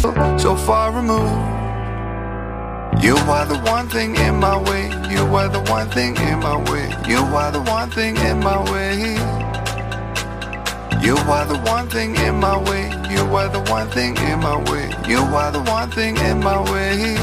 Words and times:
so 0.00 0.56
far 0.56 0.92
removed. 0.92 1.60
You 3.04 3.16
are 3.16 3.46
the 3.46 3.58
one 3.70 3.88
thing 3.88 4.16
in 4.16 4.40
my 4.40 4.56
way. 4.56 4.88
You 5.12 5.22
are 5.36 5.48
the 5.48 5.60
one 5.70 5.88
thing 5.90 6.16
in 6.16 6.40
my 6.40 6.56
way. 6.70 6.88
You 7.06 7.18
are 7.18 7.52
the 7.52 7.60
one 7.60 7.90
thing 7.90 8.16
in 8.16 8.40
my 8.40 8.58
way. 8.72 9.16
You 11.04 11.16
are 11.16 11.46
the 11.46 11.58
one 11.66 11.88
thing 11.88 12.16
in 12.16 12.40
my 12.40 12.56
way. 12.56 12.88
You 13.10 13.22
are 13.36 13.48
the 13.48 13.60
one 13.70 13.88
thing 13.88 14.16
in 14.16 14.40
my 14.40 14.56
way. 14.70 14.88
You 15.06 15.18
are 15.18 15.52
the 15.52 15.62
one 15.62 15.90
thing 15.90 16.16
in 16.16 16.40
my 16.40 16.58
way. 16.72 17.16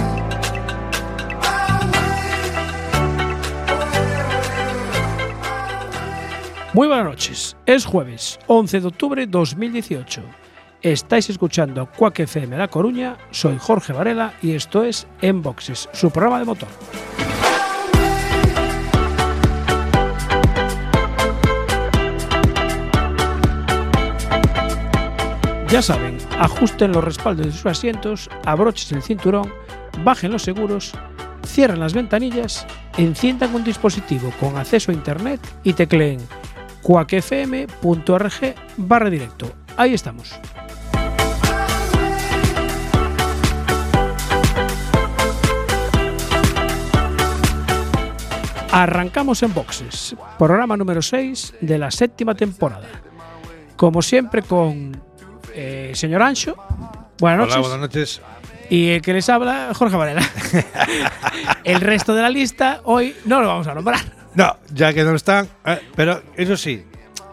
Muy 6.74 6.88
buenas 6.88 7.06
noches. 7.06 7.56
Es 7.66 7.86
jueves 7.86 8.40
11 8.48 8.82
de 8.82 8.88
octubre 8.88 9.26
de 9.26 9.28
2018. 9.28 10.47
Estáis 10.84 11.28
escuchando 11.32 11.88
Quack 11.88 12.20
FM 12.20 12.56
La 12.56 12.68
Coruña. 12.68 13.18
Soy 13.32 13.58
Jorge 13.60 13.94
Varela 13.94 14.34
y 14.44 14.52
esto 14.54 14.84
es 14.84 15.08
En 15.22 15.42
Boxes, 15.42 15.90
su 15.92 16.12
programa 16.12 16.38
de 16.38 16.46
motor. 16.46 16.70
Ya 25.70 25.82
saben, 25.82 26.18
ajusten 26.40 26.92
los 26.92 27.04
respaldos 27.04 27.48
de 27.48 27.52
sus 27.52 27.66
asientos, 27.66 28.30
abrochen 28.46 28.98
el 28.98 29.04
cinturón, 29.04 29.52
bajen 30.04 30.32
los 30.32 30.44
seguros, 30.44 30.94
cierren 31.44 31.80
las 31.80 31.94
ventanillas, 31.94 32.68
enciendan 32.98 33.54
un 33.54 33.64
dispositivo 33.64 34.32
con 34.40 34.56
acceso 34.58 34.92
a 34.92 34.94
internet 34.94 35.42
y 35.64 35.74
tecleen 35.74 36.20
cuacfm.org 36.84 38.56
barra 38.78 39.10
directo. 39.10 39.67
Ahí 39.78 39.94
estamos. 39.94 40.34
Arrancamos 48.72 49.42
en 49.44 49.54
boxes, 49.54 50.16
programa 50.38 50.76
número 50.76 51.02
6 51.02 51.56
de 51.62 51.78
la 51.78 51.90
séptima 51.90 52.36
temporada. 52.36 52.88
Como 53.76 54.02
siempre 54.02 54.42
con 54.42 55.00
eh, 55.54 55.92
señor 55.94 56.24
Ancho. 56.24 56.56
Buenas 57.20 57.40
noches. 57.40 57.56
Hola, 57.56 57.68
buenas 57.68 57.80
noches. 57.80 58.22
Y 58.70 58.90
el 58.90 59.02
que 59.02 59.14
les 59.14 59.30
habla, 59.30 59.72
Jorge 59.74 59.96
Varela. 59.96 60.22
el 61.64 61.82
resto 61.82 62.14
de 62.14 62.22
la 62.24 62.30
lista 62.30 62.82
hoy 62.84 63.16
no 63.26 63.42
lo 63.42 63.48
vamos 63.48 63.68
a 63.68 63.74
nombrar. 63.74 64.00
No, 64.34 64.58
ya 64.74 64.94
que 64.94 65.04
no 65.04 65.16
están, 65.16 65.48
eh, 65.66 65.82
pero 65.96 66.22
eso 66.36 66.58
sí, 66.58 66.86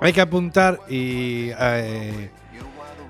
hay 0.06 0.12
que 0.12 0.20
apuntar 0.20 0.80
y 0.88 1.50
eh, 1.58 2.30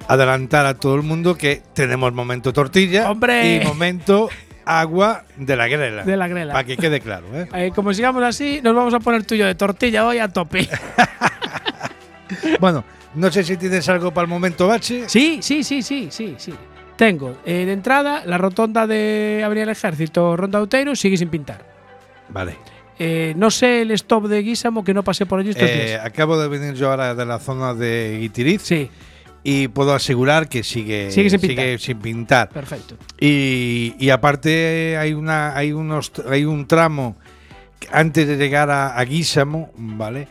adelantar 0.08 0.66
a 0.66 0.74
todo 0.74 0.94
el 0.94 1.02
mundo 1.02 1.36
que 1.36 1.62
tenemos 1.72 2.12
momento 2.12 2.52
tortilla 2.52 3.10
¡Hombre! 3.10 3.56
y 3.56 3.64
momento 3.64 4.28
agua 4.64 5.24
de 5.36 5.56
la 5.56 5.68
grela. 5.68 6.04
De 6.04 6.16
la 6.16 6.28
grela. 6.28 6.52
Para 6.52 6.64
que 6.64 6.76
quede 6.76 7.00
claro. 7.00 7.26
¿eh? 7.34 7.48
Eh, 7.54 7.72
como 7.74 7.92
sigamos 7.92 8.22
así, 8.22 8.60
nos 8.62 8.74
vamos 8.74 8.94
a 8.94 9.00
poner 9.00 9.24
tuyo 9.24 9.46
de 9.46 9.54
tortilla 9.54 10.06
hoy 10.06 10.18
a 10.18 10.28
tope. 10.28 10.68
bueno, 12.60 12.84
no 13.14 13.30
sé 13.30 13.44
si 13.44 13.56
tienes 13.56 13.88
algo 13.88 14.12
para 14.12 14.24
el 14.24 14.30
momento 14.30 14.66
bache. 14.68 15.08
Sí, 15.08 15.40
sí, 15.42 15.62
sí, 15.62 15.82
sí, 15.82 16.08
sí, 16.10 16.34
sí. 16.38 16.54
Tengo 16.96 17.38
eh, 17.44 17.64
de 17.66 17.72
entrada 17.72 18.22
la 18.24 18.38
rotonda 18.38 18.86
de 18.86 19.42
Avenida 19.44 19.66
del 19.66 19.72
Ejército, 19.72 20.36
Ronda 20.36 20.60
Outeiro, 20.60 20.94
sigue 20.94 21.16
sin 21.16 21.28
pintar. 21.28 21.64
Vale. 22.28 22.56
Eh, 22.98 23.34
no 23.36 23.50
sé 23.50 23.82
el 23.82 23.90
stop 23.92 24.26
de 24.28 24.40
Guísamo 24.42 24.84
que 24.84 24.94
no 24.94 25.02
pasé 25.02 25.26
por 25.26 25.40
allí 25.40 25.50
estos 25.50 25.68
Eh, 25.68 25.86
días. 25.86 26.04
acabo 26.04 26.38
de 26.38 26.48
venir 26.48 26.74
yo 26.74 26.90
ahora 26.90 27.14
de 27.14 27.26
la 27.26 27.38
zona 27.40 27.74
de 27.74 28.18
Guitiriz 28.20 28.62
Sí, 28.62 28.88
y 29.42 29.66
puedo 29.68 29.92
asegurar 29.94 30.48
que 30.48 30.62
sigue, 30.62 31.10
Sigue 31.10 31.28
sin 31.30 31.40
pintar. 31.40 31.78
sin 31.80 31.98
pintar. 31.98 32.48
perfecto. 32.50 32.96
Y, 33.18 33.94
y 33.98 34.10
aparte 34.10 34.96
hay 34.96 35.12
una 35.12 35.56
hay 35.56 35.72
unos 35.72 36.12
hay 36.30 36.44
un 36.44 36.66
tramo 36.68 37.16
antes 37.90 38.28
de 38.28 38.36
llegar 38.36 38.70
a, 38.70 38.96
a 38.96 39.04
Guísamo, 39.04 39.72
¿vale? 39.76 40.28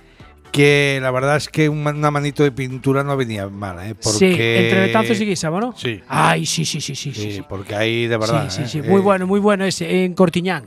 Que 0.52 1.00
la 1.02 1.12
verdad 1.12 1.36
es 1.38 1.50
que 1.50 1.68
un- 1.68 1.86
una 1.86 2.12
manito 2.12 2.44
de 2.44 2.52
pintura 2.52 3.04
no 3.04 3.18
venía 3.18 3.50
mala, 3.50 3.88
¿eh? 3.90 3.96
Porque, 3.96 4.18
Sí, 4.20 4.26
entre 4.28 4.80
Betanzos 4.88 5.20
y 5.20 5.26
Guísamo, 5.26 5.60
¿no? 5.60 5.74
Sí. 5.76 6.00
Ay, 6.08 6.46
sí, 6.46 6.64
sí, 6.64 6.80
sí, 6.80 6.96
sí, 6.96 7.12
sí. 7.14 7.22
Sí, 7.22 7.32
sí. 7.34 7.44
porque 7.48 7.76
ahí 7.76 8.08
de 8.08 8.18
verdad. 8.18 8.50
sí, 8.50 8.62
sí, 8.68 8.80
¿eh? 8.80 8.84
sí. 8.84 8.90
Muy 8.90 9.00
Eh, 9.00 9.04
bueno, 9.04 9.28
muy 9.28 9.40
bueno 9.40 9.66
ese, 9.66 10.06
en 10.06 10.14
Cortiñán. 10.14 10.66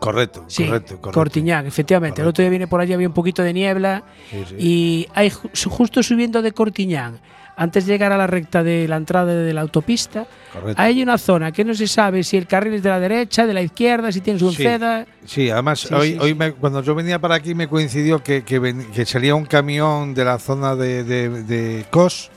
Correcto, 0.00 0.44
Sí, 0.48 0.66
correcto, 0.66 0.96
correcto. 0.96 1.12
Cortiñán, 1.12 1.66
efectivamente. 1.66 2.20
El 2.22 2.28
otro 2.28 2.42
día 2.42 2.50
viene 2.50 2.66
por 2.66 2.80
allí, 2.80 2.92
había 2.92 3.08
un 3.08 3.14
poquito 3.14 3.42
de 3.42 3.52
niebla. 3.52 4.02
Sí, 4.30 4.44
sí. 4.48 4.54
Y 4.58 5.08
hay 5.14 5.30
ju- 5.30 5.50
justo 5.68 6.02
subiendo 6.02 6.42
de 6.42 6.52
Cortiñán, 6.52 7.20
antes 7.56 7.86
de 7.86 7.92
llegar 7.92 8.10
a 8.12 8.16
la 8.16 8.26
recta 8.26 8.62
de 8.64 8.88
la 8.88 8.96
entrada 8.96 9.32
de 9.34 9.52
la 9.54 9.60
autopista, 9.60 10.26
Correcto. 10.52 10.82
hay 10.82 11.02
una 11.02 11.16
zona 11.18 11.52
que 11.52 11.64
no 11.64 11.72
se 11.74 11.86
sabe 11.86 12.24
si 12.24 12.36
el 12.36 12.46
carril 12.46 12.74
es 12.74 12.82
de 12.82 12.88
la 12.90 12.98
derecha, 12.98 13.46
de 13.46 13.54
la 13.54 13.62
izquierda, 13.62 14.10
si 14.10 14.20
tienes 14.20 14.42
un 14.42 14.52
Sí. 14.52 14.62
ceda. 14.64 15.06
Sí, 15.24 15.48
además 15.50 15.90
hoy, 15.92 16.18
hoy 16.20 16.34
me- 16.34 16.52
cuando 16.52 16.82
yo 16.82 16.94
venía 16.94 17.18
para 17.20 17.36
aquí 17.36 17.54
me 17.54 17.68
coincidió 17.68 18.22
que, 18.22 18.42
que, 18.42 18.58
ven- 18.58 18.90
que 18.92 19.06
salía 19.06 19.34
un 19.36 19.46
camión 19.46 20.14
de 20.14 20.24
la 20.24 20.38
zona 20.38 20.74
de, 20.74 21.04
de- 21.04 21.42
de 21.44 21.84
Cos, 21.90 22.30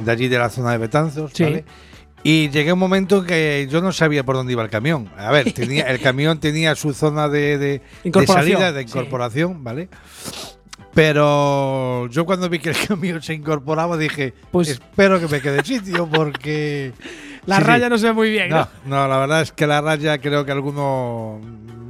de 0.00 0.10
allí 0.10 0.28
de 0.28 0.38
la 0.38 0.48
zona 0.48 0.72
de 0.72 0.78
Betanzos. 0.78 1.32
¿vale? 1.38 1.64
Y 2.28 2.48
llegué 2.50 2.70
a 2.70 2.74
un 2.74 2.80
momento 2.80 3.22
que 3.24 3.68
yo 3.70 3.80
no 3.80 3.92
sabía 3.92 4.24
por 4.24 4.34
dónde 4.34 4.52
iba 4.52 4.62
el 4.64 4.68
camión. 4.68 5.08
A 5.16 5.30
ver, 5.30 5.52
tenía, 5.52 5.84
el 5.84 6.00
camión 6.00 6.40
tenía 6.40 6.74
su 6.74 6.92
zona 6.92 7.28
de, 7.28 7.56
de- 7.56 7.82
salida, 8.26 8.72
de 8.72 8.82
sí. 8.82 8.88
incorporación, 8.88 9.62
¿vale? 9.62 9.88
Pero 10.92 12.08
yo 12.08 12.24
cuando 12.26 12.48
vi 12.48 12.58
que 12.58 12.70
el 12.70 12.76
camión 12.88 13.22
se 13.22 13.34
incorporaba 13.34 13.96
dije, 13.96 14.34
Pues- 14.50 14.68
espero 14.68 15.20
que 15.20 15.28
me 15.28 15.40
quede 15.40 15.64
sitio 15.64 16.08
porque... 16.08 16.92
La 17.46 17.58
Sí, 17.58 17.62
sí. 17.62 17.66
raya 17.68 17.88
no 17.88 17.96
se 17.96 18.06
ve 18.06 18.12
muy 18.12 18.30
bien, 18.30 18.48
¿no? 18.50 18.66
No, 18.86 18.96
no, 19.02 19.06
la 19.08 19.18
verdad 19.18 19.42
es 19.42 19.52
que 19.52 19.68
la 19.68 19.80
raya 19.80 20.18
creo 20.18 20.44
que 20.44 20.50
alguno. 20.50 21.40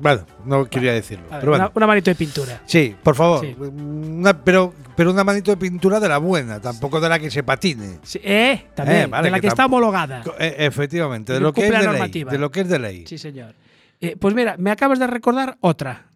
Bueno, 0.01 0.27
no 0.45 0.65
quería 0.67 0.93
decirlo. 0.93 1.25
Pero 1.31 1.49
bueno. 1.53 1.65
una, 1.67 1.73
una 1.75 1.87
manito 1.87 2.11
de 2.11 2.15
pintura. 2.15 2.63
Sí, 2.67 2.95
por 3.03 3.15
favor. 3.15 3.41
Sí. 3.41 3.55
Una- 3.59 4.43
pero, 4.43 4.73
pero 4.97 5.11
una 5.11 5.25
manito 5.25 5.51
de 5.51 5.57
pintura 5.57 5.99
de 6.01 6.09
la 6.09 6.19
buena, 6.19 6.61
tampoco 6.61 7.01
de 7.01 7.09
la 7.09 7.19
que 7.19 7.31
se 7.31 7.43
patine. 7.43 7.99
Sí, 8.03 8.21
eh, 8.23 8.67
también, 8.75 9.03
Eh, 9.03 9.07
vale, 9.07 9.25
de 9.27 9.31
la 9.31 9.37
que 9.39 9.43
que, 9.43 9.49
está 9.49 9.67
homologada. 9.67 10.23
Eh, 10.39 10.55
efectivamente, 10.59 11.33
de 11.33 11.41
lo 11.41 11.53
que 11.53 11.65
es 11.67 11.71
de 11.71 11.79
ley. 11.79 11.87
normativa. 11.87 12.31
De 12.31 12.39
lo 12.39 12.51
que 12.51 12.61
es 12.61 12.69
de 12.69 12.79
ley. 12.79 13.05
Sí, 13.07 13.19
señor. 13.19 13.55
Eh, 14.01 14.17
pues 14.21 14.35
mira, 14.35 14.57
me 14.59 14.71
acabas 14.71 14.99
de 14.99 15.07
recordar 15.07 15.57
otra. 15.61 16.07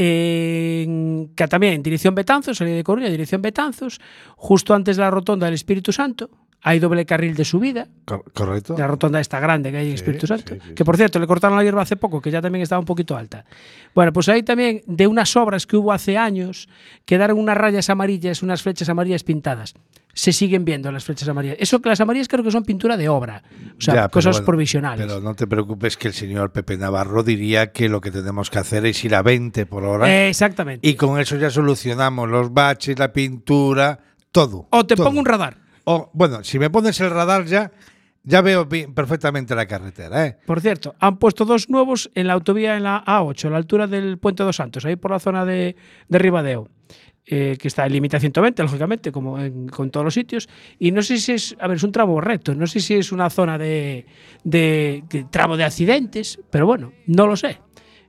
En, 0.00 1.32
que 1.34 1.48
también, 1.48 1.82
dirección 1.82 2.14
Betanzos, 2.14 2.56
salida 2.58 2.76
de 2.76 2.84
Coruña, 2.84 3.08
dirección 3.08 3.42
Betanzos, 3.42 4.00
justo 4.36 4.72
antes 4.74 4.96
de 4.96 5.02
la 5.02 5.10
rotonda 5.10 5.46
del 5.46 5.54
Espíritu 5.54 5.92
Santo, 5.92 6.30
hay 6.62 6.80
doble 6.80 7.06
carril 7.06 7.34
de 7.36 7.44
subida, 7.44 7.86
Cor- 8.04 8.24
correcto. 8.34 8.74
la 8.76 8.86
rotonda 8.86 9.20
esta 9.20 9.38
grande 9.40 9.70
que 9.70 9.76
hay 9.78 9.86
en 9.86 9.90
Sí, 9.92 9.94
Espíritu 10.02 10.26
Santo, 10.26 10.54
sí, 10.54 10.60
sí, 10.68 10.74
que 10.74 10.84
por 10.84 10.96
cierto 10.96 11.18
le 11.18 11.26
cortaron 11.26 11.56
la 11.56 11.62
hierba 11.62 11.82
hace 11.82 11.96
poco, 11.96 12.20
que 12.20 12.30
ya 12.30 12.40
también 12.42 12.62
estaba 12.62 12.80
un 12.80 12.84
poquito 12.84 13.16
alta. 13.16 13.44
Bueno, 13.94 14.12
pues 14.12 14.28
ahí 14.28 14.42
también 14.42 14.82
de 14.86 15.06
unas 15.06 15.34
obras 15.36 15.66
que 15.66 15.76
hubo 15.76 15.92
hace 15.92 16.18
años, 16.18 16.68
quedaron 17.04 17.38
unas 17.38 17.56
rayas 17.56 17.88
amarillas, 17.90 18.42
unas 18.42 18.62
flechas 18.62 18.88
amarillas 18.88 19.22
pintadas. 19.22 19.74
Se 20.14 20.32
siguen 20.32 20.64
viendo 20.64 20.90
las 20.90 21.04
flechas 21.04 21.28
amarillas. 21.28 21.58
Eso 21.60 21.80
que 21.80 21.90
las 21.90 22.00
amarillas 22.00 22.26
creo 22.26 22.42
que 22.42 22.50
son 22.50 22.64
pintura 22.64 22.96
de 22.96 23.08
obra, 23.08 23.44
o 23.76 23.80
sea, 23.80 23.94
Ya, 23.94 24.08
cosas 24.08 24.36
bueno, 24.36 24.46
provisionales. 24.46 25.06
Pero 25.06 25.20
no 25.20 25.34
te 25.36 25.46
preocupes 25.46 25.96
que 25.96 26.08
el 26.08 26.14
señor 26.14 26.50
Pepe 26.50 26.76
Navarro 26.76 27.22
diría 27.22 27.70
que 27.70 27.88
lo 27.88 28.00
que 28.00 28.10
tenemos 28.10 28.50
que 28.50 28.58
hacer 28.58 28.84
es 28.84 29.04
ir 29.04 29.14
a 29.14 29.22
20 29.22 29.64
por 29.66 29.84
hora. 29.84 30.10
Eh, 30.12 30.28
exactamente. 30.28 30.88
y 30.88 30.94
con 30.94 31.20
eso 31.20 31.36
ya 31.36 31.50
solucionamos 31.50 32.28
los 32.28 32.52
baches, 32.52 32.98
la 32.98 33.12
pintura, 33.12 34.00
todo. 34.32 34.66
o 34.70 34.84
te 34.84 34.96
todo. 34.96 35.06
pongo 35.06 35.20
un 35.20 35.26
radar. 35.26 35.67
Bueno, 36.12 36.42
si 36.44 36.58
me 36.58 36.70
pones 36.70 37.00
el 37.00 37.10
radar 37.10 37.44
ya, 37.46 37.70
ya 38.22 38.40
veo 38.42 38.68
perfectamente 38.68 39.54
la 39.54 39.66
carretera, 39.66 40.26
¿eh? 40.26 40.36
Por 40.46 40.60
cierto, 40.60 40.94
han 41.00 41.18
puesto 41.18 41.44
dos 41.44 41.70
nuevos 41.70 42.10
en 42.14 42.26
la 42.26 42.34
autovía 42.34 42.76
en 42.76 42.82
la 42.82 43.04
A8, 43.04 43.46
a 43.46 43.50
la 43.50 43.56
altura 43.56 43.86
del 43.86 44.18
Puente 44.18 44.42
dos 44.42 44.56
Santos, 44.56 44.84
ahí 44.84 44.96
por 44.96 45.10
la 45.10 45.18
zona 45.18 45.44
de, 45.44 45.76
de 46.08 46.18
Ribadeo. 46.18 46.68
eh, 47.30 47.58
que 47.60 47.68
está 47.68 47.84
en 47.84 47.92
límite 47.92 48.16
a 48.16 48.20
120, 48.20 48.62
lógicamente, 48.62 49.12
como 49.12 49.38
en, 49.38 49.68
con 49.68 49.90
todos 49.90 50.02
los 50.02 50.14
sitios. 50.14 50.48
Y 50.78 50.92
no 50.92 51.02
sé 51.02 51.18
si 51.18 51.32
es, 51.32 51.54
a 51.60 51.68
ver, 51.68 51.76
es 51.76 51.82
un 51.82 51.92
tramo 51.92 52.18
recto, 52.22 52.54
no 52.54 52.66
sé 52.66 52.80
si 52.80 52.94
es 52.94 53.12
una 53.12 53.28
zona 53.28 53.58
de, 53.58 54.06
de, 54.44 55.04
de 55.10 55.24
tramo 55.30 55.58
de 55.58 55.64
accidentes, 55.64 56.40
pero 56.50 56.64
bueno, 56.64 56.92
no 57.06 57.26
lo 57.26 57.36
sé. 57.36 57.60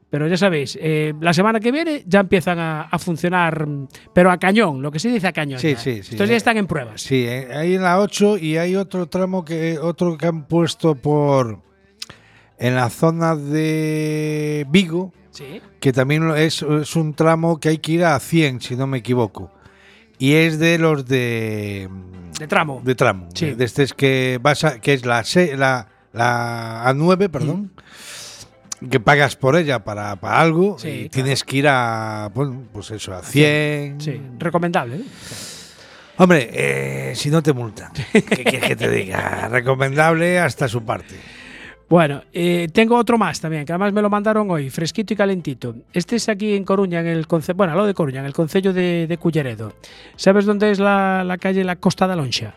Pero 0.09 0.27
ya 0.27 0.38
sabéis, 0.38 0.77
eh, 0.81 1.13
la 1.21 1.33
semana 1.33 1.59
que 1.59 1.71
viene 1.71 2.03
ya 2.07 2.21
empiezan 2.21 2.57
a, 2.57 2.81
a 2.83 2.97
funcionar, 2.97 3.67
pero 4.13 4.31
a 4.31 4.38
cañón, 4.39 4.81
lo 4.81 4.91
que 4.91 4.97
se 5.00 5.09
dice 5.09 5.27
a 5.27 5.33
cañón. 5.33 5.59
Sí, 5.59 5.73
ya. 5.73 5.77
sí, 5.79 6.01
sí. 6.01 6.09
Estos 6.15 6.27
ya 6.29 6.35
están 6.35 6.57
en 6.57 6.65
pruebas. 6.65 7.01
Sí, 7.01 7.25
eh, 7.27 7.47
hay 7.53 7.75
en 7.75 7.83
la 7.83 8.00
8 8.00 8.38
y 8.39 8.57
hay 8.57 8.75
otro 8.75 9.06
tramo 9.07 9.45
que 9.45 9.77
otro 9.77 10.17
que 10.17 10.25
han 10.25 10.47
puesto 10.47 10.95
por 10.95 11.61
en 12.57 12.75
la 12.75 12.89
zona 12.89 13.35
de 13.35 14.65
Vigo, 14.69 15.13
Sí. 15.31 15.61
que 15.79 15.94
también 15.94 16.29
es, 16.35 16.63
es 16.63 16.95
un 16.95 17.13
tramo 17.13 17.59
que 17.59 17.69
hay 17.69 17.77
que 17.77 17.91
ir 17.94 18.03
a 18.03 18.19
100, 18.19 18.61
si 18.61 18.75
no 18.75 18.88
me 18.88 18.97
equivoco. 18.97 19.51
Y 20.17 20.33
es 20.33 20.59
de 20.59 20.77
los 20.79 21.06
de 21.06 21.88
De 22.39 22.47
tramo. 22.47 22.81
de 22.83 22.95
tramo, 22.95 23.29
Sí. 23.35 23.51
de 23.51 23.63
este 23.63 23.83
es 23.83 23.94
que 23.94 24.39
vas 24.41 24.63
a- 24.63 24.79
que 24.81 24.94
es 24.94 25.06
la, 25.06 25.23
la 26.13 26.83
A9, 26.91 27.29
perdón. 27.29 27.71
Que 28.90 29.00
pagas 29.00 29.36
por 29.36 29.56
ella 29.58 29.84
para, 29.84 30.16
para 30.16 30.40
algo 30.40 30.78
Sí, 30.80 30.88
y 30.88 30.92
claro. 30.98 31.10
tienes 31.12 31.44
que 31.44 31.58
ir 31.58 31.68
a, 31.68 32.30
bueno, 32.34 32.64
pues 32.72 32.92
eso, 32.92 33.14
a 33.14 33.22
100. 33.22 34.00
Sí, 34.00 34.22
recomendable. 34.38 34.98
¿eh? 34.98 35.04
Hombre, 36.18 36.50
eh, 36.54 37.14
si 37.16 37.30
no 37.30 37.42
te 37.42 37.54
multan, 37.54 37.92
¿qué 38.12 38.22
quieres 38.44 38.64
que 38.66 38.76
te 38.76 38.90
diga? 38.90 39.48
Recomendable 39.50 40.40
hasta 40.40 40.68
su 40.68 40.84
parte. 40.84 41.16
Bueno, 41.88 42.22
eh, 42.34 42.68
tengo 42.72 42.96
otro 42.98 43.18
más 43.18 43.40
también, 43.42 43.66
que 43.66 43.72
además 43.72 43.94
me 43.94 44.02
lo 44.02 44.10
mandaron 44.10 44.52
hoy, 44.52 44.70
fresquito 44.70 45.14
y 45.14 45.18
calentito. 45.18 45.76
Este 45.92 46.18
es 46.18 46.30
aquí 46.30 46.56
en 46.56 46.64
Coruña, 46.64 47.00
en 47.00 47.08
el 47.08 47.26
conce 47.26 47.54
bueno, 47.54 47.74
lo 47.74 47.86
de 47.86 47.94
Coruña, 47.96 48.20
en 48.20 48.28
el 48.28 48.34
concello 48.34 48.74
de, 48.74 49.08
de 49.08 49.18
Culleredo. 49.18 49.74
¿Sabes 50.16 50.46
dónde 50.46 50.70
es 50.72 50.80
la, 50.80 51.24
la 51.24 51.38
calle 51.38 51.64
La 51.64 51.78
Costa 51.78 52.06
da 52.06 52.16
Lonxa? 52.16 52.54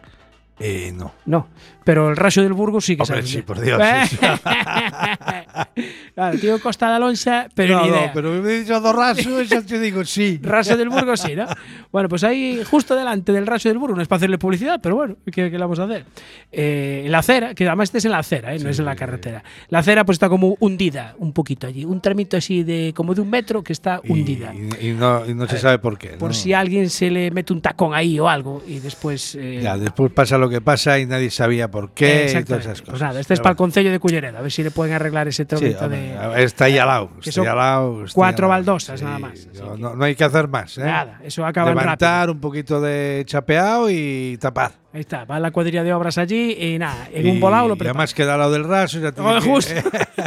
Eh, 0.60 0.92
no. 0.94 1.12
No, 1.24 1.48
pero 1.84 2.10
el 2.10 2.16
raso 2.16 2.42
del 2.42 2.52
Burgo 2.52 2.80
sí 2.80 2.96
que 2.96 3.02
Hombre, 3.02 3.22
sí, 3.22 3.42
por 3.42 3.60
Dios. 3.60 3.80
sí. 4.08 4.16
claro, 6.14 6.38
tío 6.38 6.60
Costa 6.60 6.88
da 6.88 6.98
Lonxa, 6.98 7.48
pero 7.54 7.76
no, 7.78 7.84
ni 7.84 7.90
no, 7.90 7.96
idea. 7.96 8.10
pero 8.12 8.30
me 8.42 8.50
he 8.52 8.60
dicho 8.60 8.80
dos 8.80 8.94
rasos, 8.94 9.48
ya 9.48 9.62
te 9.62 9.78
digo 9.78 10.04
sí. 10.04 10.38
Raso 10.42 10.76
del 10.76 10.88
Burgo 10.88 11.16
sí, 11.16 11.34
¿no? 11.34 11.46
Bueno, 11.90 12.08
pues 12.08 12.24
ahí, 12.24 12.62
justo 12.68 12.94
delante 12.94 13.32
del 13.32 13.46
Raso 13.46 13.68
del 13.68 13.78
Burgo, 13.78 13.96
no 13.96 14.02
es 14.02 14.08
para 14.08 14.18
hacerle 14.18 14.38
publicidad, 14.38 14.80
pero 14.82 14.96
bueno, 14.96 15.16
¿qué, 15.26 15.50
qué 15.50 15.50
le 15.50 15.58
vamos 15.58 15.78
a 15.78 15.84
hacer? 15.84 16.04
Eh, 16.50 17.06
la 17.08 17.18
acera, 17.18 17.54
que 17.54 17.66
además 17.66 17.88
este 17.88 17.98
es 17.98 18.04
en 18.04 18.12
la 18.12 18.18
acera, 18.18 18.54
¿eh? 18.54 18.58
no 18.58 18.70
es 18.70 18.78
en 18.78 18.84
la 18.84 18.96
carretera. 18.96 19.42
La 19.68 19.80
acera 19.80 20.04
pues 20.04 20.16
está 20.16 20.28
como 20.28 20.56
hundida 20.60 21.14
un 21.18 21.32
poquito 21.32 21.66
allí, 21.66 21.84
un 21.84 22.00
tramito 22.00 22.36
así 22.36 22.62
de 22.62 22.92
como 22.94 23.14
de 23.14 23.20
un 23.20 23.30
metro 23.30 23.62
que 23.62 23.72
está 23.72 24.00
hundida. 24.08 24.52
Y, 24.54 24.88
y 24.88 24.92
no, 24.92 25.26
y 25.26 25.34
no 25.34 25.46
se 25.48 25.58
sabe 25.58 25.78
por 25.78 25.98
qué. 25.98 26.10
Por 26.18 26.28
¿no? 26.30 26.34
si 26.34 26.52
a 26.52 26.60
alguien 26.60 26.90
se 26.90 27.10
le 27.10 27.30
mete 27.30 27.52
un 27.52 27.60
tacón 27.60 27.94
ahí 27.94 28.18
o 28.18 28.28
algo 28.28 28.62
y 28.66 28.78
después... 28.80 29.34
eh, 29.34 29.60
Ya, 29.62 29.76
después 29.76 30.12
pasa 30.12 30.38
lo 30.38 30.48
que 30.48 30.60
pasa 30.60 30.98
y 30.98 31.06
nadie 31.06 31.30
sabía 31.30 31.68
por 31.72 31.90
qué 31.92 32.32
y 32.38 32.44
todas 32.44 32.64
esas 32.64 32.80
cosas. 32.82 32.90
Pues 32.90 33.02
nada, 33.02 33.18
este 33.20 33.34
es 33.34 33.40
para 33.40 33.50
el 33.50 33.56
Concello 33.56 33.90
de 33.90 33.98
Culleredo, 33.98 34.38
a 34.38 34.42
ver 34.42 34.52
si 34.52 34.62
le 34.62 34.70
pueden 34.70 34.94
arreglar 34.94 35.26
ese 35.26 35.44
Sí, 35.48 35.74
hombre, 35.80 35.98
de... 35.98 36.44
está 36.44 36.66
ahí 36.66 36.78
al 36.78 36.86
lado. 36.86 37.10
está 37.24 37.40
al 37.50 37.56
lado, 37.56 38.04
está 38.04 38.14
cuatro 38.14 38.46
baldosas 38.46 39.02
nada 39.02 39.18
más, 39.18 39.48
No, 39.78 40.04
hay 40.04 40.14
que 40.14 40.22
hacer 40.22 40.46
más. 40.46 40.78
¿eh? 40.78 40.82
Nada, 40.84 41.18
eso 41.24 41.44
acaban 41.44 41.74
Levantar 41.74 42.20
rápido. 42.28 42.34
un 42.34 42.40
poquito 42.40 42.80
de 42.80 43.24
chapeado 43.26 43.90
y 43.90 44.38
tapar. 44.40 44.70
Ahí 44.92 45.00
está, 45.00 45.24
va 45.24 45.40
la 45.40 45.50
cuadrilla 45.50 45.82
de 45.82 45.92
obras 45.92 46.18
allí 46.18 46.52
y 46.52 46.78
nada, 46.78 47.08
en 47.12 47.26
Y- 47.26 47.30
un 47.30 47.40
volado 47.40 47.66
lo 47.66 47.74
Y 47.74 47.78
preparas. 47.78 47.96
además 47.96 48.14
queda 48.14 48.34
al 48.34 48.38
lado 48.40 48.52
del 48.52 48.64
raso. 48.64 49.00
Ya 49.00 49.08
Oh, 49.16 49.40
que- 49.40 49.48
justo. 49.48 49.72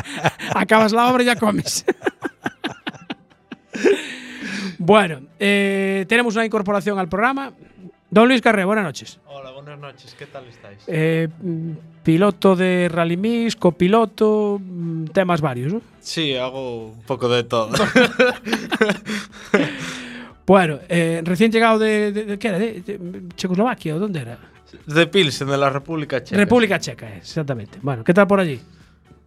Acabas 0.56 0.92
la 0.92 1.08
obra 1.08 1.22
y 1.24 1.28
ya 1.28 1.36
comes. 1.36 1.86
bueno, 4.78 5.22
eh, 5.40 6.06
tenemos 6.08 6.36
una 6.36 6.46
incorporación 6.46 6.98
al 7.00 7.08
programa. 7.10 7.52
Don 8.10 8.28
Luis 8.28 8.42
Carré, 8.42 8.63
buenas 8.66 8.86
noches. 8.86 9.19
Hola, 9.25 9.52
buenas 9.52 9.80
noches, 9.80 10.16
¿qué 10.18 10.25
tal 10.28 10.46
estáis? 10.48 10.80
Eh, 10.88 11.28
piloto 12.04 12.56
de 12.56 12.88
Rally 12.90 13.18
Mix, 13.18 13.56
copiloto, 13.56 14.60
mm, 14.63 15.06
temas 15.06 15.42
varios, 15.42 15.74
¿no? 15.74 15.81
Sí, 16.00 16.36
hago 16.36 16.88
un 16.92 17.02
poco 17.04 17.30
de 17.30 17.44
todo. 17.44 17.72
Bueno, 20.48 20.78
eh, 20.90 21.22
recién 21.25 21.52
llegado 21.52 21.80
de, 21.80 22.12
de- 22.12 22.24
de- 22.25 22.38
¿qué 22.38 22.48
era? 22.50 22.60
¿De, 22.60 22.84
Checoslovaquia 23.36 23.96
o 23.96 24.00
dónde 24.00 24.19
era? 24.22 24.38
de 24.86 25.08
Pilsen, 25.08 25.48
de 25.48 25.58
la 25.58 25.72
República 25.72 26.24
Checa. 26.24 26.38
República 26.40 26.78
Checa, 26.78 27.10
eh, 27.10 27.18
exactamente. 27.18 27.80
Bueno, 27.81 28.04
¿qué 28.04 28.13
tal 28.13 28.28
por 28.28 28.40
allí? 28.40 28.60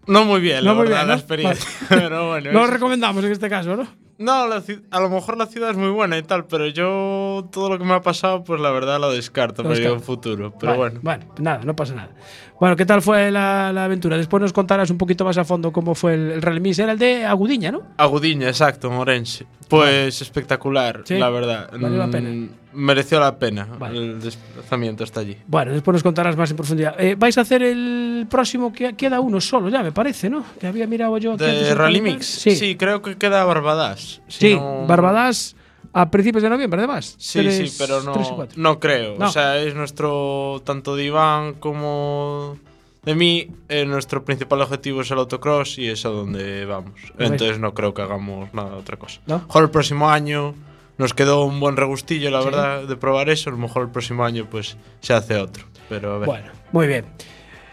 No 0.07 0.25
muy 0.25 0.41
bien, 0.41 0.59
No 0.65 0.71
la 0.71 0.75
muy 0.75 0.83
verdad, 0.85 0.99
bien, 0.99 1.09
la 1.09 1.15
¿no? 1.15 1.19
experiencia. 1.19 1.69
Pero 1.89 2.29
bueno. 2.29 2.53
No 2.53 2.61
lo 2.61 2.65
es- 2.67 2.71
recomendamos 2.71 3.25
en 3.25 3.33
este 3.33 3.49
caso, 3.49 3.77
¿no? 3.77 3.89
No, 4.19 4.49
la 4.49 4.63
a 4.91 5.01
lo 5.01 5.11
mejor 5.11 5.37
la 5.39 5.47
ciudad 5.47 5.71
es 5.71 5.77
muy 5.77 5.91
buena 5.91 6.19
y 6.19 6.23
tal, 6.25 6.47
pero 6.47 6.67
yo 6.67 7.49
todo 7.53 7.69
lo 7.71 7.79
que 7.79 7.85
me 7.85 7.95
ha 7.95 8.01
pasado, 8.01 8.43
pues 8.43 8.61
la 8.61 8.71
verdad 8.73 8.99
lo 8.99 9.13
descarto 9.13 9.63
para 9.63 9.93
un 9.93 10.01
futuro. 10.01 10.53
Pero 10.59 10.73
Vale, 10.73 10.79
bueno. 10.79 11.01
Bueno, 11.03 11.27
nada, 11.39 11.61
no 11.65 11.77
pasa 11.77 11.95
nada. 11.95 12.11
Bueno, 12.59 12.75
¿qué 12.75 12.85
tal 12.85 13.01
fue 13.01 13.31
la, 13.31 13.73
la 13.73 13.85
aventura? 13.85 14.17
Después 14.17 14.41
nos 14.41 14.53
contarás 14.53 14.91
un 14.91 14.99
poquito 14.99 15.25
más 15.25 15.39
a 15.39 15.45
fondo 15.45 15.71
cómo 15.71 15.95
fue 15.95 16.15
el, 16.15 16.33
el 16.33 16.43
Rally 16.43 16.59
Mix. 16.61 16.81
Era 16.81 16.91
el 16.93 16.99
de 16.99 17.25
Agudiña, 17.25 17.71
¿no? 17.71 17.83
Agudiña, 17.97 18.49
exacto, 18.49 18.91
Morense. 18.91 19.47
Pues 19.69 20.21
espectacular, 20.21 21.03
Sí, 21.05 21.17
la 21.17 21.31
verdad. 21.31 21.71
valió 21.79 21.99
la 21.99 22.09
pena. 22.09 22.49
Mereció 22.73 23.19
la 23.19 23.39
pena 23.39 23.67
Vale. 23.79 23.99
el 23.99 24.21
desplazamiento 24.21 25.03
hasta 25.03 25.21
allí. 25.21 25.37
Bueno, 25.47 25.73
después 25.73 25.95
nos 25.95 26.03
contarás 26.03 26.37
más 26.37 26.51
en 26.51 26.57
profundidad. 26.57 26.95
Eh, 27.01 27.15
vais 27.19 27.37
a 27.39 27.41
hacer 27.41 27.63
el 27.63 28.27
próximo 28.31 28.73
que 28.73 28.95
queda 28.95 29.21
uno 29.21 29.41
solo, 29.41 29.69
ya 29.71 29.83
me 29.83 29.91
parece, 29.93 30.29
¿no? 30.29 30.45
Que 30.61 30.67
había 30.67 30.87
mirado 30.87 31.17
yo 31.19 31.33
aquí 31.33 31.45
¿De 31.45 31.75
Rally. 31.75 32.01
Mix? 32.03 32.27
Sí, 32.27 32.55
Sí. 32.57 32.77
creo 32.77 33.01
que 33.01 33.17
queda 33.17 33.45
Barbadas. 33.45 34.21
Si 34.29 34.49
Sí, 34.51 34.55
no- 34.57 34.87
Barbadas 34.87 35.57
a 35.95 36.11
principios 36.11 36.43
de 36.43 36.51
noviembre, 36.51 36.79
además. 36.81 37.15
Sí, 37.19 37.51
sí, 37.51 37.75
pero 37.79 38.03
no, 38.03 38.47
no 38.57 38.79
creo. 38.81 39.17
No. 39.19 39.29
O 39.29 39.31
sea, 39.31 39.57
es 39.59 39.75
nuestro, 39.75 40.61
tanto 40.65 40.95
de 40.95 41.05
Iván 41.05 41.55
como 41.55 42.59
de 43.03 43.15
mí, 43.15 43.49
eh, 43.71 43.87
nuestro 43.87 44.23
principal 44.27 44.61
objetivo 44.61 45.01
es 45.01 45.11
el 45.11 45.19
autocross 45.19 45.79
y 45.79 45.89
es 45.89 46.05
a 46.05 46.11
donde 46.11 46.67
vamos. 46.67 46.93
Entonces 47.19 47.59
no 47.59 47.73
creo 47.73 47.95
que 47.95 48.03
hagamos 48.03 48.53
nada 48.53 48.77
otra 48.77 48.99
cosa. 48.99 49.21
¿No? 49.27 49.39
Mejor 49.39 49.63
el 49.65 49.71
próximo 49.71 50.11
año 50.11 50.55
nos 50.99 51.15
quedó 51.15 51.45
un 51.45 51.59
buen 51.61 51.77
regustillo, 51.77 52.31
la 52.31 52.41
Sí. 52.41 52.45
verdad, 52.47 52.83
de 52.85 52.97
probar 52.97 53.31
eso. 53.31 53.51
A 53.51 53.53
lo 53.53 53.59
mejor 53.59 53.85
el 53.85 53.91
próximo 53.91 54.25
año 54.25 54.47
pues 54.51 54.77
se 55.01 55.15
hace 55.15 55.37
otro. 55.37 55.65
Pero 55.89 56.15
a 56.15 56.19
ver. 56.19 56.27
Bueno, 56.27 56.47
muy 56.73 56.87
bien. 56.87 57.05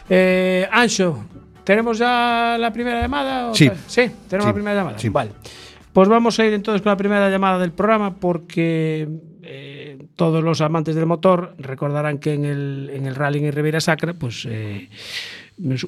Eh, 0.09 0.67
Ancho, 0.71 1.25
¿tenemos 1.63 1.97
ya 1.97 2.57
la 2.59 2.71
primera 2.71 3.01
llamada? 3.01 3.49
o 3.49 3.55
Sí. 3.55 3.69
Sí, 3.87 4.09
tenemos 4.29 4.45
Sí, 4.45 4.49
la 4.49 4.53
primera 4.53 4.75
llamada. 4.75 4.99
sí. 4.99 5.09
Vale. 5.09 5.31
Pues 5.91 6.09
vamos 6.09 6.37
a 6.39 6.45
ir 6.45 6.53
entonces 6.53 6.81
con 6.81 6.89
la 6.91 6.97
primera 6.97 7.29
llamada 7.29 7.57
del 7.57 7.71
programa 7.71 8.15
porque 8.15 9.07
eh, 9.43 9.97
todos 10.17 10.43
los 10.43 10.59
amantes 10.59 10.93
del 10.93 11.05
motor 11.05 11.55
recordarán 11.57 12.17
que 12.17 12.33
en 12.33 12.43
el, 12.45 12.91
en 12.93 13.05
el 13.05 13.15
rally 13.15 13.45
en 13.45 13.53
Ribeira 13.53 13.79
Sacra 13.79 14.13
pues, 14.13 14.45
eh, 14.49 14.89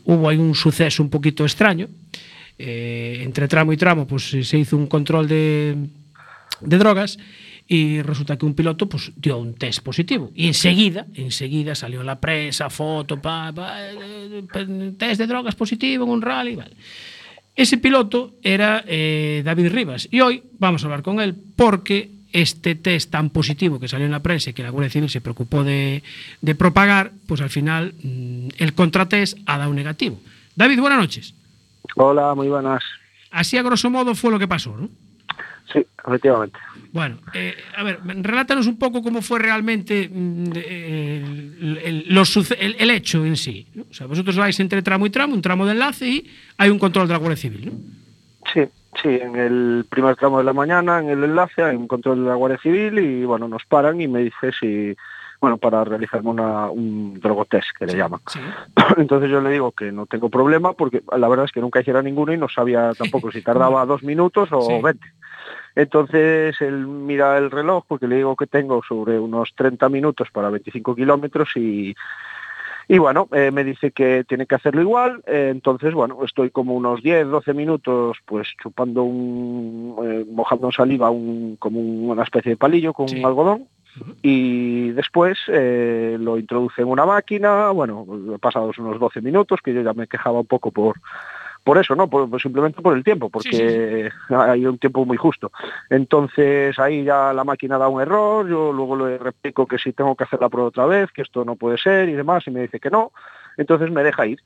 hubo 0.06 0.30
ahí 0.30 0.38
un 0.38 0.56
suceso 0.56 1.04
un 1.04 1.10
poquito 1.10 1.44
extraño. 1.44 1.88
Eh, 2.58 3.20
entre 3.24 3.48
tramo 3.50 3.74
y 3.74 3.78
tramo 3.78 4.08
pues, 4.08 4.30
se 4.42 4.58
hizo 4.58 4.78
un 4.78 4.88
control 4.88 5.28
de, 5.28 5.76
de 6.62 6.78
drogas 6.78 7.18
y 7.68 8.02
resulta 8.02 8.38
que 8.38 8.46
un 8.46 8.54
piloto 8.54 8.88
pues 8.88 9.12
dio 9.18 9.38
un 9.38 9.54
test 9.54 9.82
positivo 9.82 10.32
y 10.34 10.48
enseguida 10.48 11.06
enseguida 11.14 11.76
salió 11.76 12.00
en 12.00 12.08
la 12.08 12.20
prensa 12.20 12.70
foto 12.70 13.22
pa, 13.22 13.52
pa, 13.54 13.76
test 14.98 15.20
de 15.20 15.28
drogas 15.28 15.56
positivo 15.56 16.06
en 16.06 16.10
un 16.12 16.22
rally 16.22 16.56
vale. 16.56 16.72
ese 17.56 17.78
piloto 17.78 18.36
era 18.42 18.84
eh, 18.88 19.42
David 19.44 19.72
Rivas 19.72 20.08
y 20.10 20.22
hoy 20.22 20.44
vamos 20.60 20.84
a 20.84 20.86
hablar 20.86 21.02
con 21.04 21.20
él 21.20 21.36
porque 21.56 22.10
este 22.32 22.76
test 22.76 23.12
tan 23.12 23.30
positivo 23.32 23.80
que 23.80 23.88
salió 23.88 24.06
en 24.06 24.12
la 24.12 24.22
prensa 24.22 24.52
y 24.52 24.54
que 24.54 24.64
la 24.64 24.70
Guardia 24.70 24.90
Civil 24.92 25.10
se 25.10 25.22
preocupó 25.22 25.64
de, 25.64 26.04
de 26.42 26.56
propagar 26.56 27.12
pues 27.26 27.42
al 27.42 27.50
final 27.50 27.94
mm, 28.02 28.50
el 28.60 28.74
contratest 28.76 29.40
ha 29.46 29.58
dado 29.58 29.74
negativo 29.74 30.20
David 30.56 30.80
buenas 30.80 31.00
noches 31.00 31.34
Hola, 31.96 32.34
muy 32.36 32.48
buenas. 32.48 32.82
así 33.32 33.58
a 33.58 33.64
grosso 33.64 33.90
modo 33.90 34.16
fue 34.16 34.32
lo 34.32 34.40
que 34.40 34.48
pasó 34.48 34.78
¿no? 34.78 34.90
Sí, 35.72 35.86
efectivamente. 36.08 36.58
Bueno, 36.94 37.18
eh, 37.34 37.56
a 37.76 37.84
ver, 37.84 38.00
relátanos 38.22 38.68
un 38.68 38.80
poco 38.80 39.04
cómo 39.04 39.22
fue 39.22 39.40
realmente 39.40 40.10
mm, 40.12 40.52
el, 40.56 41.80
el- 41.84 42.06
los 42.10 42.36
el- 42.52 42.76
el 42.80 42.90
hecho 42.92 43.26
en 43.26 43.36
sí. 43.36 43.68
¿no? 43.76 43.84
O 43.90 43.94
sea, 43.94 44.08
vosotros 44.08 44.38
vais 44.38 44.60
entre 44.60 44.82
tramo 44.82 45.06
y 45.06 45.10
tramo, 45.10 45.34
un 45.34 45.42
tramo 45.42 45.66
de 45.66 45.74
enlace 45.74 46.08
y 46.08 46.32
hay 46.58 46.70
un 46.70 46.80
control 46.80 47.08
de 47.08 47.14
la 47.14 47.20
Guardia 47.20 47.38
Civil. 47.38 47.66
¿no? 47.66 47.72
Sí, 48.54 48.62
sí, 49.02 49.10
en 49.10 49.36
el 49.36 49.86
primer 49.90 50.16
tramo 50.16 50.38
de 50.38 50.46
la 50.46 50.54
mañana, 50.54 51.00
en 51.00 51.10
el 51.10 51.24
enlace, 51.24 51.62
hay 51.64 51.76
un 51.76 51.88
control 51.88 52.24
de 52.24 52.30
la 52.30 52.36
Guardia 52.36 52.60
Civil 52.60 52.98
y, 53.00 53.26
bueno, 53.26 53.48
nos 53.50 53.66
paran 53.66 54.00
y 54.00 54.08
me 54.08 54.24
dice 54.24 54.52
si, 54.58 54.96
bueno, 55.42 55.58
para 55.58 55.84
realizarme 55.84 56.30
una, 56.30 56.70
un 56.70 57.20
drogotest, 57.20 57.68
que 57.78 57.86
le 57.88 57.98
llaman. 57.98 58.22
Sí. 58.28 58.40
Entonces 58.98 59.30
yo 59.30 59.42
le 59.42 59.52
digo 59.52 59.74
que 59.74 59.92
no 59.92 60.06
tengo 60.06 60.30
problema 60.30 60.72
porque 60.74 61.04
la 61.18 61.28
verdad 61.28 61.46
es 61.46 61.52
que 61.52 61.60
nunca 61.62 61.82
hiciera 61.82 62.02
ninguno 62.02 62.32
y 62.34 62.38
no 62.38 62.48
sabía 62.48 62.94
tampoco 62.98 63.30
si 63.34 63.42
tardaba 63.42 63.86
dos 63.86 64.02
minutos 64.04 64.48
o 64.52 64.62
Sí. 64.62 64.74
20. 65.78 65.82
Entonces 65.82 66.60
él 66.62 66.88
mira 66.88 67.38
el 67.38 67.52
reloj 67.52 67.84
porque 67.88 68.08
le 68.08 68.18
digo 68.18 68.36
que 68.36 68.48
tengo 68.48 68.82
sobre 68.84 69.20
unos 69.20 69.54
30 69.56 69.90
minutos 69.90 70.30
para 70.32 70.50
25 70.50 70.96
kilómetros 70.96 71.50
y, 71.56 71.96
y 72.88 72.98
bueno, 72.98 73.28
eh, 73.32 73.52
me 73.52 73.64
dice 73.64 73.92
que 73.92 74.24
tiene 74.28 74.46
que 74.46 74.56
hacerlo 74.56 74.82
igual. 74.82 75.22
eh, 75.28 75.50
entonces, 75.52 75.94
bueno, 75.94 76.18
estoy 76.24 76.50
como 76.50 76.74
unos 76.74 77.02
10, 77.04 77.28
12 77.28 77.54
minutos 77.54 78.18
pues 78.26 78.48
chupando 78.62 79.04
un, 79.04 79.96
eh, 80.04 80.26
mojando 80.32 80.68
en 80.68 80.72
saliva 80.74 81.10
un, 81.10 81.58
como 81.58 81.80
una 81.80 82.24
especie 82.24 82.52
de 82.52 82.58
palillo 82.58 82.94
con 82.94 83.08
Sí. 83.08 83.20
un 83.20 83.26
algodón 83.26 83.68
y 84.22 84.92
después 84.92 85.40
eh, 85.48 86.18
lo 86.20 86.38
introduce 86.38 86.84
en 86.84 86.88
una 86.88 87.06
máquina, 87.08 87.72
bueno, 87.72 88.06
pasados 88.40 88.78
unos 88.78 89.00
12 89.00 89.22
minutos, 89.22 89.60
que 89.64 89.74
yo 89.74 89.82
ya 89.82 89.94
me 89.94 90.06
quejaba 90.08 90.40
un 90.42 90.46
poco 90.46 90.70
por, 90.70 90.98
por 91.68 91.78
eso, 91.78 91.98
¿no? 91.98 92.10
Por, 92.10 92.42
simplemente 92.42 92.82
por 92.82 92.96
el 92.96 93.04
tiempo, 93.04 93.30
porque 93.30 94.10
hay 94.30 94.66
un 94.66 94.78
tiempo 94.78 95.06
muy 95.06 95.18
justo. 95.18 95.52
Entonces 95.90 96.80
ahí 96.80 97.04
ya 97.04 97.34
la 97.34 97.44
máquina 97.44 97.78
da 97.78 97.90
un 97.90 98.02
error, 98.02 98.48
yo 98.48 98.72
luego 98.72 98.96
le 98.96 99.18
replico 99.18 99.68
que 99.68 99.78
si 99.78 99.92
tengo 99.92 100.16
que 100.16 100.24
hacer 100.24 100.40
la 100.40 100.48
prueba 100.48 100.70
otra 100.70 100.86
vez, 100.86 101.12
que 101.12 101.24
esto 101.24 101.44
no 101.44 101.58
puede 101.58 101.78
ser 101.78 102.08
y 102.08 102.14
demás, 102.14 102.48
y 102.48 102.52
me 102.52 102.62
dice 102.62 102.80
que 102.80 102.90
no, 102.90 103.12
entonces 103.58 103.92
me 103.92 104.02
deja 104.02 104.26
ir. 104.26 104.40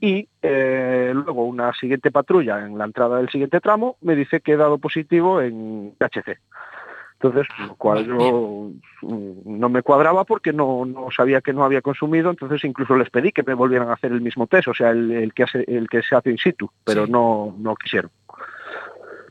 Y 0.00 0.28
eh, 0.42 1.12
luego 1.14 1.44
una 1.44 1.72
siguiente 1.74 2.10
patrulla 2.10 2.66
en 2.66 2.76
la 2.76 2.86
entrada 2.86 3.18
del 3.18 3.28
siguiente 3.28 3.60
tramo 3.60 3.96
me 4.00 4.16
dice 4.16 4.40
que 4.40 4.54
he 4.54 4.56
dado 4.56 4.78
positivo 4.78 5.40
en 5.40 5.94
THC. 5.96 6.40
Entonces, 7.22 7.46
lo 7.68 7.76
cual 7.76 8.04
yo 8.04 8.70
mm, 9.02 9.58
no 9.60 9.68
me 9.68 9.82
cuadraba 9.82 10.24
porque 10.24 10.52
no, 10.52 10.84
no 10.84 11.08
sabía 11.16 11.40
que 11.40 11.52
no 11.52 11.62
había 11.62 11.80
consumido, 11.80 12.30
entonces 12.30 12.64
incluso 12.64 12.96
les 12.96 13.10
pedí 13.10 13.30
que 13.30 13.44
me 13.44 13.54
volvieran 13.54 13.88
a 13.90 13.92
hacer 13.92 14.10
el 14.10 14.20
mismo 14.20 14.48
test, 14.48 14.66
o 14.66 14.74
sea, 14.74 14.90
el, 14.90 15.12
el 15.12 15.32
que, 15.32 15.44
hace, 15.44 15.64
el 15.68 15.88
que 15.88 16.02
se 16.02 16.16
hace 16.16 16.30
in 16.30 16.38
situ, 16.38 16.68
pero 16.82 17.06
Sí. 17.06 17.12
no, 17.12 17.54
no 17.58 17.76
quisieron. 17.76 18.10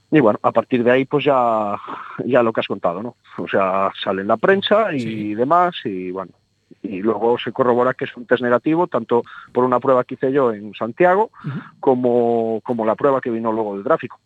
Y 0.10 0.22
bueno, 0.22 0.40
a 0.42 0.52
partir 0.54 0.86
de 0.86 0.92
ahí 0.92 1.04
pues 1.06 1.26
ya, 1.26 1.76
ya 2.26 2.42
lo 2.44 2.54
que 2.54 2.62
has 2.62 2.68
contado, 2.68 3.04
¿no? 3.04 3.18
O 3.38 3.48
sea, 3.50 3.92
sale 4.02 4.22
en 4.22 4.28
la 4.30 4.38
prensa 4.38 4.94
y 4.94 5.00
Sí. 5.02 5.36
demás 5.36 5.76
y 5.84 6.12
bueno, 6.12 6.32
y 6.82 7.02
luego 7.02 7.38
se 7.40 7.52
corrobora 7.52 7.94
que 7.94 8.06
es 8.06 8.16
un 8.16 8.26
test 8.26 8.42
negativo, 8.42 8.88
tanto 8.88 9.24
por 9.52 9.66
una 9.66 9.82
prueba 9.82 10.06
que 10.06 10.14
hice 10.14 10.32
yo 10.32 10.54
en 10.54 10.74
Santiago 10.76 11.30
como, 11.82 12.62
como 12.64 12.86
la 12.86 12.96
prueba 12.96 13.20
que 13.20 13.30
vino 13.30 13.52
luego 13.52 13.76
del 13.76 13.84
tráfico. 13.84 14.18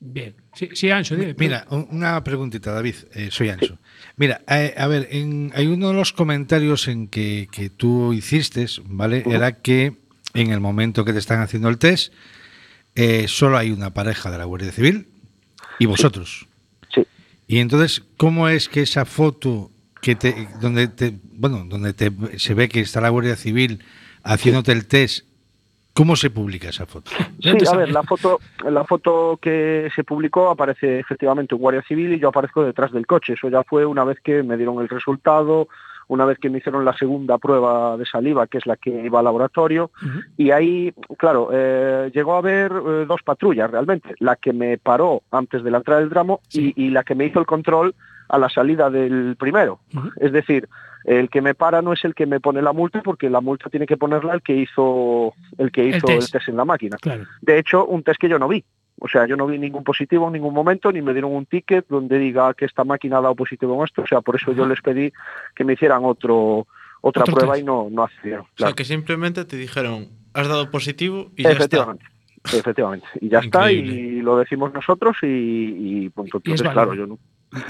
Bien. 0.00 0.34
Sí, 0.54 0.68
sí 0.74 0.90
Ancho, 0.90 1.16
dime. 1.16 1.34
Mira, 1.38 1.66
un- 1.70 1.88
una 1.90 2.22
preguntita, 2.22 2.72
David. 2.72 2.94
eh, 3.14 3.28
soy 3.32 3.48
Anso. 3.48 3.78
Mira, 4.16 4.42
eh, 4.48 4.74
a 4.76 4.86
ver, 4.86 5.08
en- 5.10 5.50
hay 5.54 5.66
uno 5.66 5.88
de 5.88 5.94
los 5.94 6.12
comentarios 6.12 6.86
en 6.88 7.08
que, 7.08 7.48
que 7.50 7.68
tú 7.68 8.12
hiciste, 8.12 8.66
¿vale? 8.84 9.24
Era 9.26 9.56
que 9.60 9.96
en 10.34 10.50
el 10.52 10.60
momento 10.60 11.04
que 11.04 11.12
te 11.12 11.18
están 11.18 11.40
haciendo 11.40 11.68
el 11.68 11.78
test, 11.78 12.12
eh, 12.94 13.26
solo 13.28 13.58
hay 13.58 13.70
una 13.70 13.92
pareja 13.92 14.30
de 14.30 14.38
la 14.38 14.44
Guardia 14.44 14.70
Civil 14.72 15.08
y 15.80 15.86
vosotros. 15.86 16.46
Sí. 16.94 17.02
Y 17.48 17.58
entonces, 17.58 18.02
¿cómo 18.16 18.48
es 18.48 18.68
que 18.68 18.82
esa 18.82 19.04
foto 19.04 19.70
que 20.00 20.14
te, 20.14 20.48
donde 20.60 20.86
te, 20.88 21.18
bueno, 21.32 21.64
donde 21.68 21.92
te, 21.92 22.12
se 22.38 22.54
ve 22.54 22.68
que 22.68 22.80
está 22.80 23.00
la 23.00 23.08
Guardia 23.08 23.34
Civil 23.36 23.82
haciéndote 24.22 24.70
el 24.72 24.86
test, 24.86 25.24
¿cómo 25.98 26.16
se 26.16 26.30
publica 26.30 26.68
esa 26.68 26.86
foto? 26.86 27.10
Sí, 27.40 27.50
a 27.70 27.76
ver, 27.76 27.90
la 27.90 28.02
foto, 28.04 28.38
la 28.64 28.84
foto 28.84 29.38
que 29.42 29.90
se 29.94 30.04
publicó 30.04 30.48
aparece 30.48 31.00
efectivamente 31.00 31.54
un 31.54 31.60
guardia 31.60 31.82
civil 31.82 32.12
y 32.12 32.18
yo 32.20 32.28
aparezco 32.28 32.64
detrás 32.64 32.92
del 32.92 33.06
coche. 33.06 33.32
Eso 33.34 33.48
ya 33.50 33.62
fue 33.64 33.84
una 33.84 34.04
vez 34.04 34.18
que 34.22 34.42
me 34.42 34.56
dieron 34.56 34.80
el 34.80 34.88
resultado, 34.88 35.68
una 36.06 36.24
vez 36.24 36.38
que 36.38 36.48
me 36.48 36.58
hicieron 36.58 36.84
la 36.84 36.96
segunda 36.96 37.36
prueba 37.36 37.96
de 37.96 38.06
saliva, 38.06 38.46
que 38.46 38.58
es 38.58 38.66
la 38.66 38.76
que 38.76 38.90
iba 38.90 39.18
al 39.18 39.24
laboratorio. 39.26 39.90
Y 40.36 40.52
ahí, 40.52 40.94
claro, 41.18 41.50
eh, 41.52 42.10
llegó 42.14 42.34
a 42.34 42.38
haber 42.38 42.72
eh, 42.72 43.04
dos 43.06 43.20
patrullas 43.22 43.70
realmente. 43.70 44.14
La 44.20 44.36
que 44.36 44.52
me 44.54 44.78
paró 44.78 45.22
antes 45.30 45.62
de 45.62 45.70
la 45.70 45.78
entrada 45.78 46.00
del 46.00 46.10
tramo 46.10 46.40
Sí. 46.48 46.72
y, 46.76 46.86
y 46.86 46.90
la 46.90 47.02
que 47.02 47.14
me 47.14 47.26
hizo 47.26 47.40
el 47.40 47.46
control 47.46 47.94
a 48.28 48.38
la 48.38 48.48
salida 48.48 48.90
del 48.90 49.36
primero. 49.38 49.80
Es 50.20 50.32
decir, 50.32 50.68
el 51.04 51.30
que 51.30 51.40
me 51.40 51.54
para 51.54 51.80
no 51.82 51.92
es 51.92 52.04
el 52.04 52.14
que 52.14 52.26
me 52.26 52.40
pone 52.40 52.60
la 52.62 52.72
multa 52.72 53.02
porque 53.02 53.30
la 53.30 53.40
multa 53.40 53.70
tiene 53.70 53.86
que 53.86 53.96
ponerla 53.96 54.34
el 54.34 54.42
que 54.42 54.54
hizo 54.56 55.32
el 55.56 55.70
que 55.72 55.82
El 55.88 55.96
hizo 55.96 56.06
test. 56.06 56.22
el 56.22 56.30
test 56.32 56.48
en 56.48 56.56
la 56.56 56.64
máquina. 56.64 56.96
Claro. 57.00 57.24
De 57.40 57.58
hecho, 57.58 57.86
un 57.86 58.02
test 58.02 58.20
que 58.20 58.28
yo 58.28 58.38
no 58.38 58.48
vi. 58.48 58.62
O 59.00 59.06
sea, 59.08 59.26
yo 59.26 59.36
no 59.36 59.46
vi 59.46 59.58
ningún 59.58 59.84
positivo 59.84 60.26
en 60.26 60.32
ningún 60.32 60.52
momento, 60.52 60.90
ni 60.90 61.00
me 61.00 61.12
dieron 61.12 61.32
un 61.32 61.46
ticket 61.46 61.86
donde 61.88 62.18
diga 62.18 62.52
que 62.54 62.64
esta 62.64 62.82
máquina 62.84 63.18
ha 63.18 63.20
dado 63.22 63.36
positivo 63.36 63.76
en 63.78 63.84
esto. 63.84 64.02
O 64.02 64.06
sea, 64.08 64.20
por 64.20 64.34
eso 64.36 64.52
yo 64.52 64.66
les 64.66 64.80
pedí 64.82 65.12
que 65.54 65.64
me 65.64 65.74
hicieran 65.74 66.04
otro 66.04 66.66
otra 67.00 67.22
Otro 67.22 67.34
prueba 67.36 67.52
test. 67.54 67.62
y 67.62 67.66
no, 67.66 67.86
no 67.90 68.02
accedieron. 68.02 68.40
O 68.42 68.44
sea, 68.48 68.54
Claro. 68.56 68.74
que 68.74 68.84
simplemente 68.84 69.44
te 69.44 69.56
dijeron, 69.56 70.08
has 70.34 70.48
dado 70.48 70.68
positivo 70.70 71.30
y 71.36 71.44
ya 71.44 71.50
está. 71.50 71.62
Efectivamente. 71.64 72.04
Efectivamente. 72.52 73.06
Y 73.20 73.28
ya 73.28 73.38
está, 73.38 73.70
y 73.70 74.20
lo 74.20 74.36
decimos 74.38 74.72
nosotros 74.74 75.16
y, 75.22 75.26
y 76.06 76.08
punto. 76.10 76.38
Y 76.44 76.52
es 76.52 76.60
Entonces, 76.60 76.72
claro, 76.72 76.94
yo 76.94 77.06
no. 77.06 77.18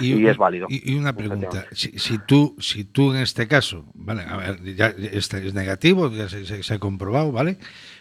Y 0.00 0.26
es 0.26 0.36
válido. 0.36 0.66
Y, 0.68 0.92
y 0.92 0.96
una 0.96 1.12
pregunta, 1.16 1.66
si, 1.72 1.98
si 1.98 2.18
tú, 2.18 2.56
si 2.58 2.84
tú 2.84 3.12
en 3.12 3.18
este 3.20 3.46
caso, 3.46 3.84
vale, 3.94 4.22
a 4.22 4.36
ver, 4.36 4.74
ya 4.74 4.88
este 5.12 5.46
es 5.46 5.54
negativo, 5.54 6.10
ya 6.10 6.28
se, 6.28 6.44
se- 6.46 6.62
se 6.62 6.74
ha 6.74 6.78
comprobado, 6.78 7.30
¿vale? 7.30 7.58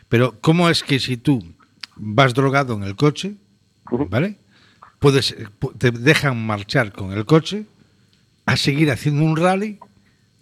Pero 0.10 0.40
¿cómo 0.42 0.70
es 0.70 0.82
que 0.84 1.00
si 1.00 1.18
tú 1.18 1.44
vas 1.96 2.34
drogado 2.34 2.74
en 2.76 2.84
el 2.84 2.96
coche. 2.96 3.36
¿vale? 4.10 4.38
Puedes, 5.00 5.36
pu- 5.60 5.78
te 5.78 5.92
dejan 5.92 6.44
marchar 6.46 6.92
con 6.92 7.12
el 7.12 7.26
coche 7.26 7.66
a 8.46 8.58
seguir 8.58 8.90
haciendo 8.92 9.24
un 9.24 9.38
rally, 9.38 9.78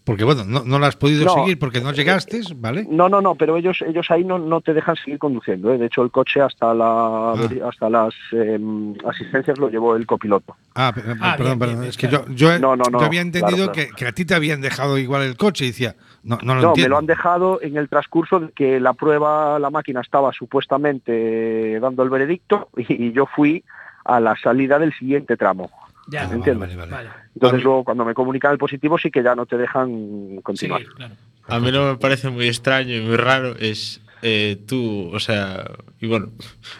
porque 0.06 0.24
bueno, 0.24 0.46
no, 0.46 0.64
no 0.64 0.80
lo 0.80 0.86
has 0.86 0.96
podido 0.96 1.26
No. 1.26 1.34
seguir 1.34 1.60
porque 1.60 1.82
no 1.82 1.92
llegaste, 1.92 2.40
¿vale? 2.56 2.88
No, 2.90 3.10
no, 3.10 3.22
no, 3.22 3.36
pero 3.36 3.58
ellos 3.58 3.84
ellos 3.86 4.06
ahí 4.12 4.24
no, 4.24 4.40
no 4.40 4.62
te 4.62 4.74
dejan 4.74 4.96
seguir 4.96 5.20
conduciendo. 5.20 5.74
¿eh? 5.74 5.78
De 5.78 5.88
hecho, 5.88 6.04
el 6.04 6.12
coche 6.12 6.40
hasta 6.42 6.74
la 6.74 6.86
Ah. 6.86 7.50
hasta 7.68 7.90
las 7.90 8.14
em, 8.32 8.94
asistencias 9.06 9.58
lo 9.58 9.70
llevó 9.70 9.96
el 9.96 10.06
copiloto. 10.06 10.56
Ah, 10.76 10.94
Ah, 10.94 10.94
perdón, 10.94 11.18
bien, 11.20 11.60
perdón, 11.60 11.76
bien, 11.80 11.90
es 11.90 11.98
que 11.98 12.08
claro. 12.08 12.26
yo, 12.30 12.36
yo, 12.54 12.60
No, 12.60 12.76
no, 12.76 12.84
no, 12.92 13.00
yo 13.00 13.06
había 13.06 13.22
entendido 13.22 13.58
claro, 13.58 13.72
claro. 13.74 13.90
Que, 13.90 13.96
que 13.96 14.08
a 14.08 14.12
ti 14.12 14.24
te 14.26 14.36
habían 14.36 14.62
dejado 14.62 14.98
igual 14.98 15.24
el 15.24 15.36
coche 15.36 15.66
y 15.66 15.70
decía, 15.70 15.96
no, 16.24 16.38
no 16.44 16.56
lo 16.56 16.62
No, 16.62 16.68
entiendo. 16.70 16.86
me 16.86 16.90
lo 16.90 16.98
han 17.00 17.06
dejado 17.08 17.60
en 17.62 17.76
el 17.78 17.90
transcurso 17.90 18.40
de 18.40 18.52
que 18.52 18.80
la 18.80 18.94
prueba, 18.94 19.58
la 19.60 19.70
máquina 19.72 20.02
estaba 20.02 20.32
supuestamente 20.34 21.80
dando 21.80 22.04
el 22.04 22.10
veredicto 22.10 22.70
y, 22.78 23.08
y 23.08 23.12
yo 23.12 23.26
fui 23.26 23.64
a 24.04 24.20
la 24.20 24.36
salida 24.38 24.78
del 24.80 24.94
siguiente 24.94 25.36
tramo. 25.38 25.70
Ya. 26.08 26.22
Ah, 26.22 26.24
Vale. 26.26 26.36
entiendo. 26.38 26.60
vale, 26.62 26.76
vale, 26.76 26.92
vale. 26.92 27.10
Entonces 27.34 27.64
luego 27.64 27.84
cuando 27.84 28.06
me 28.06 28.14
comunican 28.14 28.52
el 28.52 28.58
positivo 28.58 28.98
sí 28.98 29.10
que 29.12 29.24
ya 29.24 29.36
no 29.36 29.46
te 29.46 29.58
dejan 29.58 30.38
continuar. 30.42 30.84
Claro. 30.84 31.16
A 31.48 31.60
mí 31.60 31.72
lo 31.72 31.80
que 31.86 31.92
me 31.92 31.98
parece 31.98 32.30
muy 32.30 32.48
extraño 32.48 32.96
y 32.96 33.02
muy 33.02 33.18
raro 33.18 33.56
es 33.58 34.02
eh, 34.22 34.58
tú, 34.68 35.12
o 35.14 35.20
sea, 35.20 35.70
y 36.02 36.08
bueno, 36.08 36.32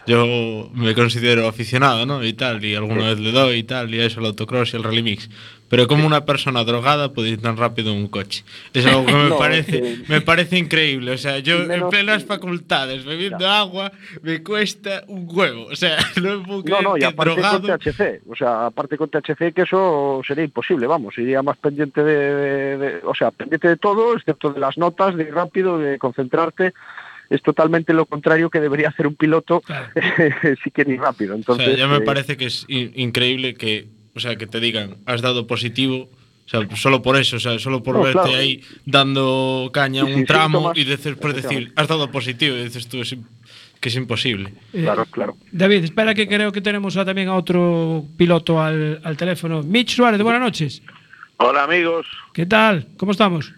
yo 0.06 0.68
me 0.74 0.94
considero 0.94 1.46
aficionado, 1.46 2.04
¿no? 2.04 2.24
Y 2.24 2.32
tal, 2.32 2.64
y 2.64 2.74
alguna 2.74 3.04
vez 3.04 3.20
le 3.20 3.30
doy 3.30 3.58
y 3.58 3.62
tal, 3.62 3.94
y 3.94 4.00
eso, 4.00 4.18
el 4.18 4.26
autocross 4.26 4.72
y 4.72 4.76
el 4.76 4.82
rally 4.82 5.02
mix. 5.02 5.30
Pero 5.68 5.88
como 5.88 6.06
una 6.06 6.24
persona 6.24 6.62
drogada 6.62 7.12
puede 7.12 7.30
ir 7.30 7.42
tan 7.42 7.56
rápido 7.56 7.90
en 7.90 7.96
un 7.98 8.06
coche. 8.08 8.44
Es 8.72 8.86
algo 8.86 9.04
que 9.04 9.12
me 9.12 9.28
No, 9.30 9.36
parece, 9.38 9.78
eh, 9.78 9.98
me 10.06 10.20
parece 10.20 10.58
increíble. 10.58 11.10
O 11.10 11.18
sea, 11.18 11.40
yo 11.40 11.62
en 11.64 11.88
plenas 11.88 12.24
facultades, 12.24 13.04
bebiendo 13.04 13.40
Ya. 13.40 13.58
agua, 13.60 13.90
me 14.22 14.42
cuesta 14.44 15.02
un 15.08 15.26
huevo. 15.28 15.66
O 15.66 15.74
sea, 15.74 15.96
no 16.22 16.38
me 16.38 16.44
puedo 16.46 16.58
No, 16.58 16.62
creer 16.64 16.82
no, 16.84 16.96
y 16.96 17.00
que 17.00 17.06
aparte 17.06 17.32
drogado. 17.32 17.60
con 17.68 17.78
THC, 17.78 18.20
o 18.28 18.36
sea, 18.36 18.66
aparte 18.66 18.96
con 18.96 19.10
THC 19.10 19.52
que 19.52 19.62
eso 19.62 20.20
sería 20.26 20.44
imposible, 20.44 20.86
vamos, 20.86 21.18
iría 21.18 21.42
más 21.42 21.56
pendiente 21.56 22.02
de, 22.04 22.14
de- 22.34 22.76
de- 22.78 23.00
o 23.04 23.14
sea, 23.14 23.32
pendiente 23.32 23.66
de 23.68 23.76
todo, 23.76 24.14
excepto 24.16 24.52
de 24.52 24.60
las 24.60 24.78
notas, 24.78 25.16
de 25.16 25.24
ir 25.24 25.34
rápido, 25.34 25.78
de 25.78 25.98
concentrarte, 25.98 26.74
es 27.28 27.42
totalmente 27.42 27.92
lo 27.92 28.06
contrario 28.06 28.50
que 28.50 28.60
debería 28.60 28.90
hacer 28.90 29.06
un 29.08 29.16
piloto 29.16 29.60
Claro. 29.62 29.88
si 30.62 30.70
quiere 30.70 30.94
ir 30.94 31.00
rápido. 31.00 31.34
O 31.34 31.36
Entonces, 31.36 31.66
sea, 31.66 31.76
ya 31.76 31.88
me 31.88 31.96
eh, 31.96 32.00
parece 32.02 32.36
que 32.36 32.44
es 32.46 32.64
in- 32.68 32.92
increíble 32.94 33.54
que, 33.54 33.88
o 34.16 34.20
sea, 34.20 34.36
que 34.36 34.46
te 34.46 34.58
digan, 34.60 34.96
has 35.06 35.20
dado 35.22 35.46
positivo, 35.46 36.10
o 36.46 36.48
sea, 36.48 36.66
solo 36.76 37.02
por 37.02 37.16
eso, 37.16 37.36
o 37.36 37.40
sea, 37.40 37.58
solo 37.58 37.82
por 37.82 37.96
No, 37.96 38.02
verte 38.02 38.20
claro. 38.22 38.36
ahí 38.38 38.62
dando 38.84 39.70
caña 39.72 40.04
un 40.04 40.24
tramo 40.24 40.72
síntomas, 40.72 40.78
y 40.78 40.84
después 40.84 41.34
decir, 41.34 41.72
has 41.76 41.86
dado 41.88 42.10
positivo, 42.10 42.56
y 42.56 42.64
dices 42.64 42.88
tú, 42.88 43.00
es 43.00 43.16
que 43.80 43.88
es 43.90 43.96
imposible. 43.96 44.54
Eh, 44.72 44.82
Claro, 44.84 45.04
claro. 45.06 45.36
David, 45.52 45.84
espera 45.84 46.14
que 46.14 46.26
creo 46.26 46.50
que 46.50 46.60
tenemos 46.62 46.96
a- 46.96 47.04
también 47.04 47.28
a 47.28 47.34
otro 47.34 48.04
piloto 48.16 48.60
al, 48.62 49.00
al 49.04 49.16
teléfono. 49.16 49.62
Mitch 49.62 49.94
Suárez, 49.96 50.20
buenas 50.22 50.40
noches. 50.40 50.82
Hola 51.38 51.64
amigos, 51.64 52.06
¿Qué 52.32 52.46
tal? 52.46 52.86
¿Cómo 52.96 53.12
estamos? 53.12 53.52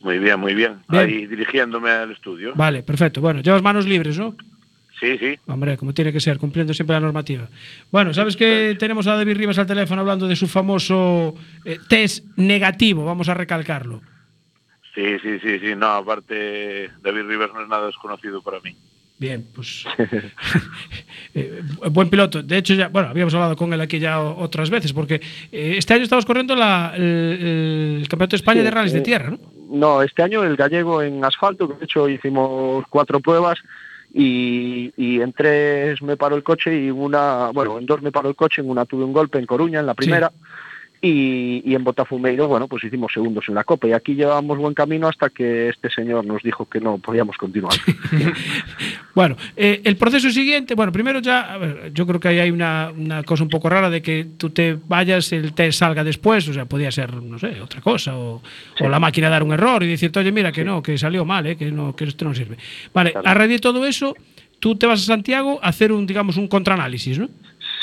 muy 0.00 0.18
bien, 0.18 0.38
muy 0.40 0.54
bien. 0.54 0.74
Bien. 0.88 1.02
Ahí 1.02 1.26
dirigiéndome 1.26 1.90
al 1.90 2.12
estudio. 2.12 2.52
Vale, 2.54 2.82
perfecto. 2.82 3.20
Bueno, 3.20 3.40
llevas 3.42 3.62
manos 3.62 3.84
libres, 3.84 4.16
¿no? 4.16 4.34
Sí, 5.00 5.16
sí. 5.18 5.38
Hombre, 5.46 5.76
como 5.76 5.94
tiene 5.94 6.12
que 6.12 6.20
ser, 6.20 6.38
cumpliendo 6.38 6.74
siempre 6.74 6.94
la 6.94 7.00
normativa. 7.00 7.48
Bueno, 7.92 8.12
¿sabes 8.12 8.36
que 8.36 8.76
tenemos 8.78 9.06
a 9.06 9.14
David 9.16 9.36
Rivas 9.36 9.58
al 9.58 9.66
teléfono 9.66 10.00
hablando 10.00 10.26
de 10.26 10.34
su 10.36 10.48
famoso 10.48 11.34
eh, 11.64 11.78
test 11.88 12.24
negativo? 12.36 13.04
Vamos 13.04 13.28
a 13.28 13.34
recalcarlo. 13.34 14.00
Sí, 14.94 15.04
sí, 15.22 15.38
sí, 15.40 15.60
sí. 15.60 15.76
No, 15.76 15.86
aparte, 15.86 16.90
David 17.02 17.22
Rivers 17.28 17.52
no 17.54 17.62
es 17.62 17.68
nada 17.68 17.86
desconocido 17.86 18.42
para 18.42 18.58
mí. 18.60 18.74
Bien, 19.20 19.46
pues. 19.54 19.84
eh, 21.34 21.62
buen 21.90 22.08
piloto. 22.08 22.42
De 22.42 22.56
hecho, 22.58 22.74
ya, 22.74 22.88
bueno, 22.88 23.08
habíamos 23.08 23.34
hablado 23.34 23.56
con 23.56 23.72
él 23.72 23.80
aquí 23.80 23.98
ya 23.98 24.20
otras 24.20 24.70
veces, 24.70 24.92
porque 24.92 25.16
eh, 25.52 25.74
este 25.76 25.94
año 25.94 26.04
estamos 26.04 26.24
corriendo 26.26 26.54
la- 26.56 26.92
el, 26.96 27.02
el 28.00 28.08
Campeonato 28.08 28.32
de 28.32 28.36
España 28.36 28.60
Sí, 28.60 28.64
de 28.64 28.70
Rallys 28.70 28.92
de 28.92 29.00
Tierra, 29.00 29.30
¿no? 29.30 29.38
No, 29.70 30.02
este 30.02 30.22
año 30.22 30.42
el 30.44 30.56
gallego 30.56 31.02
en 31.02 31.24
asfalto, 31.24 31.68
que 31.68 31.74
de 31.78 31.84
hecho 31.84 32.08
hicimos 32.08 32.84
cuatro 32.88 33.20
pruebas 33.20 33.58
y, 34.12 34.92
y 34.96 35.20
en 35.20 35.32
tres 35.32 36.00
me 36.02 36.16
paró 36.16 36.36
el 36.36 36.42
coche 36.42 36.74
y 36.74 36.88
en 36.88 36.98
una, 36.98 37.50
bueno, 37.52 37.78
en 37.78 37.86
dos 37.86 38.02
me 38.02 38.12
paró 38.12 38.28
el 38.28 38.36
coche, 38.36 38.62
en 38.62 38.70
una 38.70 38.84
tuve 38.84 39.04
un 39.04 39.12
golpe 39.12 39.38
en 39.38 39.46
Coruña, 39.46 39.80
en 39.80 39.86
la 39.86 39.94
primera, 39.94 40.32
y, 41.00 41.62
y 41.64 41.74
en 41.74 41.84
Botafumeiro, 41.84 42.48
bueno, 42.48 42.66
pues 42.66 42.82
hicimos 42.82 43.12
segundos 43.12 43.44
en 43.48 43.54
la 43.54 43.62
Copa 43.62 43.86
y 43.86 43.92
aquí 43.92 44.14
llevábamos 44.14 44.58
buen 44.58 44.74
camino 44.74 45.08
hasta 45.08 45.30
que 45.30 45.68
este 45.68 45.90
señor 45.90 46.24
nos 46.24 46.42
dijo 46.42 46.68
que 46.68 46.80
no 46.80 46.98
podíamos 46.98 47.36
continuar. 47.36 47.74
Bueno, 49.14 49.36
eh, 49.56 49.80
el 49.82 49.96
proceso 49.96 50.30
siguiente, 50.30 50.76
bueno, 50.76 50.92
primero 50.92 51.18
ya, 51.18 51.52
a 51.52 51.58
ver, 51.58 51.92
yo 51.92 52.06
creo 52.06 52.20
que 52.20 52.28
ahí 52.28 52.38
hay 52.38 52.52
una, 52.52 52.92
una 52.96 53.24
cosa 53.24 53.42
un 53.42 53.48
poco 53.48 53.68
rara 53.68 53.90
de 53.90 54.00
que 54.00 54.24
tú 54.36 54.50
te 54.50 54.78
vayas, 54.86 55.32
el 55.32 55.54
test 55.54 55.80
salga 55.80 56.04
después, 56.04 56.46
o 56.46 56.54
sea, 56.54 56.66
podía 56.66 56.92
ser, 56.92 57.12
no 57.14 57.36
sé, 57.36 57.60
otra 57.60 57.80
cosa, 57.80 58.16
o, 58.16 58.40
o 58.78 58.88
la 58.88 59.00
máquina 59.00 59.28
dar 59.28 59.42
un 59.42 59.52
error 59.52 59.82
y 59.82 59.88
decirte, 59.88 60.20
oye, 60.20 60.30
mira, 60.30 60.52
que 60.52 60.64
no, 60.64 60.80
que 60.80 60.96
salió 60.96 61.24
mal, 61.24 61.44
eh, 61.48 61.56
que, 61.56 61.72
no, 61.72 61.96
que 61.96 62.04
esto 62.04 62.26
no 62.26 62.32
sirve. 62.32 62.58
Vale, 62.94 63.12
a 63.24 63.34
raíz 63.34 63.50
de 63.50 63.58
todo 63.58 63.84
eso, 63.86 64.14
tú 64.60 64.76
te 64.76 64.86
vas 64.86 65.02
a 65.02 65.06
Santiago 65.06 65.58
a 65.62 65.68
hacer 65.68 65.90
un, 65.90 66.06
digamos, 66.06 66.36
un 66.36 66.46
contraanálisis, 66.46 67.18
¿no? 67.18 67.28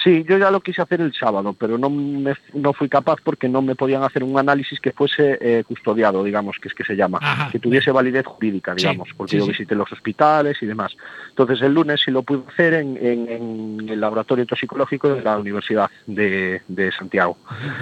Sí, 0.06 0.24
yo 0.30 0.38
ya 0.38 0.52
lo 0.52 0.62
quise 0.62 0.82
hacer 0.84 1.02
el 1.02 1.14
sábado, 1.14 1.54
pero 1.60 1.78
no, 1.80 1.90
me- 1.90 2.36
no 2.54 2.74
fui 2.74 2.88
capaz 2.88 3.18
porque 3.24 3.50
no 3.50 3.62
me 3.64 3.74
podían 3.76 4.04
hacer 4.04 4.24
un 4.24 4.38
análisis 4.38 4.80
que 4.80 4.92
fuese 4.92 5.38
eh, 5.42 5.64
custodiado, 5.68 6.24
digamos, 6.24 6.58
que 6.62 6.68
es 6.68 6.74
que 6.76 6.84
se 6.84 6.96
llama, 6.96 7.18
Ajá. 7.22 7.50
que 7.52 7.58
tuviese 7.60 7.90
validez 7.92 8.24
jurídica, 8.26 8.74
Sí, 8.78 8.84
digamos, 8.86 9.10
porque 9.18 9.32
sí, 9.32 9.38
yo 9.40 9.46
sí. 9.46 9.52
visité 9.52 9.74
los 9.76 9.92
hospitales 9.92 10.58
y 10.62 10.68
demás. 10.68 10.96
Entonces 11.30 11.60
el 11.64 11.74
lunes 11.74 12.00
sí 12.06 12.12
lo 12.12 12.22
pude 12.22 12.44
hacer 12.48 12.76
en, 12.76 12.98
en- 13.02 13.28
en 13.30 13.90
el 13.90 14.00
laboratorio 14.00 14.46
toxicológico 14.46 15.10
de 15.10 15.24
la 15.24 15.38
Universidad 15.40 15.90
de, 16.06 16.62
de 16.68 16.92
Santiago. 16.92 17.36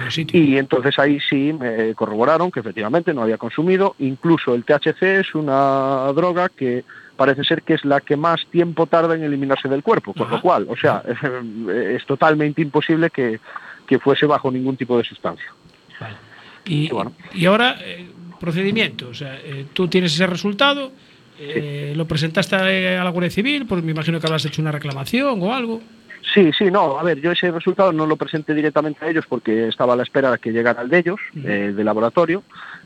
Sitio. 0.08 0.40
Y 0.40 0.56
entonces 0.56 0.98
ahí 0.98 1.20
sí 1.20 1.52
me 1.52 1.94
corroboraron 1.94 2.50
que 2.50 2.60
efectivamente 2.60 3.12
no 3.12 3.20
había 3.22 3.36
consumido. 3.36 3.94
Incluso 3.98 4.54
el 4.54 4.64
THC 4.64 5.02
es 5.20 5.34
una 5.34 6.10
droga 6.14 6.48
que 6.48 6.84
parece 7.16 7.44
ser 7.44 7.62
que 7.62 7.74
es 7.74 7.84
la 7.84 8.00
que 8.00 8.16
más 8.16 8.46
tiempo 8.50 8.86
tarda 8.86 9.14
en 9.14 9.22
eliminarse 9.22 9.68
del 9.68 9.82
cuerpo, 9.82 10.12
con 10.14 10.26
Ajá. 10.26 10.36
lo 10.36 10.42
cual, 10.42 10.66
o 10.68 10.76
sea, 10.76 11.02
es 11.94 12.04
totalmente 12.06 12.62
imposible 12.62 13.10
que, 13.10 13.40
que 13.86 13.98
fuese 13.98 14.26
bajo 14.26 14.50
ningún 14.50 14.76
tipo 14.76 14.98
de 14.98 15.04
sustancia. 15.04 15.46
Vale. 16.00 16.16
Y, 16.66 16.88
bueno. 16.88 17.12
y 17.32 17.44
ahora, 17.46 17.76
eh, 17.80 18.06
procedimiento. 18.40 19.08
O 19.08 19.14
sea, 19.14 19.36
eh, 19.36 19.66
tú 19.72 19.88
tienes 19.88 20.14
ese 20.14 20.26
resultado, 20.26 20.92
eh, 21.38 21.92
lo 21.96 22.06
presentaste 22.06 22.56
a 22.56 23.04
la 23.04 23.10
Guardia 23.10 23.30
Civil, 23.30 23.66
pues 23.66 23.82
me 23.82 23.92
imagino 23.92 24.20
que 24.20 24.26
habrás 24.26 24.44
hecho 24.44 24.62
una 24.62 24.72
reclamación 24.72 25.42
o 25.42 25.52
algo. 25.54 25.80
Sí, 26.32 26.50
sí, 26.56 26.70
no, 26.70 26.98
a 26.98 27.02
ver, 27.02 27.20
yo 27.20 27.32
ese 27.32 27.50
resultado 27.50 27.92
no 27.92 28.06
lo 28.06 28.16
presenté 28.16 28.54
directamente 28.54 29.04
a 29.04 29.08
ellos 29.08 29.24
porque 29.28 29.68
estaba 29.68 29.92
a 29.92 29.96
la 29.96 30.02
espera 30.02 30.30
de 30.30 30.38
que 30.38 30.52
llegara 30.52 30.82
el 30.82 30.88
de 30.88 30.98
ellos, 30.98 31.20
Ujú. 31.36 31.46
eh, 31.46 31.72
del 31.72 31.84
laboratorio, 31.84 32.42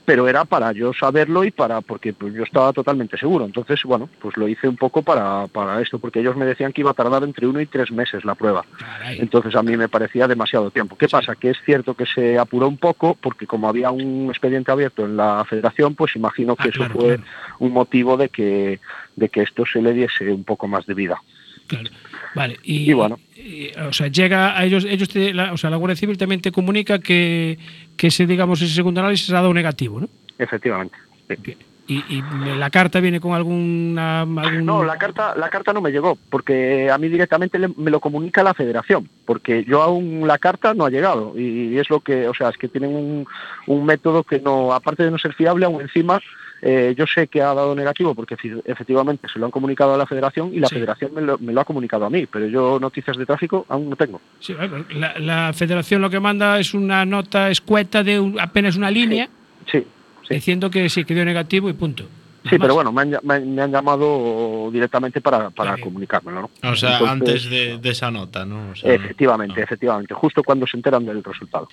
pero 0.09 0.27
era 0.27 0.47
para 0.47 0.73
yo 0.73 0.95
saberlo 0.95 1.45
y 1.45 1.51
para, 1.51 1.83
porque 1.83 2.15
pues, 2.15 2.33
yo 2.33 2.43
estaba 2.43 2.73
totalmente 2.73 3.19
seguro. 3.19 3.45
Entonces, 3.45 3.83
bueno, 3.85 4.09
pues 4.23 4.39
lo 4.39 4.49
hice 4.49 4.67
un 4.67 4.79
poco 4.79 5.03
para, 5.03 5.47
para 5.49 5.83
esto, 5.83 5.99
porque 5.99 6.21
ellos 6.21 6.35
me 6.35 6.47
decían 6.47 6.73
que 6.73 6.81
iba 6.81 6.93
a 6.93 6.95
tardar 6.95 7.25
entre 7.25 7.47
uno 7.47 7.61
y 7.61 7.67
tres 7.67 7.93
meses 7.93 8.25
la 8.25 8.35
prueba. 8.35 8.65
Caray. 8.79 9.19
Entonces 9.21 9.55
a 9.55 9.63
mí 9.63 9.77
me 9.77 9.91
parecía 9.91 10.27
demasiado 10.27 10.71
tiempo. 10.71 10.97
¿Qué 10.97 11.11
pasa? 11.11 11.37
Que 11.37 11.51
es 11.51 11.59
cierto 11.63 11.93
que 11.93 12.07
se 12.07 12.39
apuró 12.39 12.69
un 12.69 12.79
poco 12.79 13.19
porque 13.21 13.47
como 13.47 13.69
había 13.69 13.91
un 13.91 14.29
expediente 14.31 14.73
abierto 14.73 15.05
en 15.05 15.19
la 15.19 15.45
federación, 15.45 15.95
pues 15.95 16.17
imagino 16.17 16.57
que 16.57 16.69
Ah, 16.69 16.71
eso 16.71 16.79
claro, 16.79 16.95
fue 16.95 17.17
claro. 17.17 17.23
un 17.59 17.73
motivo 17.75 18.17
de 18.17 18.31
que, 18.31 18.81
de 19.15 19.29
que 19.29 19.43
esto 19.43 19.67
se 19.67 19.83
le 19.83 19.93
diese 19.93 20.33
un 20.33 20.45
poco 20.45 20.67
más 20.69 20.87
de 20.87 20.95
vida. 20.95 21.21
Claro. 21.67 21.91
Vale. 22.39 22.57
Y, 22.63 22.91
Y 22.91 22.93
bueno. 22.95 23.19
y, 23.37 23.69
o 23.79 23.93
sea, 23.93 24.09
llega 24.09 24.57
a 24.59 24.65
ellos, 24.65 24.85
ellos 24.85 25.09
te- 25.09 25.35
la, 25.35 25.53
o 25.53 25.57
sea, 25.57 25.71
la 25.71 25.77
Guardia 25.77 25.97
Civil 25.97 26.17
también 26.19 26.41
te 26.41 26.53
comunica 26.53 26.99
que, 26.99 27.59
que 27.97 28.07
ese, 28.09 28.27
digamos, 28.27 28.63
ese 28.63 28.75
segundo 28.75 29.01
análisis 29.01 29.31
ha 29.31 29.35
dado 29.35 29.53
negativo, 29.53 30.01
¿no? 30.01 30.09
Efectivamente. 30.39 30.97
sí. 31.45 31.57
Y, 31.91 32.05
y 32.11 32.23
la 32.59 32.69
carta 32.69 33.01
viene 33.01 33.19
con 33.19 33.33
alguna. 33.33 34.21
algún- 34.21 34.67
No, 34.67 34.85
la 34.85 34.99
carta, 34.99 35.35
la 35.35 35.49
carta 35.49 35.73
no 35.73 35.81
me 35.81 35.91
llegó, 35.91 36.19
porque 36.29 36.91
a 36.91 36.99
mí 36.99 37.09
directamente 37.09 37.59
le- 37.59 37.73
me 37.79 37.91
lo 37.91 37.99
comunica 37.99 38.43
la 38.43 38.53
federación, 38.53 39.09
porque 39.25 39.65
yo 39.65 39.81
aún 39.83 40.27
la 40.29 40.37
carta 40.37 40.75
no 40.75 40.85
ha 40.85 40.91
llegado, 40.91 41.33
y 41.39 41.79
es 41.79 41.89
lo 41.89 42.01
que, 42.01 42.29
o 42.29 42.35
sea, 42.35 42.51
es 42.51 42.59
que 42.59 42.69
tienen 42.69 42.95
un, 42.95 43.27
un 43.67 43.87
método 43.87 44.23
que 44.23 44.39
no, 44.39 44.75
aparte 44.75 45.03
de 45.05 45.11
no 45.11 45.17
ser 45.17 45.33
fiable, 45.33 45.65
aún 45.65 45.81
encima, 45.81 46.21
eh, 46.63 46.95
yo 46.97 47.07
sé 47.07 47.29
que 47.29 47.41
ha 47.41 47.55
dado 47.55 47.75
negativo, 47.75 48.15
porque 48.15 48.37
efectivamente 48.65 49.29
se 49.33 49.39
lo 49.39 49.47
han 49.47 49.51
comunicado 49.51 49.95
a 49.95 49.97
la 49.99 50.07
federación 50.07 50.53
y 50.53 50.59
la 50.61 50.69
Sí. 50.69 50.75
federación 50.77 51.15
me 51.15 51.23
lo, 51.23 51.39
me 51.39 51.53
lo 51.53 51.61
ha 51.61 51.65
comunicado 51.65 52.05
a 52.05 52.11
mí, 52.11 52.27
pero 52.27 52.47
yo 52.47 52.79
noticias 52.81 53.17
de 53.17 53.27
tráfico 53.27 53.65
aún 53.69 53.89
no 53.91 53.97
tengo. 53.97 54.21
Sí, 54.41 54.55
la, 54.95 55.19
la 55.19 55.53
federación 55.53 56.03
lo 56.03 56.11
que 56.11 56.21
manda 56.21 56.59
es 56.59 56.75
una 56.75 57.05
nota 57.05 57.51
escueta 57.51 58.03
de 58.03 58.19
un- 58.21 58.41
apenas 58.41 58.77
una 58.77 58.91
línea 58.91 59.29
Sí, 59.71 59.85
sí. 60.27 60.35
diciendo 60.35 60.71
que 60.71 60.89
sí, 60.89 61.05
que 61.05 61.15
dio 61.15 61.25
negativo 61.25 61.69
y 61.69 61.73
punto. 61.75 62.05
Sí, 62.49 62.57
pero 62.59 62.73
bueno, 62.75 62.93
me 62.93 63.03
han, 63.03 63.11
me 63.25 63.35
han- 63.35 63.55
me 63.55 63.63
han 63.63 63.71
llamado 63.73 64.71
directamente 64.73 65.21
para, 65.21 65.51
para 65.51 65.77
comunicármelo, 65.77 66.43
¿no? 66.43 66.71
O 66.71 66.75
sea, 66.77 66.93
Entonces, 66.99 67.09
antes 67.11 67.51
de, 67.51 67.79
de 67.79 67.91
esa 67.91 68.11
nota, 68.11 68.47
¿no? 68.47 68.71
O 68.71 68.75
sea, 68.77 68.95
Efectivamente, 68.95 69.61
efectivamente, 69.61 70.15
justo 70.15 70.43
cuando 70.43 70.67
se 70.67 70.77
enteran 70.77 71.05
del 71.05 71.23
resultado. 71.23 71.69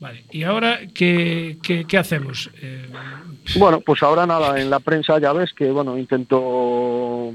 Vale. 0.00 0.24
¿Y 0.30 0.42
ahora 0.44 0.80
qué, 0.94 1.58
qué- 1.62 1.84
qué 1.84 1.98
hacemos? 1.98 2.50
Eh, 2.62 2.88
Bueno, 3.56 3.80
pues 3.80 4.02
ahora 4.02 4.26
nada, 4.26 4.60
en 4.60 4.70
la 4.70 4.80
prensa 4.80 5.18
ya 5.18 5.32
ves 5.32 5.52
que 5.52 5.70
bueno 5.70 5.96
intento 5.98 7.32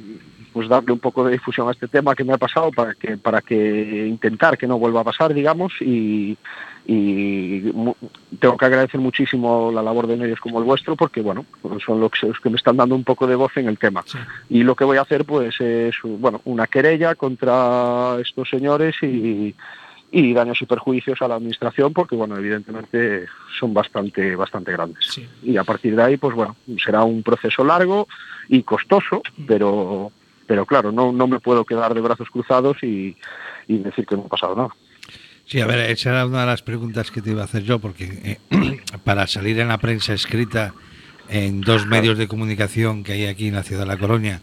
pues 0.53 0.69
darle 0.69 0.93
un 0.93 0.99
poco 0.99 1.25
de 1.25 1.33
difusión 1.33 1.67
a 1.67 1.71
este 1.71 1.87
tema 1.89 2.15
que 2.15 2.23
me 2.23 2.31
ha 2.33 2.37
pasado 2.37 2.71
para 2.71 2.93
que 2.95 3.17
para 3.17 3.41
que 3.41 4.07
intentar 4.07 4.57
que 4.57 4.67
no 4.67 4.79
vuelva 4.79 5.01
a 5.01 5.03
pasar, 5.03 5.33
digamos, 5.33 5.73
y, 5.81 6.37
tengo 6.87 8.57
que 8.57 8.65
agradecer 8.65 8.99
muchísimo 9.01 9.71
la 9.73 9.81
labor 9.81 10.05
de 10.07 10.17
medios 10.17 10.39
como 10.39 10.59
el 10.59 10.65
vuestro 10.65 10.95
porque 10.95 11.19
bueno 11.19 11.45
son 11.83 11.99
los 11.99 12.11
que, 12.11 12.27
los 12.27 12.39
que 12.39 12.49
me 12.51 12.57
están 12.57 12.77
dando 12.77 12.93
un 12.95 13.03
poco 13.03 13.25
de 13.25 13.35
voz 13.35 13.57
en 13.57 13.67
el 13.67 13.79
tema 13.79 14.03
sí. 14.05 14.19
y 14.49 14.61
lo 14.61 14.75
que 14.75 14.83
voy 14.85 14.97
a 14.97 15.01
hacer 15.01 15.25
pues 15.25 15.59
es 15.59 15.95
bueno 16.03 16.41
una 16.45 16.67
querella 16.67 17.15
contra 17.15 18.17
estos 18.21 18.47
señores 18.49 18.95
y, 19.01 19.55
y 20.17 20.33
daños 20.33 20.61
y 20.61 20.65
perjuicios 20.65 21.21
a 21.21 21.27
la 21.27 21.35
administración 21.35 21.91
porque 21.91 22.15
bueno 22.15 22.37
evidentemente 22.37 23.25
son 23.59 23.73
bastante 23.73 24.35
bastante 24.37 24.71
grandes. 24.71 25.05
Sí. 25.09 25.27
y 25.43 25.57
a 25.57 25.65
partir 25.65 25.93
de 25.93 26.03
ahí 26.03 26.17
pues 26.17 26.33
bueno 26.33 26.55
será 26.83 27.03
un 27.03 27.21
proceso 27.21 27.65
largo 27.65 28.07
y 28.47 28.63
costoso 28.63 29.21
pero 29.45 30.13
pero 30.47 30.65
claro 30.65 30.93
no 30.93 31.11
no 31.11 31.27
me 31.27 31.41
puedo 31.41 31.65
quedar 31.65 31.93
de 31.93 31.99
brazos 31.99 32.29
cruzados 32.29 32.81
y, 32.81 33.17
y 33.67 33.77
decir 33.79 34.05
que 34.05 34.15
no 34.15 34.23
ha 34.23 34.29
pasado 34.29 34.55
nada. 34.55 34.69
Sí, 35.47 35.61
a 35.61 35.67
ver, 35.67 35.91
esa 35.91 36.09
era 36.09 36.25
una 36.25 36.39
de 36.39 36.47
las 36.47 36.63
preguntas 36.63 37.11
que 37.11 37.21
te 37.21 37.29
iba 37.29 37.43
a 37.43 37.45
hacer 37.45 37.61
yo, 37.61 37.77
porque 37.77 38.39
eh, 38.51 38.79
para 39.03 39.27
salir 39.27 39.59
en 39.59 39.67
la 39.67 39.77
prensa 39.77 40.13
escrita 40.13 40.73
en 41.29 41.61
dos 41.61 41.85
medios 41.85 42.17
de 42.17 42.27
comunicación 42.27 43.03
que 43.03 43.13
hay 43.13 43.25
aquí 43.25 43.49
en 43.49 43.55
la 43.55 43.61
ciudad 43.61 43.81
de 43.81 43.87
La 43.87 43.97
Coruña, 43.97 44.41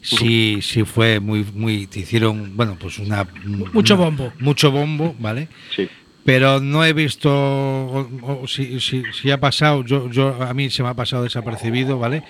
sí, 0.00 0.58
sí 0.62 0.84
fue 0.84 1.20
muy, 1.20 1.44
muy, 1.54 1.86
te 1.86 2.00
hicieron, 2.00 2.56
bueno, 2.56 2.76
pues 2.80 2.98
una... 2.98 3.26
Mucho 3.72 3.94
una- 3.94 4.04
bombo. 4.04 4.32
Mucho 4.38 4.70
bombo, 4.70 5.14
¿vale? 5.18 5.48
sí 5.74 5.88
Pero 6.24 6.60
no 6.60 6.84
he 6.84 6.92
visto, 6.92 7.30
o- 7.32 8.42
o 8.42 8.46
si, 8.48 8.80
si, 8.80 9.02
si 9.12 9.30
ha 9.30 9.38
pasado, 9.40 9.84
yo, 9.84 10.10
yo 10.10 10.42
a 10.42 10.52
mí 10.54 10.70
se 10.70 10.82
me 10.82 10.88
ha 10.90 10.94
pasado 10.94 11.22
desapercibido, 11.24 11.98
¿vale? 11.98 12.22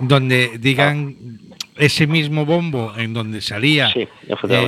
Donde 0.00 0.58
digan 0.58 1.40
ese 1.76 2.06
mismo 2.06 2.46
bombo 2.46 2.94
en 2.96 3.12
donde 3.12 3.40
salía 3.42 3.90
Sí, 3.92 4.00
eh, 4.00 4.08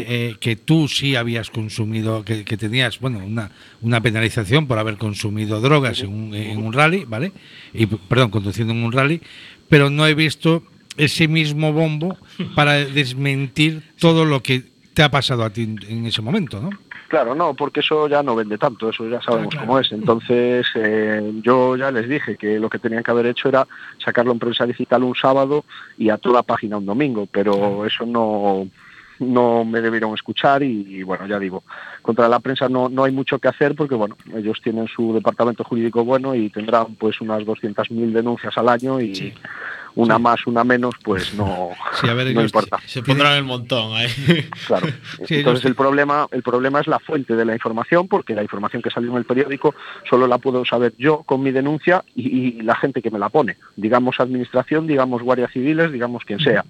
eh, 0.08 0.36
que 0.40 0.56
tú 0.56 0.88
sí 0.88 1.16
habías 1.16 1.50
consumido, 1.50 2.22
que, 2.24 2.44
que 2.44 2.56
tenías, 2.58 2.98
bueno, 3.00 3.18
una, 3.24 3.50
una 3.80 4.00
penalización 4.02 4.66
por 4.66 4.78
haber 4.78 4.96
consumido 4.98 5.60
drogas 5.60 6.00
en 6.00 6.08
un, 6.12 6.34
en 6.34 6.58
un 6.58 6.72
rally, 6.72 7.04
¿vale? 7.06 7.32
Y, 7.72 7.86
perdón, 7.86 8.30
conduciendo 8.30 8.74
en 8.74 8.82
un 8.82 8.92
rally, 8.92 9.20
pero 9.68 9.88
no 9.90 10.06
he 10.06 10.14
visto 10.14 10.62
ese 10.98 11.28
mismo 11.28 11.72
bombo 11.72 12.16
para 12.54 12.74
desmentir 12.74 13.82
todo 13.98 14.24
lo 14.24 14.42
que 14.42 14.62
te 14.94 15.02
ha 15.02 15.10
pasado 15.10 15.44
a 15.44 15.50
ti 15.50 15.62
en- 15.62 16.06
ese 16.06 16.20
momento, 16.22 16.60
¿no? 16.60 16.70
Claro, 17.08 17.34
no, 17.34 17.54
porque 17.54 17.80
eso 17.80 18.06
ya 18.06 18.22
no 18.22 18.36
vende 18.36 18.58
tanto, 18.58 18.90
eso 18.90 19.08
ya 19.08 19.22
sabemos 19.22 19.54
claro. 19.54 19.66
cómo 19.66 19.78
es. 19.78 19.90
Entonces, 19.92 20.66
eh, 20.74 21.32
yo 21.42 21.74
ya 21.76 21.90
les 21.90 22.06
dije 22.06 22.36
que 22.36 22.58
lo 22.58 22.68
que 22.68 22.78
tenían 22.78 23.02
que 23.02 23.10
haber 23.10 23.24
hecho 23.26 23.48
era 23.48 23.66
sacarlo 24.04 24.32
en 24.32 24.38
prensa 24.38 24.66
digital 24.66 25.02
un 25.04 25.14
sábado 25.14 25.64
y 25.96 26.10
a 26.10 26.18
toda 26.18 26.42
página 26.42 26.76
un 26.76 26.84
domingo, 26.84 27.26
pero 27.32 27.86
eso 27.86 28.04
no, 28.04 28.68
no 29.20 29.64
me 29.64 29.80
debieron 29.80 30.12
escuchar 30.12 30.62
y, 30.62 30.96
y, 30.98 31.02
bueno, 31.02 31.26
ya 31.26 31.38
digo, 31.38 31.64
contra 32.02 32.28
la 32.28 32.40
prensa 32.40 32.68
no, 32.68 32.90
no 32.90 33.04
hay 33.04 33.12
mucho 33.12 33.38
que 33.38 33.48
hacer 33.48 33.74
porque 33.74 33.94
bueno, 33.94 34.16
ellos 34.36 34.60
tienen 34.62 34.86
su 34.88 35.14
departamento 35.14 35.64
jurídico 35.64 36.04
bueno 36.04 36.34
y 36.34 36.50
tendrán 36.50 36.94
pues 36.96 37.22
unas 37.22 37.40
200.000 37.42 38.12
denuncias 38.12 38.58
al 38.58 38.68
año 38.68 39.00
y 39.00 39.14
Sí. 39.14 39.32
Una 39.94 40.16
Sí. 40.16 40.22
más, 40.22 40.46
una 40.46 40.64
menos, 40.64 40.94
pues 41.02 41.34
no, 41.34 41.70
Sí, 42.00 42.08
a 42.08 42.14
ver, 42.14 42.34
no 42.34 42.42
importa. 42.42 42.78
Se 42.86 43.02
pondrán 43.02 43.36
el 43.36 43.44
montón 43.44 43.92
ahí. 43.94 44.08
Claro. 44.66 44.86
Sí, 45.26 45.36
Entonces 45.36 45.64
el 45.64 45.74
problema, 45.74 46.26
el 46.30 46.42
problema 46.42 46.80
es 46.80 46.86
la 46.86 46.98
fuente 46.98 47.34
de 47.36 47.44
la 47.44 47.52
información, 47.54 48.08
porque 48.08 48.34
la 48.34 48.42
información 48.42 48.82
que 48.82 48.90
salió 48.90 49.10
en 49.10 49.16
el 49.18 49.24
periódico 49.24 49.74
solo 50.08 50.26
la 50.26 50.38
puedo 50.38 50.64
saber 50.64 50.94
yo 50.98 51.22
con 51.24 51.42
mi 51.42 51.50
denuncia 51.50 52.04
y, 52.14 52.28
y 52.58 52.62
la 52.62 52.76
gente 52.76 53.02
que 53.02 53.10
me 53.10 53.18
la 53.18 53.28
pone, 53.28 53.56
digamos 53.76 54.20
administración, 54.20 54.86
digamos 54.86 55.22
guardias 55.22 55.52
civiles, 55.52 55.92
digamos 55.92 56.24
quien 56.24 56.38
sea. 56.40 56.64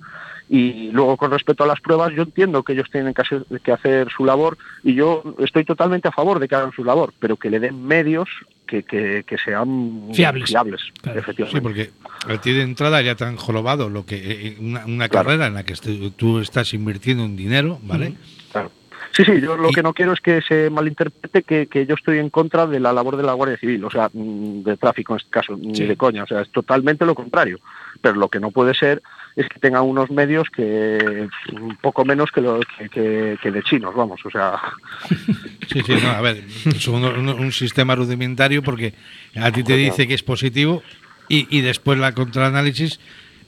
Y 0.51 0.91
luego 0.93 1.17
con 1.19 1.31
respecto 1.31 1.65
a 1.65 1.67
las 1.67 1.81
pruebas, 1.81 2.13
yo 2.15 2.23
entiendo 2.23 2.63
que 2.63 2.73
ellos 2.73 2.89
tienen 2.91 3.13
que 3.13 3.21
hacer, 3.23 3.45
que 3.63 3.71
hacer 3.73 4.09
su 4.11 4.25
labor 4.25 4.57
y 4.83 4.95
yo 4.95 5.23
estoy 5.41 5.65
totalmente 5.65 6.09
a 6.09 6.13
favor 6.13 6.39
de 6.39 6.49
que 6.49 6.55
hagan 6.55 6.73
su 6.73 6.85
labor, 6.85 7.13
pero 7.19 7.37
que 7.37 7.51
le 7.51 7.61
den 7.61 7.87
medios 7.87 8.29
que, 8.67 8.83
que, 8.83 9.25
que 9.27 9.37
sean 9.39 10.09
Fiables. 10.15 10.49
fiables 10.49 10.81
Claro. 11.03 11.21
efectivamente. 11.21 11.59
Sí, 11.59 11.63
porque 11.63 11.91
a 12.33 12.41
ti 12.41 12.53
de 12.53 12.63
entrada 12.63 13.03
ya 13.03 13.15
te 13.15 13.25
han 13.25 13.37
jorobado 13.37 13.91
lo 13.91 14.07
que 14.07 14.17
eh, 14.17 14.57
una, 14.61 14.87
una 14.87 15.09
Claro. 15.09 15.27
carrera 15.29 15.47
en 15.49 15.55
la 15.55 15.65
que 15.65 15.75
tú 16.17 16.39
estás 16.41 16.73
invirtiendo 16.73 17.25
un 17.25 17.37
dinero, 17.37 17.79
¿vale? 17.83 18.15
Claro. 18.53 18.71
Sí, 19.13 19.25
sí, 19.25 19.41
yo 19.41 19.57
lo 19.57 19.71
que 19.71 19.83
no 19.83 19.95
quiero 19.95 20.13
es 20.13 20.21
que 20.21 20.41
se 20.43 20.71
malinterprete 20.71 21.43
que, 21.43 21.67
que 21.67 21.87
yo 21.87 21.95
estoy 21.95 22.19
en 22.19 22.31
contra 22.31 22.67
de 22.67 22.79
la 22.79 22.93
labor 22.93 23.17
de 23.17 23.23
la 23.23 23.33
Guardia 23.33 23.57
Civil, 23.57 23.83
o 23.85 23.91
sea, 23.91 24.11
mm, 24.13 24.63
de 24.63 24.77
tráfico 24.77 25.15
en 25.15 25.19
este 25.19 25.31
caso, 25.31 25.57
ni 25.57 25.75
Sí. 25.75 25.85
de 25.87 25.97
coña, 25.97 26.23
o 26.25 26.27
sea, 26.27 26.43
es 26.43 26.51
totalmente 26.51 27.05
lo 27.07 27.15
contrario. 27.15 27.59
Pero 28.01 28.15
lo 28.17 28.29
que 28.29 28.39
no 28.39 28.51
puede 28.51 28.75
ser 28.75 29.03
es 29.39 29.49
que 29.49 29.61
tengan 29.61 29.85
unos 29.85 30.11
medios 30.11 30.49
que 30.51 31.29
un 31.53 31.77
poco 31.77 32.05
menos 32.05 32.33
que, 32.33 32.41
lo, 32.41 32.59
que, 32.93 33.39
de 33.41 33.63
chinos, 33.63 33.95
vamos, 33.95 34.21
o 34.25 34.31
sea, 34.31 34.61
Sí, 35.73 35.81
sí, 35.87 35.95
no, 36.03 36.09
a 36.09 36.21
ver, 36.21 36.43
es 36.67 36.89
un, 36.89 37.53
sistema 37.53 37.95
rudimentario 37.95 38.63
porque 38.63 38.95
a 39.37 39.53
ti 39.53 39.63
te 39.63 39.77
dice 39.77 40.09
que 40.09 40.15
es 40.15 40.25
positivo 40.25 40.83
y, 41.29 41.47
y 41.57 41.61
después 41.61 41.99
la 41.99 42.13
contraanálisis 42.13 42.99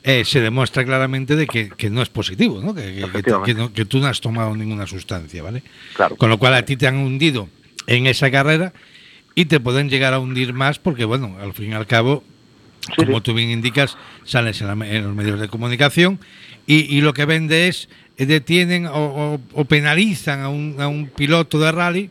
eh, 0.04 0.24
se 0.24 0.40
demuestra 0.40 0.84
claramente 0.84 1.34
de 1.34 1.48
que, 1.48 1.70
que 1.70 1.90
no 1.90 2.02
es 2.02 2.08
positivo, 2.08 2.60
¿no? 2.62 2.72
Que 2.72 3.54
no- 3.54 3.72
que 3.72 3.84
tú 3.84 3.98
no 3.98 4.06
has 4.06 4.20
tomado 4.20 4.54
ninguna 4.54 4.86
sustancia, 4.86 5.42
¿vale? 5.42 5.62
claro. 5.94 6.14
Con 6.16 6.30
lo 6.30 6.38
cual 6.38 6.54
a 6.54 6.64
ti 6.64 6.76
te 6.76 6.86
han 6.86 6.98
hundido 6.98 7.48
en 7.88 8.06
esa 8.06 8.30
carrera 8.30 8.72
y 9.34 9.46
te 9.46 9.58
pueden 9.58 9.90
llegar 9.90 10.14
a 10.14 10.20
hundir 10.20 10.52
más 10.52 10.78
porque, 10.78 11.04
bueno, 11.04 11.36
al 11.40 11.52
fin 11.52 11.70
y 11.70 11.74
al 11.74 11.86
cabo, 11.86 12.22
Sí, 12.96 13.04
como 13.04 13.18
sí. 13.18 13.22
tú 13.24 13.34
bien 13.34 13.50
indicas, 13.50 13.96
sales 14.24 14.60
en, 14.60 14.66
la- 14.66 14.86
en 14.86 15.04
los 15.04 15.14
medios 15.14 15.40
de 15.40 15.48
comunicación 15.48 16.18
y, 16.66 16.80
y 16.96 17.00
lo 17.00 17.12
que 17.12 17.24
vende 17.24 17.68
es, 17.68 17.88
eh, 18.16 18.26
detienen 18.26 18.86
o, 18.86 18.92
o- 19.34 19.40
o 19.54 19.64
penalizan 19.64 20.40
a 20.40 20.48
un, 20.48 20.76
a 20.78 20.88
un 20.88 21.06
piloto 21.08 21.58
de 21.58 21.72
rally 21.72 22.10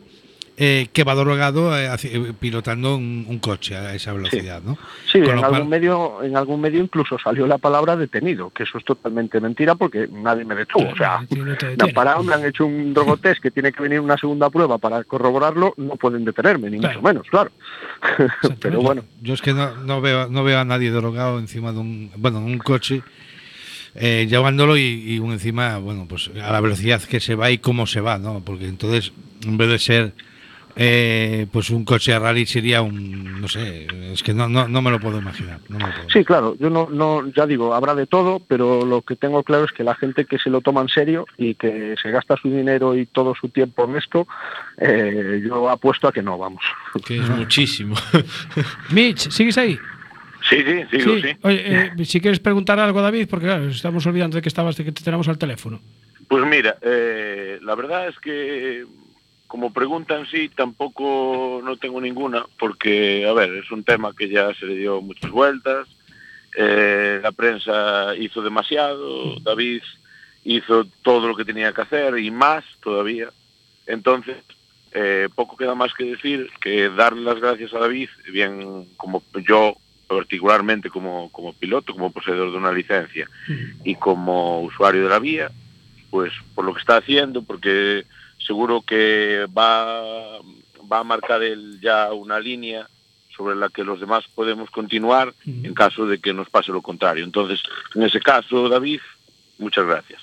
eh, 0.62 0.88
que 0.92 1.06
va 1.06 1.16
drogado 1.16 1.78
eh, 1.78 1.90
eh, 2.04 2.34
pilotando 2.38 2.98
un, 2.98 3.26
un 3.30 3.40
coche 3.40 3.78
a 3.78 3.96
esa 3.96 4.12
velocidad, 4.12 4.62
¿no? 4.62 4.78
Sí, 5.10 5.20
en 5.20 5.30
algún, 5.30 5.50
cual- 5.50 5.66
medio, 5.68 6.22
en 6.22 6.36
algún 6.36 6.60
medio 6.60 6.84
incluso 6.84 7.18
salió 7.18 7.48
la 7.48 7.58
palabra 7.58 7.96
detenido, 7.96 8.50
que 8.50 8.64
eso 8.64 8.78
es 8.78 8.84
totalmente 8.84 9.40
mentira 9.40 9.76
porque 9.76 10.10
nadie 10.12 10.44
me 10.44 10.56
detuvo. 10.56 10.90
O 10.90 10.96
sea, 10.98 11.26
no 11.30 11.46
me 11.46 11.52
han 11.54 11.58
detiene. 11.58 11.94
parado, 11.94 12.24
me 12.24 12.34
han 12.34 12.46
hecho 12.46 12.66
un 12.66 12.94
drogotest 12.94 13.42
que 13.42 13.52
tiene 13.52 13.72
que 13.72 13.82
venir 13.82 14.02
una 14.02 14.18
segunda 14.18 14.50
prueba 14.50 14.78
para 14.78 15.04
corroborarlo, 15.06 15.74
no 15.78 15.96
pueden 15.96 16.26
detenerme, 16.26 16.70
ni 16.70 16.78
Claro. 16.80 17.00
mucho 17.00 17.08
menos, 17.08 17.28
claro. 17.30 17.52
Pero 18.60 18.82
bueno, 18.82 19.04
Yo 19.22 19.34
es 19.36 19.42
que 19.42 19.54
no, 19.54 19.76
no 19.86 20.02
veo 20.02 20.28
no 20.28 20.44
veo 20.44 20.60
a 20.60 20.66
nadie 20.66 20.92
drogado 20.92 21.40
encima 21.40 21.72
de 21.72 21.80
un 21.80 22.12
bueno 22.18 22.40
en 22.40 22.46
un 22.46 22.58
coche 22.58 23.02
eh, 23.96 24.28
llevándolo 24.30 24.78
y, 24.78 24.82
y 24.82 25.18
encima 25.18 25.78
bueno 25.80 26.06
pues 26.08 26.30
a 26.42 26.52
la 26.52 26.62
velocidad 26.62 27.02
que 27.04 27.20
se 27.20 27.36
va 27.36 27.50
y 27.50 27.58
cómo 27.60 27.88
se 27.88 28.02
va, 28.02 28.18
¿no? 28.18 28.42
Porque 28.46 28.68
entonces 28.68 29.12
en 29.46 29.58
vez 29.58 29.70
de 29.70 29.80
ser 29.80 30.14
eh, 30.82 31.46
pues 31.52 31.70
un 31.72 31.84
coche 31.84 32.14
de 32.14 32.20
rally 32.20 32.46
sería 32.46 32.82
un 32.82 33.42
no 33.42 33.50
sé 33.50 33.86
es 34.14 34.24
que 34.24 34.34
no, 34.34 34.48
no, 34.48 34.68
no 34.68 34.82
me 34.82 34.92
lo 34.92 35.00
puedo 35.00 35.20
imaginar. 35.20 35.60
no 35.68 35.78
me 35.78 35.88
lo 35.88 35.94
puedo. 35.94 36.10
sí, 36.10 36.24
claro, 36.24 36.56
yo 36.58 36.70
no, 36.70 36.88
no, 36.90 37.28
ya 37.34 37.46
digo, 37.46 37.74
habrá 37.74 37.96
de 37.96 38.08
todo, 38.08 38.40
pero 38.48 38.86
lo 38.86 39.02
que 39.02 39.18
tengo 39.18 39.44
claro 39.44 39.66
es 39.66 39.72
que 39.74 39.84
la 39.84 39.96
gente 39.96 40.26
que 40.26 40.40
se 40.40 40.50
lo 40.50 40.62
toma 40.62 40.82
en 40.82 40.88
serio 40.88 41.26
y 41.38 41.56
que 41.56 41.96
se 42.02 42.12
gasta 42.12 42.38
su 42.38 42.50
dinero 42.50 42.96
y 42.96 43.06
todo 43.06 43.36
su 43.36 43.50
tiempo 43.50 43.84
en 43.84 43.98
esto, 43.98 44.26
eh, 44.78 45.42
yo 45.46 45.70
apuesto 45.70 46.08
a 46.08 46.14
que 46.14 46.22
no, 46.22 46.38
vamos. 46.38 46.64
Que 47.06 47.18
es 47.18 47.30
muchísimo. 47.30 47.96
Mitch, 48.92 49.30
¿sigues 49.30 49.58
ahí? 49.58 49.78
Sí, 50.50 50.64
sí, 50.64 50.98
sigo, 50.98 51.18
sí. 51.18 51.38
Oye, 51.42 51.62
eh, 51.66 52.06
si 52.06 52.22
quieres 52.22 52.40
preguntar 52.40 52.80
algo, 52.80 53.02
David, 53.02 53.28
porque 53.30 53.46
claro, 53.46 53.68
estamos 53.68 54.06
olvidando 54.06 54.36
de 54.36 54.42
que 54.42 54.50
estabas, 54.50 54.78
de 54.78 54.86
que 54.86 54.92
te 54.92 55.04
tenemos 55.04 55.28
al 55.28 55.38
teléfono. 55.38 55.82
Pues 56.28 56.46
mira, 56.46 56.78
eh, 56.82 57.60
la 57.62 57.76
verdad 57.76 58.08
es 58.08 58.18
que 58.20 58.86
como 59.50 59.74
pregunta 59.74 60.16
en 60.16 60.28
sí 60.28 60.48
tampoco 60.48 61.60
no 61.64 61.76
tengo 61.78 62.00
ninguna, 62.00 62.46
porque, 62.60 63.26
a 63.28 63.34
ver, 63.34 63.56
es 63.56 63.72
un 63.72 63.84
tema 63.84 64.14
que 64.16 64.30
ya 64.30 64.54
se 64.54 64.68
le 64.68 64.76
dio 64.76 65.02
muchas 65.02 65.32
vueltas, 65.32 65.88
eh, 66.56 67.20
la 67.24 67.32
prensa 67.32 68.16
hizo 68.16 68.44
demasiado, 68.44 69.40
David 69.40 69.82
hizo 70.44 70.86
todo 71.02 71.28
lo 71.28 71.36
que 71.36 71.46
tenía 71.46 71.74
que 71.74 71.82
hacer 71.82 72.20
y 72.20 72.30
más 72.30 72.64
todavía. 72.84 73.30
Entonces, 73.88 74.38
eh, 74.92 75.30
poco 75.34 75.58
queda 75.58 75.74
más 75.74 75.96
que 75.96 76.06
decir 76.06 76.52
que 76.62 76.90
darle 76.90 77.24
las 77.24 77.40
gracias 77.40 77.74
a 77.74 77.80
David, 77.80 78.10
bien 78.32 78.88
como 78.98 79.24
yo 79.48 79.78
particularmente 80.08 80.92
como, 80.92 81.32
como 81.32 81.54
piloto, 81.54 81.94
como 81.94 82.12
poseedor 82.12 82.52
de 82.52 82.58
una 82.58 82.72
licencia 82.72 83.28
y 83.84 83.96
como 83.96 84.62
usuario 84.62 85.04
de 85.04 85.10
la 85.10 85.20
vía, 85.20 85.50
pues 86.12 86.32
por 86.54 86.66
lo 86.66 86.76
que 86.76 86.82
está 86.82 86.98
haciendo, 86.98 87.42
porque 87.42 88.06
seguro 88.40 88.82
que 88.82 89.46
va, 89.56 90.40
va 90.92 91.00
a 91.00 91.04
marcar 91.04 91.44
él 91.44 91.80
ya 91.82 92.12
una 92.14 92.40
línea 92.40 92.88
sobre 93.36 93.56
la 93.56 93.70
que 93.70 93.84
los 93.84 94.00
demás 94.00 94.26
podemos 94.36 94.70
continuar 94.70 95.34
en 95.46 95.74
caso 95.74 96.06
de 96.06 96.20
que 96.20 96.34
nos 96.34 96.50
pase 96.50 96.72
lo 96.72 96.82
contrario. 96.82 97.24
Entonces, 97.24 97.62
en 97.96 98.04
ese 98.04 98.20
caso, 98.20 98.68
David, 98.68 99.00
muchas 99.58 99.86
gracias. 99.86 100.22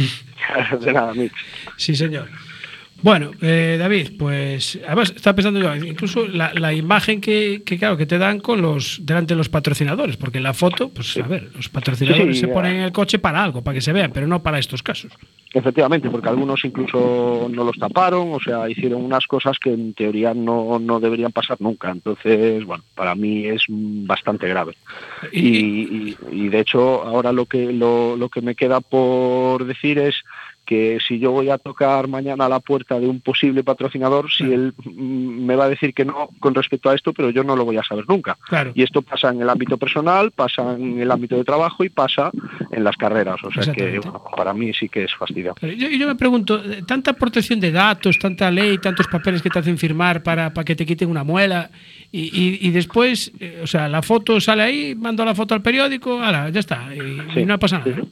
de 0.80 0.92
nada, 0.92 1.14
Mitch. 1.14 1.32
Sí, 1.76 1.94
señor. 1.94 2.28
Bueno, 3.02 3.32
eh, 3.40 3.76
David, 3.78 4.12
pues 4.18 4.78
además 4.86 5.12
estaba 5.16 5.34
pensando 5.34 5.58
yo, 5.60 5.74
incluso 5.84 6.26
la, 6.28 6.54
la 6.54 6.72
imagen 6.72 7.20
que, 7.20 7.62
que, 7.66 7.76
claro, 7.76 7.96
que 7.96 8.06
te 8.06 8.16
dan 8.16 8.38
con 8.38 8.62
los 8.62 9.00
delante 9.04 9.34
de 9.34 9.38
los 9.38 9.48
patrocinadores, 9.48 10.16
porque 10.16 10.38
en 10.38 10.44
la 10.44 10.54
foto, 10.54 10.88
pues 10.88 11.16
a 11.16 11.26
ver, 11.26 11.50
los 11.54 11.68
patrocinadores 11.68 12.36
Sí, 12.36 12.42
se 12.42 12.48
ponen 12.48 12.76
en 12.76 12.82
el 12.82 12.92
coche 12.92 13.18
para 13.18 13.42
algo, 13.42 13.62
para 13.62 13.74
que 13.74 13.80
se 13.80 13.92
vean, 13.92 14.12
pero 14.12 14.26
no 14.28 14.42
para 14.42 14.58
estos 14.60 14.82
casos. 14.84 15.10
Efectivamente, 15.54 16.08
porque 16.08 16.28
algunos 16.30 16.64
incluso 16.64 17.48
no 17.52 17.64
los 17.64 17.76
taparon, 17.76 18.32
o 18.32 18.40
sea, 18.40 18.70
hicieron 18.70 19.04
unas 19.04 19.26
cosas 19.26 19.58
que 19.58 19.70
en 19.72 19.92
teoría 19.92 20.32
no, 20.32 20.78
no 20.78 20.98
deberían 20.98 21.32
pasar 21.32 21.58
nunca. 21.60 21.90
Entonces, 21.90 22.64
bueno, 22.64 22.84
para 22.94 23.14
mí 23.14 23.44
es 23.46 23.64
bastante 23.68 24.48
grave. 24.48 24.74
Y- 25.30 25.42
Y, 25.42 26.16
y- 26.32 26.44
y, 26.44 26.48
de 26.48 26.60
hecho, 26.60 27.02
ahora 27.02 27.32
lo 27.32 27.44
que, 27.46 27.70
lo, 27.72 28.16
lo 28.16 28.28
que 28.30 28.40
me 28.40 28.54
queda 28.54 28.80
por 28.80 29.66
decir 29.66 29.98
es 29.98 30.14
que 30.64 30.98
si 31.06 31.18
yo 31.18 31.32
voy 31.32 31.50
a 31.50 31.58
tocar 31.58 32.06
mañana 32.08 32.46
a 32.46 32.48
la 32.48 32.60
puerta 32.60 32.98
de 33.00 33.08
un 33.08 33.20
posible 33.20 33.64
patrocinador, 33.64 34.30
si 34.30 34.44
él 34.44 34.72
mm, 34.84 35.44
me 35.44 35.56
va 35.56 35.64
a 35.64 35.68
decir 35.68 35.92
que 35.92 36.04
no 36.04 36.28
con 36.38 36.54
respecto 36.54 36.88
a 36.88 36.94
esto, 36.94 37.12
pero 37.12 37.30
yo 37.30 37.42
no 37.44 37.56
lo 37.56 37.64
voy 37.64 37.76
a 37.76 37.82
saber 37.82 38.04
nunca. 38.08 38.38
Claro. 38.48 38.70
Y 38.74 38.82
esto 38.82 39.02
pasa 39.02 39.30
en 39.30 39.42
el 39.42 39.50
ámbito 39.50 39.76
personal, 39.76 40.30
pasa 40.30 40.74
en 40.74 41.00
el 41.00 41.10
ámbito 41.10 41.36
de 41.36 41.44
trabajo 41.44 41.82
y 41.84 41.88
pasa 41.88 42.30
en 42.70 42.84
las 42.84 42.96
carreras. 42.96 43.42
O 43.42 43.50
sea 43.50 43.72
que 43.72 43.98
bueno, 43.98 44.22
para 44.36 44.54
mí 44.54 44.72
sí 44.72 44.88
que 44.88 45.04
es 45.04 45.14
fastidio. 45.14 45.54
Yo, 45.62 45.88
yo 45.88 46.06
me 46.06 46.14
pregunto, 46.14 46.62
eh, 46.64 46.82
tanta 46.86 47.12
protección 47.14 47.58
de 47.60 47.72
datos, 47.72 48.18
tanta 48.18 48.50
ley, 48.50 48.78
tantos 48.78 49.08
papeles 49.08 49.42
que 49.42 49.50
te 49.50 49.58
hacen 49.58 49.78
firmar 49.78 50.22
para, 50.22 50.54
para 50.54 50.64
que 50.64 50.76
te 50.76 50.86
quiten 50.86 51.10
una 51.10 51.24
muela 51.24 51.70
y, 52.10 52.20
y- 52.32 52.58
y 52.68 52.70
después, 52.70 53.32
eh, 53.40 53.60
o 53.62 53.66
sea, 53.66 53.88
la 53.88 54.02
foto 54.02 54.40
sale 54.40 54.62
ahí, 54.62 54.94
mando 54.94 55.24
la 55.24 55.34
foto 55.34 55.54
al 55.54 55.62
periódico, 55.62 56.20
ala, 56.20 56.50
ya 56.50 56.60
está, 56.60 56.88
y, 56.94 57.44
no 57.44 57.58
pasa 57.58 57.78
nada. 57.80 58.02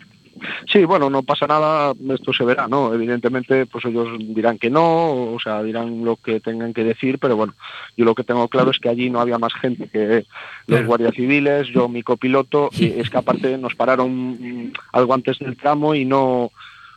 Sí, 0.67 0.85
bueno, 0.85 1.11
no 1.11 1.23
pasa 1.23 1.47
nada, 1.47 1.93
esto 2.13 2.33
se 2.33 2.45
verá, 2.45 2.69
¿no? 2.69 2.93
Evidentemente, 2.95 3.67
pues 3.67 3.85
ellos 3.85 4.09
dirán 4.19 4.59
que 4.59 4.71
no, 4.71 5.33
o 5.33 5.39
sea, 5.43 5.63
dirán 5.63 6.05
lo 6.05 6.17
que 6.17 6.41
tengan 6.41 6.73
que 6.73 6.85
decir, 6.85 7.19
pero 7.19 7.37
bueno, 7.37 7.55
yo 7.97 8.05
lo 8.05 8.15
que 8.15 8.25
tengo 8.25 8.49
claro 8.49 8.71
es 8.71 8.79
que 8.79 8.89
allí 8.89 9.11
no 9.11 9.21
había 9.21 9.39
más 9.39 9.55
gente 9.55 9.89
que 9.89 10.27
los 10.67 10.87
guardias 10.87 11.15
civiles, 11.15 11.69
yo, 11.69 11.89
mi 11.89 12.03
copiloto, 12.03 12.71
y 12.79 12.87
es 12.87 13.11
que 13.11 13.19
aparte 13.19 13.59
nos 13.59 13.75
pararon 13.75 14.73
algo 14.93 15.15
antes 15.15 15.39
del 15.39 15.57
tramo 15.57 15.95
y 15.95 16.05
no, 16.05 16.51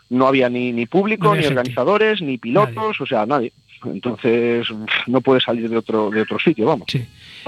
no 0.09 0.27
había 0.27 0.49
ni, 0.49 0.71
ni 0.71 0.85
público, 0.85 1.35
ni 1.35 1.41
gente. 1.43 1.57
organizadores, 1.59 2.21
ni 2.21 2.37
pilotos, 2.37 2.75
Nadie. 2.75 2.97
o 2.99 3.05
sea, 3.05 3.25
nadie. 3.25 3.53
Entonces, 3.85 4.67
no 5.07 5.21
puede 5.21 5.41
salir 5.41 5.69
de 5.69 5.77
otro, 5.77 6.09
de 6.09 6.21
otro 6.21 6.39
sitio, 6.39 6.65
vamos. 6.67 6.87
Sí. 6.89 7.05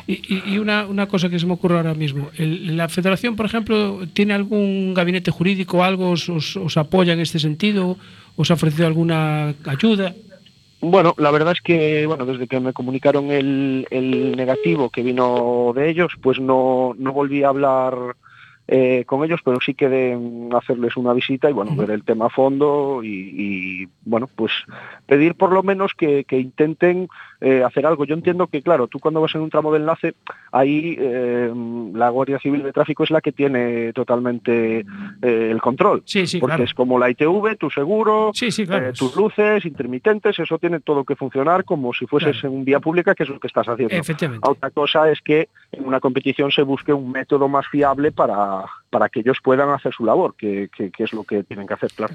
Y, 0.07 0.57
una, 0.57 0.85
una 0.85 1.07
cosa 1.07 1.29
que 1.29 1.39
se 1.39 1.45
me 1.45 1.53
ocurre 1.53 1.77
ahora 1.77 1.93
mismo, 1.93 2.29
el- 2.37 2.75
¿la 2.77 2.89
federación, 2.89 3.35
por 3.35 3.45
ejemplo, 3.45 4.01
tiene 4.13 4.33
algún 4.33 4.93
gabinete 4.93 5.31
jurídico, 5.31 5.83
algo, 5.83 6.11
os, 6.11 6.27
os- 6.29 6.57
os 6.57 6.77
apoya 6.77 7.13
en 7.13 7.19
este 7.21 7.39
sentido? 7.39 7.97
¿Os 8.35 8.51
ha 8.51 8.55
ofrecido 8.55 8.85
alguna 8.87 9.55
ayuda? 9.65 10.13
Bueno, 10.81 11.15
la 11.17 11.31
verdad 11.31 11.53
es 11.53 11.61
que, 11.61 12.05
bueno, 12.05 12.25
desde 12.25 12.47
que 12.47 12.59
me 12.59 12.73
comunicaron 12.73 13.31
el, 13.31 13.87
el 13.89 14.35
negativo 14.35 14.89
que 14.89 15.01
vino 15.01 15.71
de 15.75 15.89
ellos, 15.89 16.11
pues 16.21 16.39
no, 16.39 16.93
no 16.97 17.13
volví 17.13 17.43
a 17.43 17.49
hablar 17.49 17.95
eh, 18.67 19.03
con 19.07 19.23
ellos, 19.23 19.39
pero 19.45 19.59
sí 19.61 19.73
quedé 19.73 20.11
en 20.11 20.49
hacerles 20.53 20.97
una 20.97 21.13
visita 21.13 21.49
y, 21.49 21.53
bueno, 21.53 21.75
ver 21.75 21.91
el 21.91 22.03
tema 22.03 22.25
a 22.25 22.29
fondo 22.29 23.01
y, 23.03 23.07
y, 23.83 23.87
bueno, 24.03 24.27
pues 24.35 24.51
pedir 25.07 25.35
por 25.35 25.51
lo 25.53 25.63
menos 25.63 25.93
que, 25.95 26.23
que 26.25 26.39
intenten 26.39 27.07
eh, 27.41 27.63
hacer 27.65 27.85
algo. 27.85 28.05
Yo 28.05 28.15
entiendo 28.15 28.47
que, 28.47 28.61
claro, 28.61 28.87
tú 28.87 28.99
cuando 28.99 29.21
vas 29.21 29.33
en 29.35 29.41
un 29.41 29.49
tramo 29.49 29.71
de 29.71 29.79
enlace, 29.79 30.15
ahí 30.51 30.95
eh, 30.99 31.51
la 31.93 32.09
Guardia 32.09 32.39
Civil 32.39 32.63
de 32.63 32.73
Tráfico 32.73 33.03
es 33.03 33.11
la 33.11 33.21
que 33.21 33.31
tiene 33.31 33.93
totalmente 33.93 34.79
eh, 35.21 35.49
el 35.51 35.61
control. 35.61 36.03
Sí, 36.05 36.25
sí, 36.27 36.39
porque 36.39 36.53
claro. 36.55 36.63
es 36.63 36.73
como 36.73 36.97
la 36.99 37.09
ITV, 37.09 37.57
tu 37.57 37.69
seguro, 37.69 38.31
Sí, 38.33 38.51
sí, 38.51 38.65
claro. 38.65 38.93
tus 38.93 39.15
luces, 39.15 39.65
intermitentes, 39.65 40.37
eso 40.39 40.57
tiene 40.57 40.79
todo 40.79 41.03
que 41.03 41.15
funcionar 41.15 41.63
como 41.65 41.93
si 41.93 42.05
fueses 42.05 42.31
Claro. 42.39 42.47
en 42.49 42.59
un 42.59 42.65
vía 42.65 42.79
pública, 42.79 43.15
que 43.15 43.23
es 43.23 43.29
lo 43.29 43.39
que 43.39 43.47
estás 43.47 43.67
haciendo. 43.67 43.95
Efectivamente. 43.95 44.47
Otra 44.49 44.69
cosa 44.71 45.09
es 45.11 45.19
que 45.21 45.49
en 45.71 45.85
una 45.85 45.99
competición 45.99 46.51
se 46.51 46.61
busque 46.63 46.93
un 46.93 47.11
método 47.11 47.47
más 47.47 47.67
fiable 47.67 48.11
para, 48.11 48.65
para 48.89 49.09
que 49.09 49.19
ellos 49.19 49.37
puedan 49.43 49.69
hacer 49.69 49.93
su 49.93 50.05
labor, 50.05 50.35
que, 50.37 50.69
que- 50.75 50.91
que 50.91 51.03
es 51.03 51.13
lo 51.13 51.23
que 51.23 51.43
tienen 51.43 51.67
que 51.67 51.73
hacer, 51.73 51.91
claro. 51.95 52.13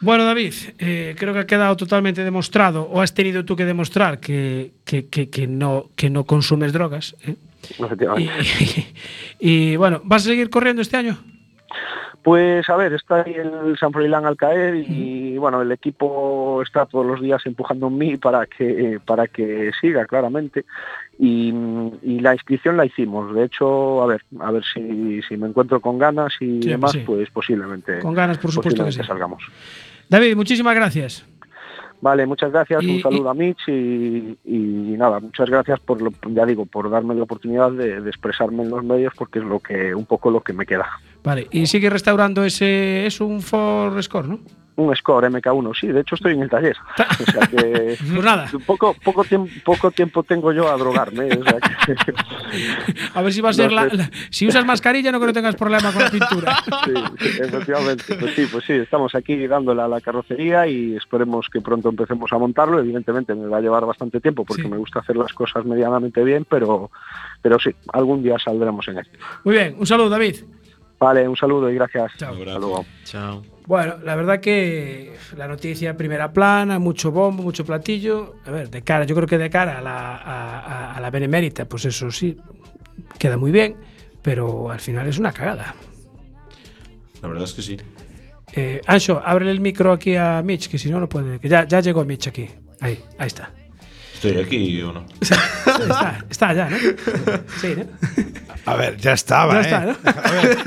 Bueno, 0.00 0.24
David, 0.24 0.54
eh, 0.78 1.14
creo 1.18 1.34
que 1.34 1.40
ha 1.40 1.46
quedado 1.46 1.76
totalmente 1.76 2.24
demostrado, 2.24 2.82
o 2.84 3.00
has 3.02 3.12
tenido 3.12 3.44
tú 3.44 3.54
que 3.56 3.64
demostrar 3.66 4.18
que, 4.18 4.72
que- 4.84 5.06
que- 5.08 5.28
que 5.28 5.46
no, 5.46 5.90
que 5.96 6.08
no 6.08 6.24
consumes 6.24 6.72
drogas. 6.72 7.14
¿eh? 7.26 7.36
Y, 9.40 9.72
y, 9.72 9.76
bueno, 9.76 10.00
¿vas 10.04 10.22
a 10.22 10.30
seguir 10.30 10.48
corriendo 10.48 10.80
este 10.80 10.96
año? 10.96 11.18
Pues 12.22 12.68
a 12.68 12.76
ver, 12.76 12.92
está 12.92 13.22
ahí 13.22 13.32
el 13.34 13.78
San 13.78 13.92
Froilán 13.92 14.26
al 14.26 14.36
caer 14.36 14.74
y 14.74 15.38
bueno, 15.38 15.62
el 15.62 15.72
equipo 15.72 16.60
está 16.62 16.84
todos 16.84 17.06
los 17.06 17.20
días 17.22 17.40
empujando 17.46 17.86
en 17.86 17.96
mí 17.96 18.16
para 18.18 18.44
que 18.46 19.00
para 19.06 19.26
que 19.26 19.70
siga 19.80 20.04
claramente 20.04 20.66
y, 21.18 21.48
y 22.02 22.20
la 22.20 22.34
inscripción 22.34 22.76
la 22.76 22.84
hicimos. 22.84 23.34
De 23.34 23.44
hecho, 23.44 24.02
a 24.02 24.06
ver, 24.06 24.22
a 24.38 24.50
ver 24.50 24.62
si, 24.64 25.22
si 25.22 25.36
me 25.38 25.48
encuentro 25.48 25.80
con 25.80 25.98
ganas 25.98 26.34
y 26.40 26.62
Sí, 26.62 26.68
demás, 26.68 26.92
sí. 26.92 27.02
pues 27.06 27.30
posiblemente, 27.30 28.00
Con 28.00 28.14
ganas, 28.14 28.36
por 28.36 28.52
supuesto 28.52 28.84
que 28.84 28.92
sí. 28.92 29.02
salgamos. 29.02 29.42
David, 30.10 30.36
muchísimas 30.36 30.74
gracias. 30.74 31.24
Vale, 32.02 32.26
muchas 32.26 32.50
gracias, 32.52 32.82
Y- 32.82 32.96
un 32.96 33.00
saludo 33.02 33.28
a 33.30 33.34
Mitch 33.34 33.68
y, 33.68 34.38
y 34.44 34.94
nada, 34.98 35.20
muchas 35.20 35.48
gracias 35.48 35.80
por, 35.80 36.00
lo, 36.00 36.10
ya 36.28 36.44
digo, 36.46 36.64
por 36.66 36.88
darme 36.90 37.14
la 37.14 37.22
oportunidad 37.24 37.70
de, 37.72 38.00
de 38.00 38.08
expresarme 38.10 38.62
en 38.62 38.70
los 38.70 38.82
medios 38.84 39.12
porque 39.16 39.38
es 39.38 39.44
lo 39.44 39.58
que 39.60 39.94
un 39.94 40.06
poco 40.06 40.30
lo 40.30 40.40
que 40.40 40.52
me 40.54 40.64
queda. 40.66 40.88
Vale, 41.22 41.48
y 41.50 41.66
sigue 41.66 41.90
restaurando 41.90 42.44
ese. 42.44 43.06
Es 43.06 43.20
un 43.20 43.40
Ford 43.42 44.00
Score, 44.02 44.28
¿no? 44.28 44.40
un 44.76 44.96
score 44.96 45.28
MK1, 45.30 45.78
sí, 45.78 45.88
de 45.88 46.00
hecho 46.00 46.14
estoy 46.14 46.32
en 46.32 46.40
el 46.42 46.48
taller. 46.48 46.74
O 47.20 47.30
sea 47.30 47.46
que 47.48 47.98
Pues 48.14 48.24
nada, 48.24 48.50
poco, 48.64 48.96
poco, 49.04 49.24
tiempo, 49.24 49.50
poco 49.62 49.90
tiempo 49.90 50.22
tengo 50.22 50.52
yo 50.54 50.72
a 50.72 50.76
drogarme. 50.78 51.24
o 51.26 51.44
sea 51.44 51.58
que- 51.60 52.14
a 53.14 53.20
ver 53.20 53.30
si 53.30 53.42
va 53.42 53.50
a 53.50 53.52
ser 53.52 53.70
No 53.70 53.76
la, 53.76 54.10
Si 54.30 54.46
usas 54.48 54.64
mascarilla, 54.64 55.12
no 55.12 55.18
creo 55.18 55.28
que 55.28 55.34
tengas 55.34 55.54
problema 55.56 55.92
con 55.92 56.02
la 56.02 56.10
pintura. 56.10 56.56
sí, 56.86 56.94
sí, 57.18 57.28
efectivamente. 57.42 58.14
Pues 58.18 58.34
sí, 58.34 58.46
pues 58.50 58.64
sí, 58.64 58.72
estamos 58.72 59.14
aquí 59.14 59.46
dándole 59.46 59.82
a 59.82 59.88
la 59.88 60.00
carrocería 60.00 60.66
y 60.66 60.96
esperemos 60.96 61.48
que 61.52 61.60
pronto 61.60 61.90
empecemos 61.90 62.32
a 62.32 62.38
montarlo. 62.38 62.78
Evidentemente 62.78 63.34
me 63.34 63.48
va 63.48 63.58
a 63.58 63.60
llevar 63.60 63.84
bastante 63.84 64.18
tiempo 64.18 64.46
porque 64.46 64.62
Sí. 64.62 64.68
me 64.68 64.78
gusta 64.78 65.00
hacer 65.00 65.16
las 65.16 65.34
cosas 65.34 65.66
medianamente 65.66 66.24
bien, 66.24 66.46
pero, 66.48 66.90
pero 67.42 67.58
sí, 67.58 67.68
algún 67.92 68.22
día 68.22 68.38
saldremos 68.38 68.88
en 68.88 68.98
él. 69.00 69.08
Muy 69.44 69.56
bien, 69.56 69.76
un 69.78 69.86
saludo, 69.86 70.08
David. 70.08 70.36
Vale, 71.00 71.26
un 71.26 71.34
saludo 71.36 71.70
y 71.70 71.74
gracias. 71.76 72.12
Chao. 73.04 73.42
Bueno, 73.66 73.94
la 74.04 74.14
verdad 74.16 74.38
que 74.40 75.16
la 75.36 75.48
noticia 75.48 75.96
primera 75.96 76.32
plana, 76.32 76.78
mucho 76.78 77.10
bombo, 77.10 77.42
mucho 77.42 77.64
platillo. 77.64 78.34
A 78.44 78.50
ver, 78.50 78.68
de 78.70 78.82
cara, 78.82 79.04
yo 79.04 79.14
creo 79.14 79.26
que 79.26 79.38
de 79.38 79.48
cara 79.48 79.78
a 79.78 79.80
la, 79.80 80.16
a, 80.16 80.58
a- 80.60 80.94
a 80.96 81.00
la 81.00 81.10
benemérita, 81.10 81.64
pues 81.64 81.86
eso 81.86 82.10
sí, 82.10 82.36
queda 83.18 83.36
muy 83.38 83.50
bien, 83.50 83.76
pero 84.22 84.70
al 84.70 84.80
final 84.80 85.06
es 85.08 85.18
una 85.18 85.32
cagada. 85.32 85.74
La 87.22 87.28
verdad 87.28 87.44
es 87.44 87.54
que 87.54 87.62
sí. 87.62 87.76
Eh, 88.52 88.80
Ancho, 88.86 89.22
ábrele 89.24 89.52
el 89.52 89.60
micro 89.60 89.92
aquí 89.92 90.16
a 90.16 90.42
Mitch, 90.42 90.68
que 90.68 90.76
si 90.78 90.90
no, 90.90 91.00
no 91.00 91.08
puede. 91.08 91.38
Que 91.38 91.48
ya, 91.48 91.64
ya 91.66 91.80
llegó 91.80 92.04
Mitch 92.04 92.26
aquí. 92.28 92.46
Ahí, 92.80 92.98
ahí 93.18 93.26
está. 93.28 93.50
¿Estoy 94.14 94.36
aquí 94.42 94.82
o 94.82 94.92
no? 94.92 95.06
Está, 95.22 96.24
está 96.28 96.52
ya, 96.52 96.68
¿no? 96.68 96.76
Sí, 97.58 97.74
¿no? 97.74 97.84
A 98.72 98.76
ver, 98.76 98.96
ya 98.96 99.12
estaba, 99.12 99.54
Ya 99.54 99.60
¿eh? 99.60 99.62
está, 99.62 99.80
¿no? 99.86 99.96
A 100.24 100.30
ver, 100.30 100.58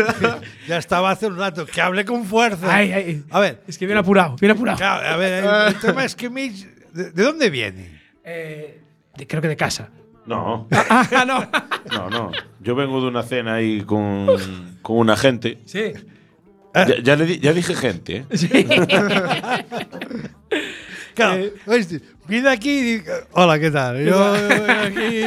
ya 0.67 0.77
estaba 0.77 1.11
hace 1.11 1.27
un 1.27 1.37
rato. 1.37 1.65
Que 1.65 1.81
hable 1.81 2.05
con 2.05 2.25
fuerza. 2.25 2.67
A 2.75 3.39
ver, 3.39 3.61
Es 3.67 3.77
que 3.77 3.85
viene 3.85 3.99
apurado, 4.01 4.35
viene 4.39 4.53
apurado. 4.53 4.77
claro, 4.77 5.07
a 5.07 5.15
ver, 5.17 5.43
el, 5.43 5.49
el 5.73 5.79
tema 5.79 6.03
es 6.05 6.15
que 6.15 6.29
Mitch, 6.29 6.65
¿de, 6.93 7.11
de 7.11 7.23
dónde 7.23 7.49
viene? 7.49 8.01
Eh, 8.23 8.81
de- 9.15 9.27
creo 9.27 9.41
que 9.41 9.47
de 9.47 9.55
casa. 9.57 9.89
No, 10.25 10.67
Ah, 10.71 11.25
no. 11.27 11.49
no, 11.91 12.09
no. 12.09 12.31
Yo 12.61 12.75
vengo 12.75 13.01
de 13.01 13.07
una 13.07 13.23
cena 13.23 13.55
ahí 13.55 13.81
con, 13.81 14.27
con 14.81 14.97
una 14.97 15.17
gente. 15.17 15.59
Sí. 15.65 15.91
Ya, 16.73 16.87
ya 17.03 17.15
le 17.17 17.25
di- 17.25 17.39
ya 17.39 17.51
dije 17.53 17.75
gente, 17.75 18.25
¿eh? 18.29 18.37
Sí. 18.37 18.49
Claro, 21.13 21.43
Eh, 21.43 21.99
viene 22.27 22.49
aquí 22.49 22.69
y 22.69 22.81
dice, 22.97 23.11
hola, 23.33 23.59
¿qué 23.59 23.69
tal? 23.71 24.03
Yo 24.03 24.31
vengo 24.33 24.65
aquí. 24.81 25.21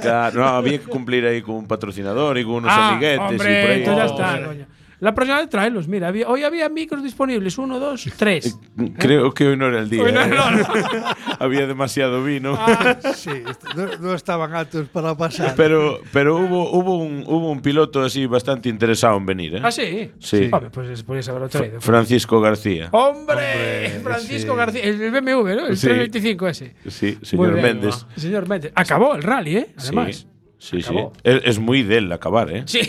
Claro, 0.00 0.40
no, 0.40 0.48
había 0.48 0.78
que 0.78 0.84
cumplir 0.86 1.26
ahí 1.26 1.42
con 1.42 1.56
un 1.56 1.66
patrocinador 1.66 2.38
y 2.38 2.44
con 2.44 2.54
unos 2.54 2.70
ah, 2.72 2.90
amiguetes 2.90 3.18
y 3.18 3.32
hombre, 3.32 3.62
por 3.62 3.70
ahí. 3.70 3.78
entonces 3.80 4.04
ya 4.04 4.12
Oh, 4.12 4.16
está, 4.16 4.46
coño. 4.46 4.66
La 5.02 5.12
próxima 5.16 5.40
vez 5.40 5.48
tráelos. 5.50 5.88
Mira, 5.88 6.06
había- 6.06 6.28
hoy 6.28 6.44
había 6.44 6.68
micros 6.68 7.02
disponibles. 7.02 7.58
Uno, 7.58 7.80
dos, 7.80 8.08
tres. 8.16 8.56
Creo 8.98 9.34
que 9.34 9.48
hoy 9.48 9.56
no 9.56 9.66
era 9.66 9.80
el 9.80 9.90
día. 9.90 10.00
Hoy 10.04 10.12
no, 10.12 10.22
¿eh? 10.22 10.28
no, 10.28 10.50
no. 10.52 10.64
había 11.40 11.66
demasiado 11.66 12.22
vino. 12.22 12.54
Ah, 12.56 12.96
Sí, 13.12 13.30
no, 13.76 13.86
no 13.98 14.14
estaban 14.14 14.54
altos 14.54 14.86
para 14.90 15.16
pasar. 15.16 15.54
Pero, 15.56 15.98
pero 16.12 16.36
hubo, 16.36 16.70
hubo, 16.70 16.98
un, 16.98 17.24
hubo 17.26 17.50
un 17.50 17.60
piloto 17.62 18.00
así 18.02 18.26
bastante 18.26 18.68
interesado 18.68 19.16
en 19.16 19.26
venir, 19.26 19.56
¿eh? 19.56 19.60
ah, 19.64 19.72
sí. 19.72 20.12
Sí. 20.20 20.48
Hombre, 20.52 20.70
pues 20.70 21.02
podías 21.02 21.28
haberlo 21.28 21.48
traído. 21.48 21.80
Francisco 21.80 22.40
García. 22.40 22.88
¡Hombre! 22.92 23.98
Francisco 24.04 24.52
sí. 24.52 24.56
García. 24.56 24.82
El 24.84 25.10
BMW, 25.10 25.54
¿no? 25.56 25.66
El 25.66 25.76
Sí. 25.76 25.88
325 25.88 26.46
ese. 26.46 26.74
Sí, 26.88 27.18
señor. 27.22 27.60
Méndez. 27.60 28.06
Señor 28.14 28.48
Méndez. 28.48 28.70
Acabó 28.76 29.16
el 29.16 29.22
rally, 29.24 29.56
¿eh? 29.56 29.66
Además. 29.78 30.28
Sí, 30.62 30.80
sí. 30.80 30.94
Es, 31.24 31.42
es 31.44 31.58
muy 31.58 31.82
de 31.82 31.98
él 31.98 32.12
acabar, 32.12 32.48
¿eh? 32.54 32.62
Sí. 32.66 32.80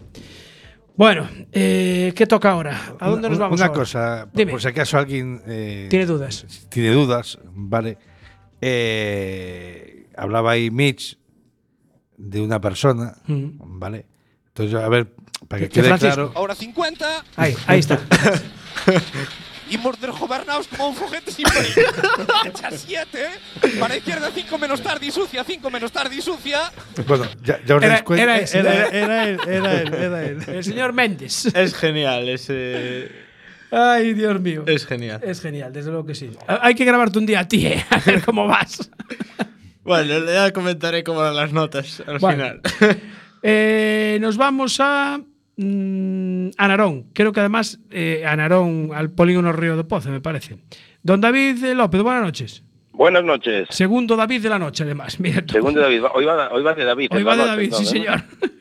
Bueno, 0.96 1.28
eh, 1.52 2.12
¿qué 2.16 2.26
toca 2.26 2.50
ahora? 2.50 2.96
¿A 2.98 3.08
dónde 3.08 3.28
nos 3.28 3.38
vamos? 3.38 3.60
Una 3.60 3.68
ahora? 3.68 3.78
cosa, 3.78 4.28
Dime. 4.34 4.50
por 4.50 4.60
si 4.60 4.66
acaso 4.68 4.98
alguien 4.98 5.40
eh, 5.46 5.86
¿Tiene 5.90 6.06
dudas? 6.06 6.66
tiene 6.70 6.90
dudas, 6.90 7.38
¿vale? 7.54 7.98
Eh, 8.60 10.06
hablaba 10.16 10.50
ahí 10.52 10.70
Mitch 10.70 11.18
de 12.16 12.40
una 12.40 12.60
persona, 12.60 13.14
Mm. 13.26 13.78
¿vale? 13.78 14.06
Entonces, 14.48 14.74
a 14.80 14.88
ver, 14.88 15.12
para 15.48 15.60
que 15.60 15.66
¿De 15.66 15.70
quede 15.70 15.84
Francisco? 15.88 16.14
claro. 16.14 16.32
Ahora 16.34 16.54
50 16.54 17.24
Ahí, 17.36 17.54
ahí 17.66 17.80
está. 17.80 18.00
y 19.68 19.76
morder 19.78 20.12
gobernaos 20.12 20.68
como 20.68 20.88
un 20.88 20.94
foguete 20.94 21.30
sin. 21.32 21.44
Echa 22.46 22.70
7, 22.76 23.06
para 23.80 23.94
la 23.94 23.96
izquierda 23.98 24.30
5 24.34 24.58
menos 24.58 24.80
tarde 24.80 25.06
y 25.06 25.10
sucia, 25.10 25.42
5 25.44 25.70
menos 25.70 25.90
tarde 25.92 26.14
y 26.14 26.22
sucia. 26.22 26.72
Bueno, 27.06 27.26
ya, 27.42 27.60
ya 27.66 27.76
os 27.76 27.82
Era- 27.82 27.92
dais 27.94 28.02
cuenta. 28.02 28.22
era 28.22 28.38
era, 28.38 28.88
era- 28.88 28.88
era 28.88 29.24
él, 29.28 29.40
era 29.46 29.80
él, 29.80 29.94
era 29.94 30.24
él. 30.24 30.38
El 30.48 30.64
señor 30.64 30.92
Méndez. 30.92 31.46
Es 31.46 31.74
genial, 31.74 32.28
ese. 32.28 33.10
Ay, 33.72 34.14
Dios 34.14 34.40
mío. 34.40 34.62
Es 34.66 34.86
genial. 34.86 35.20
Es 35.24 35.40
genial, 35.40 35.72
desde 35.72 35.90
luego 35.90 36.06
que 36.06 36.14
sí. 36.14 36.30
Hay 36.46 36.74
que 36.76 36.84
grabarte 36.84 37.18
un 37.18 37.26
día 37.26 37.40
a 37.40 37.48
ti, 37.48 37.66
¿eh? 37.66 37.84
a 37.90 37.98
ver 37.98 38.22
cómo 38.24 38.46
vas. 38.46 38.88
Bueno, 39.86 40.24
ya 40.26 40.52
comentaré 40.52 41.04
cómo 41.04 41.20
eran 41.20 41.36
las 41.36 41.52
notas 41.52 42.02
al 42.06 42.18
Bueno. 42.18 42.44
final. 42.44 42.60
Eh, 43.48 44.18
nos 44.20 44.36
vamos 44.38 44.78
a 44.80 45.20
mm, 45.56 46.48
a 46.58 46.68
Narón. 46.68 47.04
Creo 47.12 47.30
que 47.32 47.38
además 47.40 47.78
eh, 47.92 48.24
a 48.26 48.34
Narón, 48.34 48.90
al 48.92 49.10
polígono 49.10 49.52
Río 49.52 49.76
de 49.76 49.84
Pozo, 49.84 50.10
me 50.10 50.20
parece. 50.20 50.56
Don 51.02 51.20
David 51.20 51.62
López, 51.74 52.02
buenas 52.02 52.22
noches. 52.24 52.64
Buenas 52.92 53.22
noches. 53.22 53.68
Segundo 53.70 54.16
David 54.16 54.42
de 54.42 54.48
la 54.48 54.58
noche, 54.58 54.82
además. 54.82 55.20
Mira 55.20 55.42
tú. 55.42 55.52
Segundo 55.52 55.80
David, 55.80 56.02
hoy 56.14 56.24
va, 56.24 56.48
hoy 56.50 56.62
va 56.64 56.74
de 56.74 56.84
David. 56.84 57.08
Hoy 57.12 57.22
va 57.22 57.32
de 57.36 57.42
noche, 57.42 57.50
David, 57.50 57.72
sí, 57.74 57.84
¿no? 57.84 57.88
señor. 57.90 58.22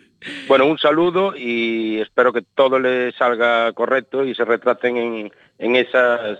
Bueno, 0.48 0.66
un 0.66 0.80
saludo 0.80 1.36
y 1.38 2.00
espero 2.00 2.34
que 2.34 2.42
todo 2.42 2.80
le 2.80 3.12
salga 3.12 3.72
correcto 3.74 4.26
y 4.26 4.34
se 4.34 4.44
retraten 4.44 4.98
en, 4.98 5.32
en 5.60 5.76
esas 5.76 6.40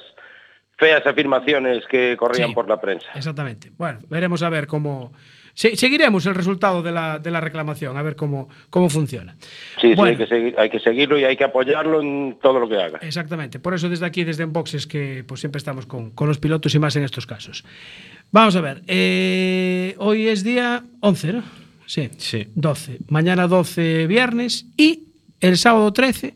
feas 0.78 1.06
afirmaciones 1.06 1.84
que 1.90 2.16
corrían 2.18 2.50
Sí. 2.50 2.54
por 2.56 2.68
la 2.70 2.80
prensa. 2.82 3.08
Exactamente. 3.16 3.72
Bueno, 3.78 4.00
veremos 4.10 4.42
a 4.44 4.50
ver 4.50 4.68
cómo. 4.68 5.12
Se- 5.54 5.78
seguiremos 5.78 6.26
el 6.26 6.36
resultado 6.36 6.84
de 6.84 6.92
la, 6.92 7.18
de 7.18 7.32
la 7.32 7.40
reclamación, 7.40 7.96
a 7.96 8.02
ver 8.02 8.18
cómo, 8.18 8.50
cómo 8.70 8.90
funciona. 8.90 9.38
Sí, 9.80 9.88
sí, 9.90 9.96
Bueno. 9.96 10.12
hay, 10.12 10.18
que 10.18 10.28
seguir, 10.28 10.56
hay 10.60 10.70
que 10.70 10.80
seguirlo 10.82 11.18
y 11.18 11.24
hay 11.24 11.38
que 11.38 11.46
apoyarlo 11.46 12.02
en 12.02 12.38
todo 12.42 12.60
lo 12.60 12.68
que 12.68 12.76
haga. 12.76 13.00
Exactamente. 13.02 13.60
Por 13.60 13.74
eso 13.74 13.88
desde 13.88 14.06
aquí, 14.06 14.26
desde 14.26 14.44
Enboxes, 14.44 14.86
que 14.86 15.24
pues 15.26 15.40
siempre 15.40 15.60
estamos 15.60 15.86
con, 15.86 16.12
con 16.12 16.28
los 16.28 16.40
pilotos 16.40 16.76
y 16.76 16.80
más 16.80 16.98
en 16.98 17.04
estos 17.04 17.26
casos. 17.26 17.64
Vamos 18.32 18.54
a 18.58 18.62
ver. 18.62 18.82
eh, 18.88 19.96
hoy 20.00 20.28
es 20.28 20.44
día 20.44 20.84
11, 21.00 21.34
¿no? 21.34 21.44
Sí. 21.86 22.10
Sí. 22.18 22.48
12. 22.56 22.98
Mañana 23.08 23.48
12 23.48 24.08
viernes 24.08 24.66
y 24.76 25.04
el 25.40 25.56
sábado 25.58 25.94
13 25.94 26.34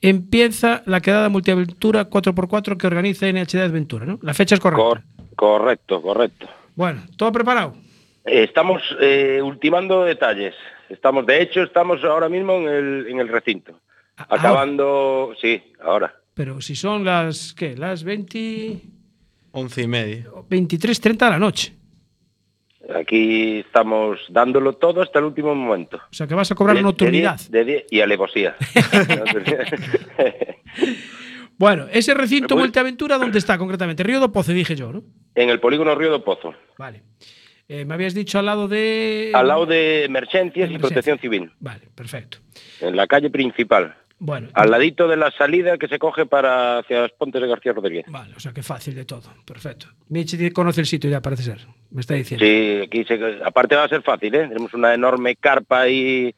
empieza 0.00 0.82
la 0.86 1.00
quedada 1.00 1.28
multiaventura 1.28 2.08
4x4 2.10 2.76
que 2.76 2.86
organiza 2.86 3.26
NHD 3.30 3.60
Adventura, 3.62 4.06
¿no? 4.06 4.18
La 4.22 4.34
fecha 4.34 4.54
es 4.54 4.60
correcta. 4.60 4.82
Cor- 4.84 5.02
correcto, 5.34 6.02
correcto. 6.02 6.46
Bueno, 6.74 7.02
¿todo 7.16 7.32
preparado? 7.32 7.74
Estamos 8.24 8.82
eh, 9.00 9.40
ultimando 9.42 10.04
detalles. 10.04 10.54
Estamos, 10.88 11.26
de 11.26 11.42
hecho, 11.42 11.62
estamos 11.62 12.02
ahora 12.04 12.28
mismo 12.28 12.54
en 12.54 12.68
el, 12.68 13.06
en 13.08 13.20
el 13.20 13.28
recinto. 13.28 13.80
Ah, 14.16 14.26
Acabando, 14.30 15.34
sí, 15.40 15.62
ahora. 15.82 16.14
Pero 16.34 16.60
si 16.60 16.74
son 16.76 17.04
las, 17.04 17.54
¿qué? 17.54 17.76
Las 17.76 18.04
20... 18.04 18.80
Once 19.52 19.82
y 19.82 19.86
media. 19.86 20.26
23.30 20.50 21.16
de 21.24 21.30
la 21.30 21.38
noche. 21.38 21.75
Aquí 22.94 23.58
estamos 23.60 24.20
dándolo 24.28 24.74
todo 24.74 25.02
hasta 25.02 25.18
el 25.18 25.24
último 25.26 25.54
momento. 25.54 25.96
O 25.96 26.14
sea 26.14 26.26
que 26.26 26.34
vas 26.34 26.50
a 26.52 26.54
cobrar 26.54 26.76
De- 26.76 26.82
nocturnidad. 26.82 27.40
de 27.50 27.64
de 27.64 27.86
y 27.90 28.00
alevosía. 28.00 28.54
Bueno, 31.58 31.86
ese 31.90 32.12
recinto 32.12 32.48
Pues- 32.54 32.64
multiaventura, 32.64 33.16
¿dónde 33.16 33.38
está 33.38 33.56
concretamente? 33.56 34.02
Río 34.02 34.20
do 34.20 34.30
Pozo, 34.30 34.52
dije 34.52 34.76
yo, 34.76 34.92
¿no? 34.92 35.02
En 35.34 35.48
el 35.48 35.58
polígono 35.58 35.94
Río 35.94 36.10
do 36.10 36.22
Pozo, 36.22 36.54
Vale. 36.76 37.02
Eh, 37.68 37.84
me 37.86 37.94
habías 37.94 38.12
dicho 38.14 38.38
al 38.38 38.44
lado 38.46 38.68
de... 38.68 39.32
al 39.34 39.48
lado 39.48 39.64
de 39.66 40.04
emergencias 40.04 40.70
y 40.70 40.74
Emergencias. 40.74 40.80
protección 40.82 41.18
civil, 41.18 41.50
Vale, 41.58 41.88
perfecto. 41.94 42.38
en 42.80 42.94
la 42.94 43.06
calle 43.06 43.30
principal, 43.30 43.96
Bueno, 44.18 44.48
al 44.54 44.70
ladito 44.70 45.06
de 45.08 45.16
la 45.16 45.30
salida 45.30 45.76
que 45.76 45.88
se 45.88 45.98
coge 45.98 46.24
para 46.24 46.78
hacia 46.78 47.02
los 47.02 47.12
Pontes 47.12 47.42
de 47.42 47.48
García 47.48 47.72
Rodríguez. 47.74 48.06
vale, 48.08 48.34
o 48.34 48.40
sea 48.40 48.52
que 48.52 48.62
fácil 48.62 48.94
de 48.94 49.04
todo. 49.04 49.24
Perfecto. 49.44 49.88
Michi 50.08 50.50
conoce 50.52 50.80
el 50.80 50.86
sitio 50.86 51.10
ya, 51.10 51.20
parece 51.20 51.42
ser. 51.42 51.58
Me 51.90 52.00
está 52.00 52.14
diciendo. 52.14 52.44
Sí, 52.44 52.80
aquí 52.84 53.04
se- 53.04 53.40
aparte 53.44 53.76
va 53.76 53.84
a 53.84 53.88
ser 53.88 54.02
fácil, 54.02 54.34
¿eh? 54.34 54.48
Tenemos 54.48 54.72
una 54.72 54.94
enorme 54.94 55.36
carpa 55.36 55.80
ahí 55.82 56.34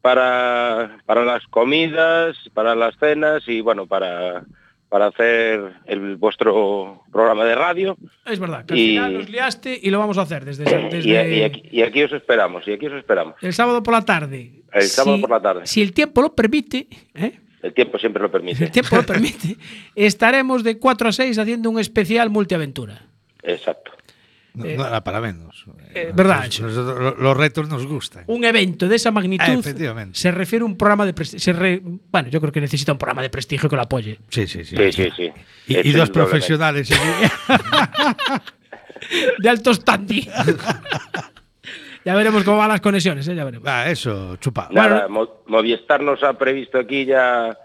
para, 0.00 0.98
para 1.06 1.24
las 1.24 1.46
comidas, 1.46 2.36
para 2.54 2.74
las 2.74 2.96
cenas 2.98 3.42
y 3.46 3.60
bueno, 3.60 3.86
para, 3.86 4.42
para 4.90 5.06
hacer 5.06 5.72
el 5.86 6.16
vuestro 6.16 7.04
programa 7.10 7.44
de 7.46 7.54
radio. 7.54 7.96
Es 8.26 8.38
verdad, 8.38 8.66
que 8.66 8.74
al 8.74 8.78
Y- 8.78 8.88
final 8.88 9.14
nos 9.14 9.30
liaste 9.30 9.78
y 9.82 9.88
lo 9.88 9.98
vamos 10.00 10.18
a 10.18 10.22
hacer 10.22 10.44
desde, 10.44 10.64
desde 10.64 11.08
Y, 11.08 11.38
y 11.38 11.42
aquí, 11.44 11.62
y 11.70 11.82
aquí 11.82 12.02
os 12.02 12.12
esperamos, 12.12 12.66
y 12.68 12.72
aquí 12.72 12.86
os 12.86 12.92
esperamos. 12.94 13.36
el 13.40 13.54
sábado 13.54 13.82
por 13.82 13.94
la 13.94 14.04
tarde. 14.04 14.62
El 14.72 14.82
sábado 14.82 15.20
por 15.20 15.30
la 15.30 15.40
tarde. 15.40 15.62
Si 15.66 15.80
el 15.80 15.92
tiempo 15.94 16.20
lo 16.20 16.34
permite, 16.34 16.86
¿eh? 17.14 17.40
El 17.62 17.72
tiempo 17.74 17.98
siempre 17.98 18.22
lo 18.22 18.28
si 18.28 18.32
permite. 18.32 18.64
el 18.64 18.70
tiempo 18.70 18.96
lo 18.96 19.02
permite, 19.06 19.56
estaremos 19.94 20.64
de 20.64 20.78
4 20.78 21.08
a 21.08 21.12
6 21.12 21.38
haciendo 21.38 21.70
un 21.70 21.78
especial 21.78 22.28
multiaventura. 22.30 23.02
Exacto. 23.42 23.92
No, 24.54 24.64
Eh, 24.64 24.76
no 24.76 24.84
era 24.86 25.04
para 25.04 25.20
menos. 25.20 25.64
eh, 25.94 26.10
verdad, 26.14 26.44
Nos- 26.46 26.60
nos- 26.60 26.74
los, 26.98 27.18
los 27.18 27.36
retos 27.36 27.68
nos 27.68 27.86
gustan. 27.86 28.24
Un 28.26 28.44
evento 28.44 28.88
de 28.88 28.96
esa 28.96 29.10
magnitud 29.12 29.44
Ah, 29.48 29.52
efectivamente. 29.52 30.18
se 30.18 30.30
refiere 30.32 30.64
a 30.64 30.66
un 30.66 30.76
programa 30.76 31.06
de 31.06 31.12
prestigio. 31.14 31.54
Bueno, 32.10 32.28
yo 32.30 32.40
creo 32.40 32.52
que 32.52 32.60
necesita 32.60 32.90
un 32.92 32.98
programa 32.98 33.22
de 33.22 33.30
prestigio 33.30 33.68
que 33.68 33.76
lo 33.76 33.82
apoye. 33.82 34.18
Sí, 34.28 34.46
sí, 34.48 34.64
sí. 34.64 34.76
Sí, 34.76 34.92
sí, 34.92 35.08
sí. 35.16 35.32
Y, 35.68 35.92
dos 35.92 36.10
profesionales. 36.10 36.90
De 39.38 39.48
alto 39.48 39.72
standing. 39.72 40.26
ya 42.04 42.14
veremos 42.14 42.44
cómo 42.44 42.58
van 42.58 42.68
las 42.68 42.80
conexiones, 42.80 43.26
¿eh? 43.28 43.34
ya 43.34 43.44
veremos. 43.44 43.66
Va, 43.66 43.88
eso, 43.88 44.36
chupa. 44.36 44.68
Nada, 44.72 45.08
Mo- 45.08 45.42
Movistar 45.46 46.02
nos 46.02 46.22
ha 46.22 46.34
previsto 46.34 46.78
aquí 46.78 47.04
ya 47.06 47.56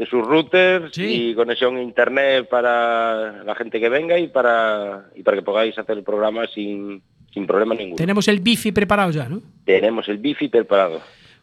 de 0.00 0.06
sus 0.06 0.26
routers 0.26 0.92
Sí. 0.94 1.30
y 1.30 1.34
conexión 1.34 1.76
a 1.76 1.82
internet 1.82 2.48
para 2.48 3.44
la 3.44 3.54
gente 3.54 3.78
que 3.78 3.90
venga 3.90 4.18
y 4.18 4.28
para 4.28 5.10
y 5.14 5.22
para 5.22 5.36
que 5.36 5.42
podáis 5.42 5.78
hacer 5.78 5.98
el 5.98 6.02
programa 6.02 6.46
sin, 6.54 7.02
sin 7.34 7.46
problema 7.46 7.74
ninguno. 7.74 7.96
Tenemos 7.96 8.26
el 8.28 8.40
bifi 8.40 8.72
preparado 8.72 9.10
ya, 9.10 9.28
¿no? 9.28 9.42
Tenemos 9.66 10.08
el 10.08 10.16
bifi 10.16 10.48
preparado. 10.48 11.02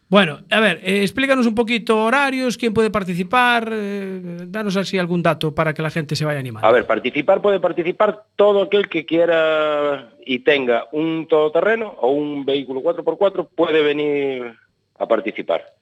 Bueno, 0.09 0.39
a 0.49 0.59
ver, 0.59 0.79
eh, 0.83 1.03
explícanos 1.03 1.45
un 1.45 1.53
poquito 1.53 2.03
horarios, 2.03 2.57
quién 2.57 2.73
puede 2.73 2.89
participar, 2.89 3.69
eh, 3.71 4.21
danos 4.47 4.75
así 4.75 4.97
algún 4.97 5.21
dato 5.21 5.53
para 5.53 5.71
que 5.75 5.83
la 5.83 5.91
gente 5.91 6.15
se 6.15 6.25
vaya 6.25 6.39
animando. 6.39 6.67
A 6.67 6.71
ver, 6.71 6.87
participar 6.87 7.43
puede 7.43 7.59
participar 7.59 8.23
todo 8.35 8.63
aquel 8.63 8.89
que 8.89 9.05
quiera 9.05 10.09
y 10.25 10.39
tenga 10.39 10.85
un 10.93 11.27
todoterreno 11.27 11.89
o 11.99 12.09
un 12.09 12.43
vehículo 12.43 12.81
4x4 12.81 13.49
puede 13.53 13.83
venir 13.83 14.55
a 14.97 15.07
participar. 15.07 15.76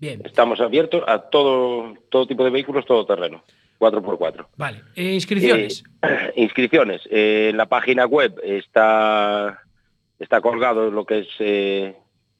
Bien, 0.00 0.22
Estamos 0.24 0.60
abiertos 0.60 1.02
a 1.06 1.18
todo 1.30 1.94
todo 2.08 2.26
tipo 2.26 2.42
de 2.42 2.50
vehículos 2.50 2.86
todoterreno, 2.86 3.44
4x4. 3.78 4.46
vale. 4.56 4.80
Eh, 4.96 5.12
inscripciones. 5.12 5.84
Eh, 6.02 6.32
inscripciones. 6.36 7.02
Eh, 7.10 7.48
en 7.50 7.56
la 7.58 7.66
página 7.66 8.06
web 8.06 8.40
está, 8.42 9.62
está 10.18 10.40
colgado 10.40 10.90
lo 10.90 11.04
que 11.04 11.18
es 11.20 11.28
eh, 11.38 11.94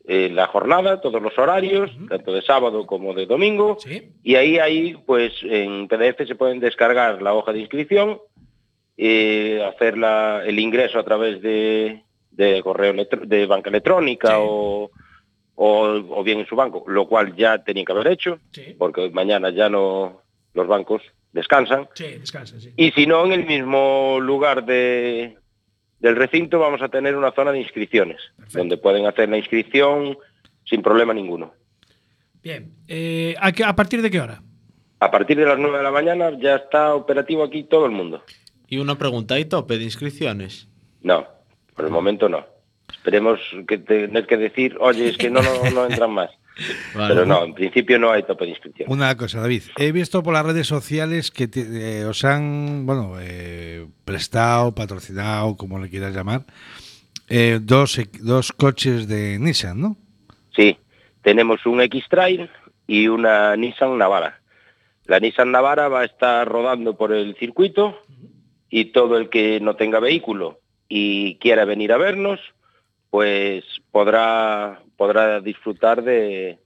eh, 0.07 0.31
la 0.33 0.47
jornada, 0.47 1.03
todos 1.03 1.21
los 1.21 1.37
horarios, 1.39 1.91
tanto 2.09 2.33
de 2.33 2.41
sábado 2.43 2.87
como 2.87 3.13
de 3.13 3.27
domingo. 3.27 3.77
Sí. 3.79 4.11
Y 4.23 4.37
ahí, 4.37 4.59
ahí, 4.59 4.97
pues 5.07 5.33
en 5.43 5.87
PDF 5.87 6.27
se 6.27 6.35
pueden 6.37 6.61
descargar 6.61 7.21
la 7.21 7.35
hoja 7.35 7.53
de 7.53 7.61
inscripción, 7.61 8.19
eh, 8.97 9.63
hacer 9.69 9.99
la- 9.99 10.43
el 10.47 10.59
ingreso 10.59 10.99
a 10.99 11.05
través 11.05 11.43
de, 11.43 12.05
de 12.31 12.63
correo 12.63 12.95
de 12.95 13.47
banca 13.47 13.69
electrónica 13.69 14.29
Sí. 14.29 14.35
o, 14.39 14.91
o, 15.63 15.83
o 16.19 16.23
bien 16.25 16.41
en 16.41 16.47
su 16.47 16.57
banco, 16.57 16.85
lo 16.87 17.07
cual 17.07 17.37
ya 17.37 17.63
tenía 17.63 17.85
que 17.85 17.93
haber 17.93 18.07
hecho, 18.09 18.39
Sí. 18.53 18.75
porque 18.79 19.11
mañana 19.11 19.51
ya 19.51 19.69
no 19.69 20.23
los 20.55 20.67
bancos 20.67 21.03
descansan. 21.33 21.87
Sí, 21.95 22.05
descansa, 22.19 22.59
sí. 22.59 22.73
Y 22.79 22.93
si 22.93 23.07
no, 23.07 23.27
en 23.27 23.33
el 23.33 23.45
mismo 23.47 24.19
lugar 24.23 24.65
de, 24.65 25.37
del 25.99 26.17
recinto 26.17 26.59
vamos 26.59 26.81
a 26.81 26.89
tener 26.89 27.15
una 27.15 27.33
zona 27.33 27.53
de 27.53 27.61
inscripciones, 27.61 28.17
donde 28.55 28.79
pueden 28.79 29.05
hacer 29.05 29.29
la 29.29 29.37
inscripción 29.37 30.17
sin 30.65 30.81
problema 30.81 31.13
ninguno. 31.13 31.53
Bien. 32.43 32.73
Eh, 32.89 33.35
¿a, 33.39 33.53
qué- 33.53 33.65
a 33.65 33.77
partir 33.77 34.01
de 34.01 34.11
qué 34.11 34.19
hora? 34.19 34.43
A 34.99 35.11
partir 35.11 35.37
de 35.37 35.45
las 35.45 35.59
9 35.59 35.77
de 35.77 35.83
la 35.85 35.91
mañana 35.91 36.31
ya 36.41 36.57
está 36.57 36.95
operativo 36.95 37.45
aquí 37.45 37.65
todo 37.65 37.85
el 37.85 37.93
mundo. 37.93 38.23
Y 38.67 38.79
una 38.79 38.97
pregunta, 38.97 39.35
¿hay 39.35 39.45
tope 39.45 39.77
de 39.77 39.85
inscripciones? 39.85 40.69
No, 41.03 41.27
por 41.75 41.85
el 41.85 41.91
momento 41.91 42.29
no. 42.31 42.47
Esperemos 42.93 43.41
que 43.67 43.79
tener 43.79 44.27
que 44.27 44.37
decir, 44.37 44.77
oye, 44.81 45.09
es 45.09 45.17
que 45.19 45.31
no, 45.31 45.41
no, 45.43 45.71
no 45.71 45.87
entran 45.87 46.11
más. 46.13 46.31
Vale. 46.95 47.15
Pero 47.15 47.27
no, 47.27 47.45
en 47.45 47.55
principio 47.55 47.99
no 47.99 48.11
hay 48.11 48.23
tope 48.25 48.45
de 48.45 48.51
inscripción. 48.51 48.91
Una 48.93 49.17
cosa, 49.17 49.41
David. 49.41 49.63
He 49.79 49.93
visto 49.93 50.23
por 50.23 50.35
las 50.35 50.45
redes 50.45 50.67
sociales 50.67 51.31
que 51.31 51.49
te- 51.49 52.01
eh, 52.01 52.05
os 52.05 52.25
han, 52.25 52.85
bueno, 52.85 53.15
eh, 53.21 53.87
prestado, 54.05 54.75
patrocinado, 54.75 55.57
como 55.57 55.79
le 55.79 55.89
quieras 55.89 56.15
llamar, 56.15 56.45
eh, 57.29 57.61
dos, 57.63 57.99
dos 58.21 58.53
coches 58.53 59.09
de 59.09 59.39
Nissan, 59.39 59.81
¿no? 59.81 59.97
Sí, 60.55 60.77
tenemos 61.23 61.65
un 61.65 61.81
X-Trail 61.81 62.51
y 62.87 63.09
una 63.09 63.57
Nissan 63.57 63.97
Navara. 63.97 64.41
La 65.07 65.19
Nissan 65.21 65.53
Navara 65.53 65.89
va 65.89 66.01
a 66.01 66.05
estar 66.05 66.47
rodando 66.47 66.97
por 66.97 67.13
el 67.13 67.37
circuito 67.37 67.97
y 68.69 68.87
todo 68.87 69.17
el 69.17 69.31
que 69.31 69.61
no 69.61 69.77
tenga 69.77 69.99
vehículo 70.01 70.61
y 70.89 71.37
quiera 71.37 71.65
venir 71.65 71.93
a 71.93 71.97
vernos, 71.99 72.41
pues 73.11 73.65
podrá, 73.91 74.81
podrá 74.97 75.41
disfrutar 75.41 76.03
de, 76.03 76.59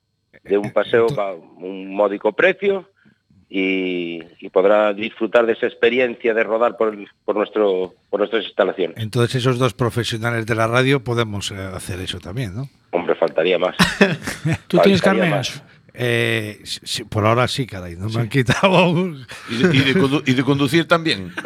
de 0.45 0.59
un 0.59 0.71
paseo 0.73 1.07
a 1.19 1.33
un 1.35 1.95
módico 1.95 2.33
precio 2.33 2.91
y, 3.49 4.21
y 4.41 4.49
podrá 4.51 4.93
disfrutar 4.93 5.47
de 5.47 5.53
esa 5.53 5.67
experiencia 5.67 6.35
de 6.35 6.43
rodar 6.43 6.77
por, 6.77 6.93
el- 6.95 7.09
por, 7.25 7.37
nuestro, 7.37 7.95
por 8.11 8.21
nuestras 8.21 8.45
instalaciones. 8.45 8.97
Entonces 8.99 9.37
esos 9.37 9.59
dos 9.59 9.75
profesionales 9.75 10.47
de 10.47 10.55
la 10.55 10.67
radio 10.67 11.03
podemos 11.05 11.51
eh, 11.51 11.55
hacer 11.57 12.01
eso 12.01 12.19
también, 12.21 12.55
¿no? 12.55 12.69
Hombre, 12.91 13.15
faltaría 13.15 13.59
más. 13.59 13.77
¿Tú 14.69 14.79
tienes 14.79 15.01
Faltaría 15.01 15.01
carne? 15.01 15.31
más. 15.31 15.63
Eh, 15.97 16.61
sí, 16.65 17.05
por 17.05 17.25
ahora 17.25 17.47
sí, 17.47 17.67
caray, 17.67 17.95
no 17.97 18.09
me 18.09 18.21
han 18.23 18.29
quitado 18.29 18.77
aún. 18.77 19.25
Y 19.49 19.57
de, 19.63 19.77
y 19.77 19.81
de 19.81 19.95
condu- 19.95 20.23
y 20.27 20.35
de 20.35 20.43
conducir 20.43 20.89
también. 20.89 21.33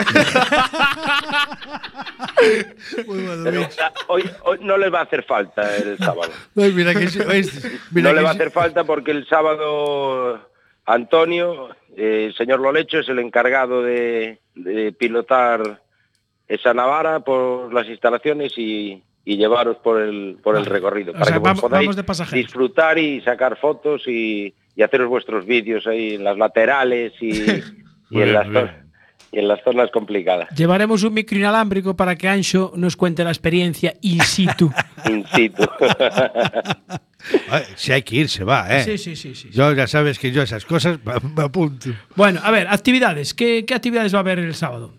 Hoy, 4.08 4.24
hoy 4.44 4.58
no 4.62 4.78
les 4.78 4.92
va 4.92 5.00
a 5.00 5.02
hacer 5.02 5.24
falta 5.24 5.76
el 5.76 5.98
sábado. 5.98 6.30
Ay, 6.56 6.72
mira 6.72 6.94
que 6.94 7.06
no 7.92 8.12
le 8.12 8.22
va 8.22 8.30
a 8.30 8.32
hacer 8.32 8.50
falta 8.50 8.84
porque 8.84 9.10
el 9.10 9.26
sábado 9.26 10.40
Antonio, 10.86 11.70
eh, 11.96 12.26
el 12.28 12.34
señor 12.34 12.60
Lolecho, 12.60 13.00
es 13.00 13.08
el 13.08 13.18
encargado 13.18 13.82
de, 13.82 14.40
de 14.54 14.92
pilotar 14.92 15.82
esa 16.46 16.72
navara 16.72 17.20
por 17.20 17.72
las 17.74 17.86
instalaciones 17.88 18.52
y, 18.56 19.02
y 19.30 19.36
llevaros 19.36 19.76
por 19.78 20.00
el, 20.00 20.38
por 20.42 20.56
el 20.56 20.64
recorrido. 20.64 21.10
O 21.10 21.12
Para 21.12 21.26
sea, 21.26 21.34
que 21.34 21.40
vamos- 21.40 21.60
podáis 21.60 21.86
vamos 21.86 21.96
de 21.96 22.04
pasajeros. 22.04 22.46
disfrutar 22.46 22.98
y 22.98 23.20
sacar 23.20 23.58
fotos 23.58 24.02
y, 24.08 24.54
y 24.74 24.82
haceros 24.82 25.06
vuestros 25.08 25.44
vídeos 25.44 25.86
ahí 25.86 26.14
en 26.14 26.24
las 26.24 26.38
laterales 26.38 27.12
y, 27.20 27.26
y 28.10 28.22
en 28.22 28.24
bien, 28.24 28.32
las 28.32 28.70
y 29.30 29.38
en 29.40 29.46
las 29.46 29.62
zonas 29.62 29.90
complicadas. 29.90 30.48
Llevaremos 30.56 31.02
un 31.02 31.12
micro 31.12 31.36
inalámbrico 31.38 31.94
para 31.94 32.16
que 32.16 32.26
Ancho 32.26 32.72
nos 32.76 32.96
cuente 32.96 33.22
la 33.22 33.28
experiencia 33.30 33.92
in 34.00 34.22
situ. 34.22 34.72
In 35.10 35.26
situ. 35.26 35.62
Si 37.76 37.92
hay 37.92 38.02
que 38.02 38.16
ir, 38.16 38.28
se 38.28 38.44
va, 38.44 38.66
¿eh? 38.74 38.84
Sí, 38.84 38.96
sí, 38.96 39.16
sí, 39.16 39.34
sí. 39.34 39.50
Yo 39.50 39.72
ya 39.74 39.86
sabes 39.86 40.18
que 40.18 40.30
yo 40.30 40.40
esas 40.40 40.64
cosas 40.64 40.98
me 41.04 41.42
apunto. 41.42 41.90
Bueno, 42.16 42.40
a 42.42 42.50
ver, 42.50 42.68
actividades. 42.68 43.34
¿Qué, 43.34 43.64
qué 43.66 43.74
actividades 43.74 44.14
va 44.14 44.18
a 44.18 44.20
haber 44.20 44.38
el 44.38 44.54
sábado? 44.54 44.94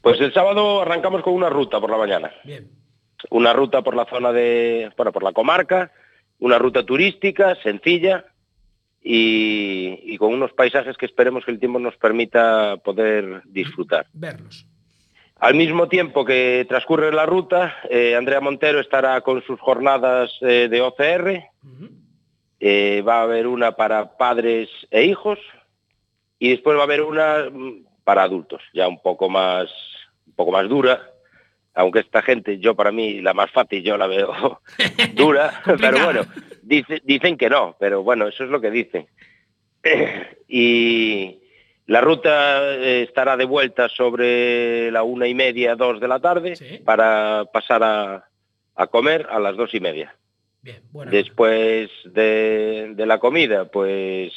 Pues 0.00 0.20
el 0.20 0.32
sábado 0.32 0.82
arrancamos 0.82 1.22
con 1.22 1.34
una 1.34 1.50
ruta 1.50 1.80
por 1.80 1.90
la 1.90 1.96
mañana. 1.98 2.30
Bien. 2.44 2.68
Una 3.30 3.52
ruta 3.52 3.82
por 3.82 3.94
la 3.94 4.04
zona 4.06 4.32
de, 4.32 4.90
bueno, 4.96 5.12
por 5.12 5.22
la 5.22 5.32
comarca, 5.32 5.92
una 6.38 6.58
ruta 6.58 6.84
turística, 6.84 7.54
sencilla 7.62 8.24
y, 9.02 10.00
y 10.02 10.16
con 10.18 10.32
unos 10.32 10.52
paisajes 10.52 10.96
que 10.96 11.06
esperemos 11.06 11.44
que 11.44 11.50
el 11.50 11.58
tiempo 11.58 11.78
nos 11.78 11.96
permita 11.96 12.76
poder 12.78 13.42
disfrutar. 13.44 14.06
Verlos. 14.12 14.66
Al 15.36 15.54
mismo 15.54 15.88
tiempo 15.88 16.24
que 16.24 16.64
transcurre 16.68 17.12
la 17.12 17.26
ruta, 17.26 17.76
eh, 17.90 18.14
Andrea 18.16 18.40
Montero 18.40 18.80
estará 18.80 19.20
con 19.20 19.42
sus 19.42 19.60
jornadas 19.60 20.30
eh, 20.40 20.68
de 20.70 20.80
OCR, 20.80 21.44
Eh, 22.66 23.02
va 23.02 23.18
a 23.18 23.22
haber 23.24 23.46
una 23.46 23.72
para 23.72 24.16
padres 24.16 24.70
e 24.90 25.04
hijos 25.04 25.38
y 26.38 26.48
después 26.48 26.78
va 26.78 26.82
a 26.82 26.84
haber 26.84 27.02
una 27.02 27.50
mm, 27.52 27.84
para 28.04 28.22
adultos, 28.22 28.62
ya 28.72 28.88
un 28.88 29.02
poco 29.02 29.28
más, 29.28 29.68
un 30.26 30.32
poco 30.32 30.52
más 30.52 30.66
dura, 30.66 31.10
aunque 31.74 32.00
esta 32.00 32.22
gente, 32.22 32.58
yo 32.58 32.74
para 32.74 32.92
mí 32.92 33.20
la 33.20 33.34
más 33.34 33.50
fácil 33.50 33.82
yo 33.82 33.96
la 33.96 34.06
veo 34.06 34.60
dura, 35.14 35.62
pero 35.80 36.04
bueno, 36.04 36.22
dice- 36.62 37.00
dicen 37.04 37.36
que 37.36 37.50
no, 37.50 37.76
pero 37.78 38.02
bueno, 38.02 38.28
eso 38.28 38.44
es 38.44 38.50
lo 38.50 38.60
que 38.60 38.70
dicen. 38.70 39.06
y, 40.48 41.40
La 41.86 42.00
ruta 42.00 42.62
eh, 42.76 43.02
estará 43.02 43.36
de 43.36 43.44
vuelta 43.44 43.88
sobre 43.90 44.90
la 44.90 45.02
una 45.02 45.26
y 45.28 45.34
media, 45.34 45.76
dos 45.76 46.00
de 46.00 46.08
la 46.08 46.18
tarde, 46.18 46.56
Sí. 46.56 46.78
para 46.84 47.44
pasar 47.52 47.82
a, 47.82 48.24
a 48.74 48.86
comer 48.86 49.26
a 49.30 49.38
las 49.38 49.54
dos 49.56 49.74
y 49.74 49.80
media. 49.80 50.16
Bien. 50.62 50.80
Después 51.10 51.90
de, 52.06 52.92
de 52.96 53.06
la 53.06 53.18
comida, 53.18 53.66
pues 53.66 54.32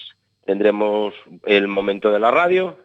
tendremos 0.46 1.14
el 1.46 1.70
momento 1.70 2.12
de 2.12 2.20
la 2.20 2.32
radio 2.32 2.78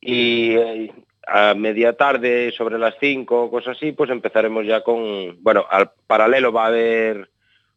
y 0.00 0.54
eh, 0.56 0.92
a 1.26 1.54
media 1.54 1.94
tarde, 1.94 2.52
sobre 2.56 2.78
las 2.78 2.94
5 3.00 3.44
o 3.44 3.50
cosas 3.50 3.76
así, 3.76 3.92
pues 3.92 4.10
empezaremos 4.10 4.66
ya 4.66 4.82
con, 4.82 5.42
bueno, 5.42 5.64
al 5.70 5.90
paralelo 6.06 6.52
va 6.52 6.64
a 6.64 6.68
haber 6.68 7.30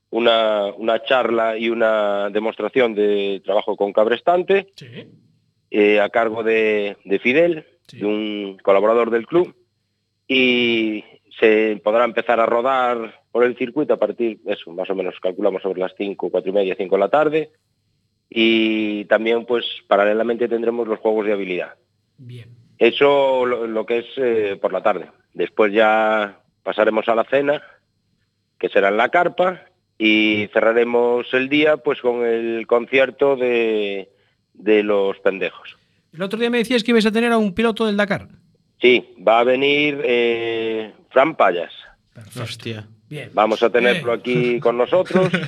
una, 0.09 0.65
una 0.77 1.03
charla 1.03 1.57
y 1.57 1.69
una 1.69 2.29
demostración 2.29 2.93
de 2.95 3.41
trabajo 3.43 3.75
con 3.75 3.91
cabrestante 3.93 4.67
Sí. 4.75 5.07
eh, 5.71 5.99
a 5.99 6.09
cargo 6.09 6.43
de, 6.43 6.97
de 7.03 7.19
Fidel, 7.19 7.65
Sí. 7.87 7.99
de 7.99 8.05
un 8.05 8.57
colaborador 8.63 9.11
del 9.11 9.25
club, 9.27 9.55
y 10.27 11.03
se 11.39 11.79
podrá 11.83 12.03
empezar 12.03 12.39
a 12.39 12.45
rodar 12.45 13.21
por 13.31 13.43
el 13.45 13.55
circuito 13.57 13.93
a 13.93 13.97
partir, 13.97 14.39
eso, 14.45 14.71
más 14.71 14.89
o 14.89 14.95
menos 14.95 15.15
calculamos 15.21 15.61
sobre 15.61 15.79
las 15.79 15.93
5, 15.97 16.29
4 16.29 16.49
y 16.49 16.53
media, 16.53 16.75
5 16.77 16.95
de 16.95 16.99
la 16.99 17.09
tarde, 17.09 17.51
y 18.29 19.05
también 19.05 19.45
pues 19.45 19.63
paralelamente 19.87 20.47
tendremos 20.49 20.87
los 20.87 20.99
juegos 20.99 21.25
de 21.25 21.33
habilidad. 21.33 21.75
Bien. 22.17 22.49
Eso 22.77 23.45
lo, 23.45 23.67
lo 23.67 23.85
que 23.85 23.99
es 23.99 24.05
eh, 24.17 24.57
por 24.61 24.73
la 24.73 24.81
tarde. 24.81 25.09
Después 25.33 25.73
ya 25.73 26.39
pasaremos 26.63 27.07
a 27.07 27.15
la 27.15 27.23
cena, 27.25 27.61
que 28.59 28.69
será 28.69 28.89
en 28.89 28.97
la 28.97 29.09
carpa, 29.09 29.65
y 29.97 30.49
cerraremos 30.53 31.33
el 31.33 31.49
día 31.49 31.77
pues 31.77 32.01
con 32.01 32.23
el 32.25 32.67
concierto 32.67 33.35
de, 33.35 34.09
de 34.53 34.83
los 34.83 35.17
pendejos. 35.19 35.75
El 36.13 36.21
otro 36.21 36.39
día 36.39 36.49
me 36.49 36.59
decías 36.59 36.83
que 36.83 36.91
ibas 36.91 37.05
a 37.05 37.11
tener 37.11 37.31
a 37.31 37.37
un 37.37 37.53
piloto 37.53 37.85
del 37.85 37.97
Dakar. 37.97 38.27
Sí, 38.79 39.15
va 39.27 39.39
a 39.39 39.43
venir 39.43 40.01
eh, 40.03 40.93
Fran 41.09 41.35
Payas. 41.35 41.73
Hostia. 42.39 42.87
Bien. 43.09 43.31
Vamos 43.33 43.63
a 43.63 43.69
tenerlo 43.69 44.11
aquí 44.11 44.59
con 44.59 44.77
nosotros. 44.77 45.31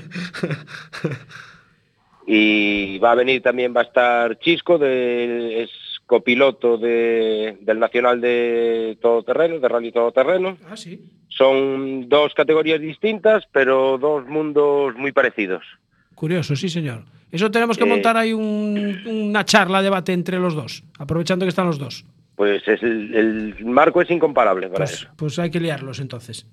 Y 2.32 3.00
va 3.00 3.14
a 3.14 3.16
venir 3.16 3.42
también, 3.42 3.74
va 3.76 3.82
a 3.82 3.86
estar 3.86 4.38
Chisco, 4.38 4.78
de, 4.78 5.64
es 5.64 5.72
copiloto 6.10 6.80
de- 6.80 7.60
del 7.62 7.78
Nacional 7.78 8.20
de 8.20 8.98
Todoterreno, 9.00 9.60
de 9.60 9.68
Rally 9.70 9.92
Todoterreno. 9.92 10.58
Ah, 10.68 10.76
sí. 10.76 11.00
Son 11.28 12.10
dos 12.10 12.34
categorías 12.34 12.82
distintas, 12.82 13.44
pero 13.54 14.00
dos 14.00 14.26
mundos 14.28 14.96
muy 14.96 15.12
parecidos. 15.12 15.64
Curioso, 16.16 16.56
sí, 16.56 16.68
señor. 16.68 17.04
Eso 17.32 17.52
tenemos 17.52 17.78
que 17.78 17.84
Eh. 17.84 17.88
montar 17.88 18.18
ahí 18.18 18.34
un- 18.34 19.04
una 19.08 19.46
charla, 19.46 19.84
debate 19.84 20.12
entre 20.14 20.40
los 20.40 20.56
dos, 20.56 20.84
aprovechando 20.98 21.46
que 21.46 21.50
están 21.50 21.68
los 21.68 21.78
dos. 21.78 22.04
Pues 22.36 22.68
es 22.68 22.82
el, 22.82 23.14
el 23.60 23.66
marco 23.66 24.02
es 24.02 24.10
incomparable 24.10 24.68
para 24.68 24.86
Pues, 24.86 24.94
eso. 24.94 25.10
pues 25.16 25.38
hay 25.38 25.52
que 25.52 25.60
liarlos 25.60 26.00
entonces. 26.00 26.48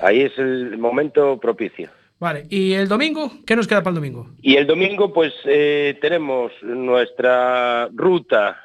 Ahí 0.00 0.20
es 0.20 0.36
el 0.38 0.76
momento 0.76 1.38
propicio. 1.40 1.88
Vale, 2.22 2.46
¿y 2.50 2.74
el 2.74 2.86
domingo? 2.86 3.32
¿Qué 3.44 3.56
nos 3.56 3.66
queda 3.66 3.82
para 3.82 3.90
el 3.90 3.96
domingo? 3.96 4.28
Y 4.42 4.54
el 4.54 4.64
domingo 4.64 5.12
pues 5.12 5.32
eh, 5.44 5.98
tenemos 6.00 6.52
nuestra 6.62 7.88
ruta 7.92 8.60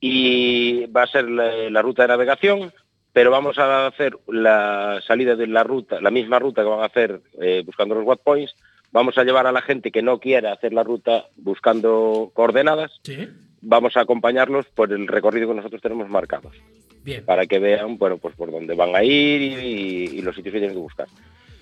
y 0.00 0.86
va 0.86 1.04
a 1.04 1.06
ser 1.06 1.30
la, 1.30 1.70
la 1.70 1.80
ruta 1.80 2.02
de 2.02 2.08
navegación, 2.08 2.72
pero 3.12 3.30
vamos 3.30 3.56
a 3.58 3.86
hacer 3.86 4.18
la 4.26 5.00
salida 5.06 5.36
de 5.36 5.46
la 5.46 5.62
ruta, 5.62 6.00
la 6.00 6.10
misma 6.10 6.40
ruta 6.40 6.62
que 6.64 6.68
van 6.70 6.80
a 6.80 6.86
hacer 6.86 7.20
eh, 7.40 7.62
buscando 7.64 7.94
los 7.94 8.04
Watt 8.04 8.20
Points. 8.24 8.52
Vamos 8.90 9.16
a 9.16 9.22
llevar 9.22 9.46
a 9.46 9.52
la 9.52 9.62
gente 9.62 9.92
que 9.92 10.02
no 10.02 10.18
quiera 10.18 10.52
hacer 10.52 10.72
la 10.72 10.82
ruta 10.82 11.26
buscando 11.36 12.32
coordenadas, 12.34 12.90
Sí. 13.04 13.28
vamos 13.60 13.96
a 13.96 14.00
acompañarlos 14.00 14.66
por 14.74 14.92
el 14.92 15.06
recorrido 15.06 15.46
que 15.46 15.54
nosotros 15.54 15.80
tenemos 15.82 16.08
marcados, 16.08 16.56
Bien. 17.04 17.24
para 17.24 17.46
que 17.46 17.60
vean 17.60 17.96
bueno, 17.96 18.18
pues 18.18 18.34
por 18.34 18.50
dónde 18.50 18.74
van 18.74 18.96
a 18.96 19.04
ir 19.04 19.40
y, 19.40 19.54
y- 19.54 20.18
y 20.18 20.22
los 20.22 20.34
sitios 20.34 20.52
que 20.52 20.58
tienen 20.58 20.74
que 20.76 20.82
buscar. 20.82 21.06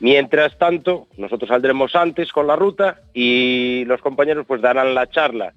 Mientras 0.01 0.57
tanto, 0.57 1.09
nosotros 1.19 1.49
saldremos 1.49 1.95
antes 1.95 2.33
con 2.33 2.47
la 2.47 2.57
ruta 2.57 3.03
y 3.13 3.85
los 3.87 4.01
compañeros 4.01 4.47
pues 4.47 4.63
darán 4.63 4.95
la 4.95 5.09
charla 5.09 5.53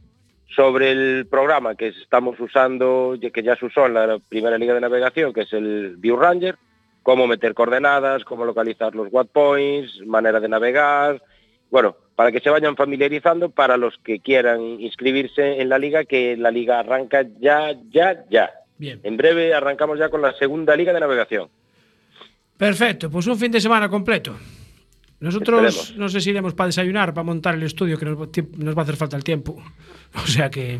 sobre 0.54 0.91
el 0.91 1.28
programa 1.28 1.76
que 1.76 1.88
estamos 1.88 2.39
usando, 2.39 3.18
que 3.34 3.44
ya 3.44 3.56
se 3.56 3.66
usó 3.66 3.86
en 3.86 3.94
la 3.94 4.20
primera 4.30 4.58
liga 4.58 4.74
de 4.74 4.82
navegación, 4.82 5.34
que 5.34 5.41
es 5.41 5.54
el 5.54 5.96
View 5.98 6.18
Ranger, 6.18 6.58
cómo 7.04 7.26
meter 7.26 7.54
coordenadas, 7.54 8.26
cómo 8.26 8.46
localizar 8.46 8.94
los 8.94 9.08
Watt 9.12 9.30
Points, 9.30 10.06
manera 10.06 10.41
de 10.41 10.50
navegar, 10.50 11.22
bueno, 11.72 11.96
para 12.16 12.32
que 12.32 12.39
se 12.39 12.50
vayan 12.50 12.76
familiarizando 12.76 13.50
para 13.50 13.78
los 13.78 13.98
que 13.98 14.20
quieran 14.20 14.62
inscribirse 14.80 15.62
en 15.62 15.70
la 15.70 15.80
liga, 15.80 16.04
que 16.04 16.38
la 16.38 16.52
liga 16.52 16.80
arranca 16.80 17.26
ya, 17.39 17.74
ya, 17.89 18.24
ya. 18.30 18.52
Bien. 18.78 19.00
En 19.04 19.18
breve 19.18 19.54
arrancamos 19.54 19.98
ya 19.98 20.10
con 20.10 20.22
la 20.22 20.34
segunda 20.34 20.76
liga 20.76 20.94
de 20.94 21.00
navegación. 21.00 21.50
Perfecto, 22.68 23.09
pues 23.09 23.28
un 23.28 23.38
fin 23.38 23.51
de 23.51 23.59
semana 23.61 23.89
completo. 23.89 24.36
Nosotros 25.20 25.64
Esperemos. 25.64 25.97
no 25.97 26.09
sé 26.09 26.20
si 26.22 26.30
iremos 26.32 26.53
para 26.53 26.68
desayunar, 26.68 27.14
para 27.14 27.24
montar 27.24 27.55
el 27.55 27.64
estudio, 27.64 27.97
que 27.97 28.05
nos, 28.05 28.20
va- 28.20 28.28
tiemp- 28.28 28.55
nos 28.57 28.76
va 28.76 28.82
a 28.82 28.84
hacer 28.84 28.95
falta 28.97 29.18
el 29.18 29.24
tiempo. 29.24 29.61
O 30.24 30.28
sea 30.28 30.49
que... 30.51 30.80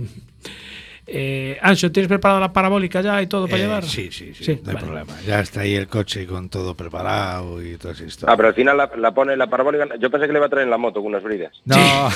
Eh, 1.05 1.57
Ancho, 1.61 1.91
¿tienes 1.91 2.07
preparada 2.07 2.39
la 2.39 2.53
parabólica 2.53 3.01
ya 3.01 3.21
y 3.21 3.27
todo 3.27 3.45
para 3.47 3.57
Eh, 3.57 3.61
llevar? 3.65 3.84
sí, 3.84 4.09
sí, 4.11 4.34
sí, 4.34 4.43
Sí, 4.45 4.51
no 4.63 4.69
hay 4.69 4.75
vale. 4.75 4.88
problema. 4.88 5.13
Ya 5.27 5.41
está 5.41 5.61
ahí 5.61 5.73
el 5.75 5.88
coche 5.88 6.25
con 6.25 6.47
todo 6.49 6.75
preparado 6.77 7.61
y 7.61 7.75
todo 7.77 7.91
esto. 7.91 8.25
Ah, 8.29 8.38
pero 8.38 8.47
al 8.49 8.53
final 8.53 8.77
la, 8.77 8.89
la 8.97 9.13
pone 9.13 9.36
la 9.36 9.47
parabólica. 9.47 9.86
Yo 9.99 10.09
pensé 10.09 10.27
que 10.27 10.31
le 10.34 10.39
iba 10.39 10.45
a 10.45 10.49
traer 10.49 10.63
en 10.63 10.69
la 10.71 10.77
moto 10.77 11.01
con 11.01 11.07
unas 11.07 11.21
bridas. 11.23 11.51
No. 11.65 11.75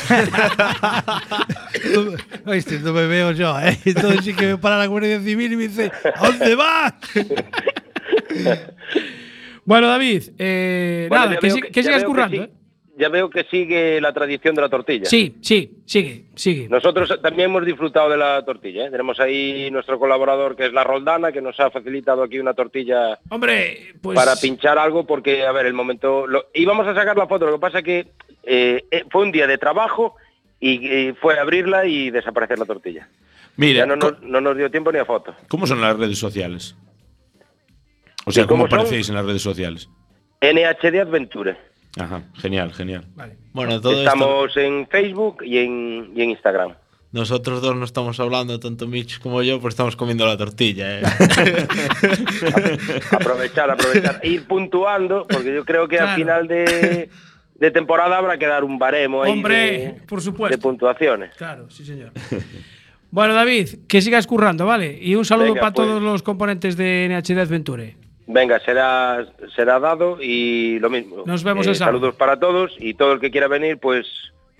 Oíste, 2.45 2.79
no 2.79 2.93
me 2.93 3.07
veo 3.07 3.31
yo, 3.33 3.59
¿eh? 3.59 3.77
Entonces 3.83 4.23
sí 4.23 4.33
que 4.33 4.45
me 4.47 4.57
para 4.57 4.77
la 4.77 4.85
Guardia 4.85 5.19
Civil 5.19 5.51
y 5.51 5.55
me 5.57 5.67
dice, 5.67 5.91
¿a 6.15 6.25
dónde 6.27 6.55
vas? 6.55 6.93
Bueno, 9.67 9.87
David, 9.87 10.23
eh, 10.39 11.05
Bueno, 11.09 11.25
nada, 11.25 11.35
ya 11.35 11.39
que, 11.41 11.61
que- 11.61 11.71
que 11.71 11.83
ya 11.83 11.89
sigas 11.89 11.95
veo 11.97 11.99
que 12.01 12.05
currando, 12.07 12.37
sí. 12.37 12.43
¿eh? 12.43 12.49
Ya 12.97 13.09
veo 13.09 13.29
que 13.29 13.43
sigue 13.51 14.01
la 14.01 14.11
tradición 14.13 14.55
de 14.55 14.61
la 14.61 14.69
tortilla. 14.69 15.05
Sí, 15.05 15.35
sí, 15.41 15.83
sigue, 15.85 16.23
sigue. 16.35 16.67
Nosotros 16.69 17.19
también 17.21 17.49
hemos 17.51 17.63
disfrutado 17.65 18.09
de 18.09 18.17
la 18.17 18.43
tortilla. 18.45 18.87
¿eh? 18.87 18.89
Tenemos 18.89 19.19
ahí 19.19 19.69
nuestro 19.69 19.99
colaborador 19.99 20.55
que 20.55 20.65
es 20.67 20.73
la 20.73 20.83
Roldana, 20.85 21.31
que 21.33 21.41
nos 21.41 21.59
ha 21.59 21.69
facilitado 21.69 22.23
aquí 22.23 22.39
una 22.39 22.53
tortilla 22.55 23.19
Hombre, 23.29 23.93
pues... 24.01 24.15
para 24.15 24.35
pinchar 24.37 24.79
algo, 24.79 25.05
porque, 25.05 25.45
a 25.45 25.51
ver, 25.51 25.65
el 25.67 25.73
momento... 25.73 26.25
Lo, 26.25 26.45
íbamos 26.55 26.87
a 26.87 26.95
sacar 26.95 27.17
la 27.17 27.27
foto, 27.27 27.45
lo 27.45 27.51
que 27.53 27.59
pasa 27.59 27.83
que 27.83 28.07
eh, 28.43 28.85
eh, 28.89 29.03
fue 29.11 29.21
un 29.23 29.31
día 29.33 29.45
de 29.45 29.57
trabajo 29.59 30.15
y, 30.59 30.87
eh, 30.87 31.13
fue 31.21 31.37
a 31.37 31.41
abrirla 31.43 31.85
y 31.85 32.09
desaparecer 32.09 32.57
la 32.57 32.65
tortilla. 32.65 33.07
Mira, 33.57 33.79
Ya 33.79 33.85
no, 33.85 33.95
no 34.23 34.41
nos 34.41 34.57
dio 34.57 34.71
tiempo 34.71 34.91
ni 34.91 34.97
a 34.99 35.05
foto. 35.05 35.35
¿cómo 35.49 35.67
son 35.67 35.81
las 35.81 35.95
redes 35.99 36.17
sociales? 36.17 36.75
O 38.27 38.31
sea, 38.31 38.43
¿Y 38.43 38.47
¿cómo, 38.47 38.65
aparecéis 38.65 39.09
en 39.09 39.15
las 39.15 39.25
redes 39.25 39.41
sociales? 39.41 39.89
NHD 40.41 40.99
Adventure. 41.01 41.57
Ajá, 41.99 42.21
genial, 42.35 42.73
genial. 42.73 43.05
Vale. 43.15 43.37
Bueno, 43.53 43.81
todo 43.81 43.93
esto, 43.93 44.03
Estamos 44.03 44.55
en 44.57 44.87
Facebook 44.87 45.43
y 45.43 45.57
en, 45.59 46.11
y 46.15 46.21
en 46.21 46.29
Instagram. 46.31 46.73
nosotros 47.11 47.61
dos 47.61 47.75
no 47.75 47.85
estamos 47.85 48.19
hablando, 48.19 48.59
tanto 48.59 48.87
Mitch 48.87 49.19
como 49.19 49.41
yo, 49.41 49.59
pues 49.59 49.73
estamos 49.73 49.95
comiendo 49.95 50.25
la 50.27 50.37
tortilla. 50.37 50.99
¿eh? 50.99 51.01
aprovechar, 53.11 53.69
aprovechar, 53.71 54.19
ir 54.23 54.45
puntuando, 54.45 55.25
porque 55.27 55.53
yo 55.53 55.65
creo 55.65 55.87
que 55.87 55.97
Claro. 55.97 56.11
al 56.11 56.15
final 56.17 56.47
de, 56.47 57.09
de 57.55 57.71
temporada 57.71 58.17
habrá 58.17 58.37
que 58.37 58.45
dar 58.45 58.63
un 58.63 58.77
baremo 58.77 59.23
ahí 59.23 59.31
Hombre, 59.31 59.55
de, 59.57 59.89
por 60.07 60.19
de 60.19 60.25
supuesto. 60.25 60.59
puntuaciones. 60.59 61.35
Claro, 61.35 61.69
sí, 61.69 61.85
señor. 61.85 62.11
bueno, 63.09 63.33
David, 63.33 63.69
que 63.87 64.01
sigas 64.01 64.27
currando, 64.27 64.65
¿vale? 64.65 64.97
Y 65.01 65.15
un 65.15 65.25
saludo 65.25 65.47
Venga, 65.53 65.61
para 65.61 65.73
pues. 65.73 65.87
todos 65.87 66.03
los 66.03 66.23
componentes 66.23 66.77
de 66.77 67.07
NHD 67.09 67.39
Adventure. 67.39 67.95
Venga, 68.27 68.59
será, 68.59 69.25
será 69.55 69.79
dado 69.79 70.17
y 70.21 70.79
lo 70.79 70.89
mismo. 70.89 71.19
Eh, 71.19 71.23
Nos 71.25 71.43
vemos 71.43 71.65
el 71.65 71.75
sábado. 71.75 71.97
Saludos 71.97 72.15
para 72.15 72.39
todos 72.39 72.75
y 72.79 72.93
todo 72.93 73.13
el 73.13 73.19
que 73.19 73.31
quiera 73.31 73.47
venir, 73.47 73.77
pues 73.79 74.05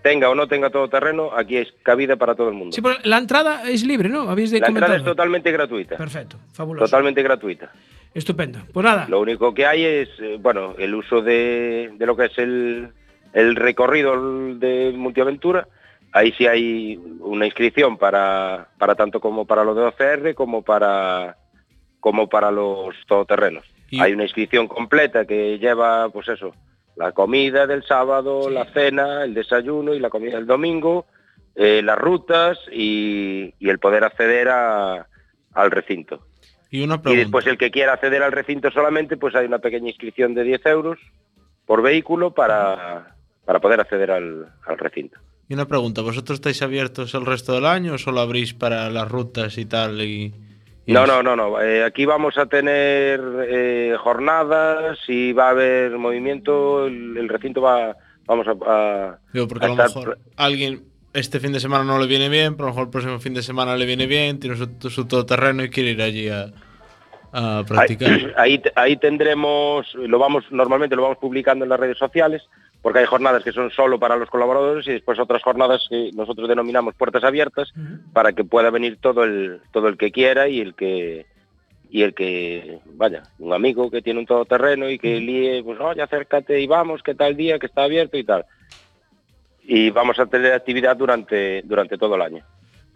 tenga 0.01 0.29
o 0.29 0.35
no 0.35 0.47
tenga 0.47 0.69
todo 0.69 0.87
terreno, 0.87 1.31
aquí 1.35 1.57
es 1.57 1.73
cabida 1.83 2.15
para 2.15 2.33
todo 2.35 2.47
el 2.47 2.55
mundo. 2.55 2.73
Sí, 2.73 2.81
pero 2.81 2.95
la 3.03 3.17
entrada 3.17 3.69
es 3.69 3.83
libre, 3.85 4.07
¿no? 4.07 4.29
Habéis 4.29 4.51
de 4.51 4.59
La 4.61 4.67
entrada 4.67 4.95
es 4.95 5.03
totalmente 5.03 5.51
gratuita. 5.51 5.97
Perfecto, 5.97 6.37
fabuloso. 6.53 6.85
Totalmente 6.85 7.21
gratuita. 7.21 7.69
Estupendo. 8.13 8.59
Pues 8.71 8.83
nada, 8.85 9.05
Lo 9.09 9.19
único 9.19 9.53
que 9.53 9.65
hay 9.65 9.83
es, 9.83 10.09
eh, 10.19 10.37
bueno, 10.39 10.75
el 10.77 10.95
uso 10.95 11.21
de, 11.21 11.91
de 11.97 12.05
lo 12.05 12.15
que 12.15 12.25
es 12.25 12.37
el, 12.37 12.89
el 13.33 13.55
recorrido 13.57 14.15
de 14.55 14.93
multiaventura. 14.95 15.67
Ahí 16.13 16.33
sí 16.37 16.47
hay 16.47 16.97
una 17.19 17.45
inscripción 17.45 17.97
para, 17.97 18.69
para 18.79 18.95
tanto 18.95 19.19
como 19.19 19.45
para 19.45 19.65
lo 19.65 19.75
de 19.75 19.83
OCR 19.83 20.33
como 20.35 20.61
para 20.61 21.35
como 21.99 22.27
para 22.29 22.51
los 22.51 22.95
todoterrenos. 23.07 23.65
Y- 23.89 23.99
Hay 24.01 24.13
una 24.13 24.23
inscripción 24.23 24.67
completa 24.67 25.25
que 25.25 25.57
lleva, 25.59 26.09
pues 26.09 26.27
eso, 26.27 26.53
la 26.95 27.11
comida 27.11 27.67
del 27.67 27.83
sábado, 27.83 28.49
la 28.49 28.65
cena, 28.73 29.23
el 29.23 29.33
desayuno 29.33 29.93
y 29.93 29.99
la 29.99 30.09
comida 30.09 30.35
del 30.37 30.45
domingo, 30.47 31.05
eh, 31.55 31.81
las 31.83 31.97
rutas 31.97 32.57
y, 32.71 33.53
y 33.59 33.69
el 33.69 33.79
poder 33.79 34.03
acceder 34.03 34.49
a- 34.49 35.07
al 35.53 35.71
recinto. 35.71 36.21
y 36.69 36.81
una 36.83 37.01
Y 37.05 37.15
después 37.15 37.47
el 37.47 37.57
que 37.57 37.71
quiera 37.71 37.93
acceder 37.93 38.21
al 38.23 38.31
recinto 38.33 38.69
solamente, 38.71 39.15
pues 39.17 39.33
hay 39.35 39.45
una 39.45 39.59
pequeña 39.59 39.87
inscripción 39.87 40.33
de 40.33 40.43
10 40.43 40.65
euros 40.65 40.99
por 41.65 41.81
vehículo 41.81 42.31
para, 42.31 43.15
para 43.45 43.59
poder 43.59 43.79
acceder 43.79 44.11
al, 44.11 44.47
al 44.65 44.77
recinto. 44.77 45.17
Y 45.49 45.53
una 45.53 45.65
pregunta, 45.65 46.01
¿vosotros 46.01 46.35
estáis 46.39 46.61
abiertos 46.61 47.13
el 47.13 47.25
resto 47.25 47.53
del 47.53 47.65
año 47.65 47.93
o 47.93 47.97
solo 47.97 48.19
abrís 48.19 48.53
para 48.53 48.89
las 48.89 49.09
rutas 49.09 49.57
y 49.57 49.65
tal? 49.65 50.01
Y 50.01 50.33
No, 50.87 51.05
no, 51.05 51.21
no, 51.21 51.35
no. 51.35 51.61
Eh, 51.61 51.83
aquí 51.83 52.05
vamos 52.05 52.37
a 52.37 52.45
tener 52.45 53.21
eh, 53.47 53.95
jornadas 53.99 54.97
y 55.07 55.33
va 55.33 55.47
a 55.47 55.51
haber 55.51 55.91
movimiento. 55.97 56.85
El, 56.87 57.17
el 57.17 57.27
recinto 57.29 57.61
va, 57.61 57.95
vamos 58.25 58.47
a, 58.47 58.51
a- 58.65 59.19
Digo, 59.33 59.47
porque 59.47 59.65
a 59.65 59.69
a 59.69 59.75
lo 59.75 59.83
estar 59.83 59.95
mejor 60.01 60.17
alguien 60.37 60.83
este 61.13 61.39
fin 61.39 61.51
de 61.51 61.59
semana 61.59 61.83
no 61.83 61.99
le 61.99 62.07
viene 62.07 62.29
bien, 62.29 62.55
pero 62.55 62.65
a 62.65 62.67
lo 62.69 62.73
mejor 62.73 62.83
el 62.87 62.91
próximo 62.91 63.19
fin 63.19 63.33
de 63.33 63.41
semana 63.43 63.75
le 63.75 63.85
viene 63.85 64.05
bien, 64.05 64.39
tiene 64.39 64.55
su, 64.55 64.89
su 64.89 65.07
todoterreno 65.07 65.63
y 65.63 65.69
quiere 65.69 65.91
ir 65.91 66.01
allí 66.01 66.29
a, 66.29 66.51
a 67.33 67.63
practicar. 67.67 68.11
Ahí, 68.11 68.31
ahí, 68.37 68.61
ahí 68.75 68.97
tendremos, 68.97 69.93
lo 69.95 70.19
vamos, 70.19 70.43
normalmente 70.51 70.95
lo 70.95 71.01
vamos 71.03 71.17
publicando 71.17 71.65
en 71.65 71.69
las 71.69 71.79
redes 71.79 71.97
sociales, 71.97 72.43
porque 72.87 72.99
hay 72.99 73.05
jornadas 73.05 73.43
que 73.43 73.51
son 73.51 73.69
solo 73.69 73.99
para 73.99 74.15
los 74.15 74.29
colaboradores 74.29 74.87
y 74.87 74.93
después 74.93 75.19
otras 75.19 75.43
jornadas 75.43 75.85
que 75.89 76.09
nosotros 76.13 76.47
denominamos 76.47 76.95
puertas 76.95 77.21
abiertas 77.25 77.73
para 78.13 78.31
que 78.31 78.45
pueda 78.45 78.69
venir 78.69 78.97
todo 79.01 79.25
el, 79.25 79.59
todo 79.73 79.89
el 79.89 79.97
que 79.97 80.09
quiera 80.09 80.47
y 80.47 80.61
el 80.61 80.73
que 80.73 81.25
y 81.89 82.03
el 82.03 82.13
que, 82.13 82.79
vaya, 82.93 83.23
un 83.39 83.51
amigo 83.51 83.91
que 83.91 84.01
tiene 84.01 84.21
un 84.21 84.25
todoterreno 84.25 84.89
y 84.89 84.97
que 84.99 85.19
líe, 85.19 85.61
pues 85.65 85.77
oye, 85.81 86.01
acércate 86.01 86.61
y 86.61 86.65
vamos, 86.65 87.03
que 87.03 87.13
tal 87.13 87.35
día, 87.35 87.59
que 87.59 87.65
está 87.65 87.83
abierto 87.83 88.15
y 88.17 88.23
tal. 88.23 88.45
Y 89.63 89.89
vamos 89.89 90.17
a 90.17 90.25
tener 90.25 90.53
actividad 90.53 90.95
durante, 90.95 91.63
durante 91.63 91.97
todo 91.97 92.15
el 92.15 92.21
año. 92.21 92.45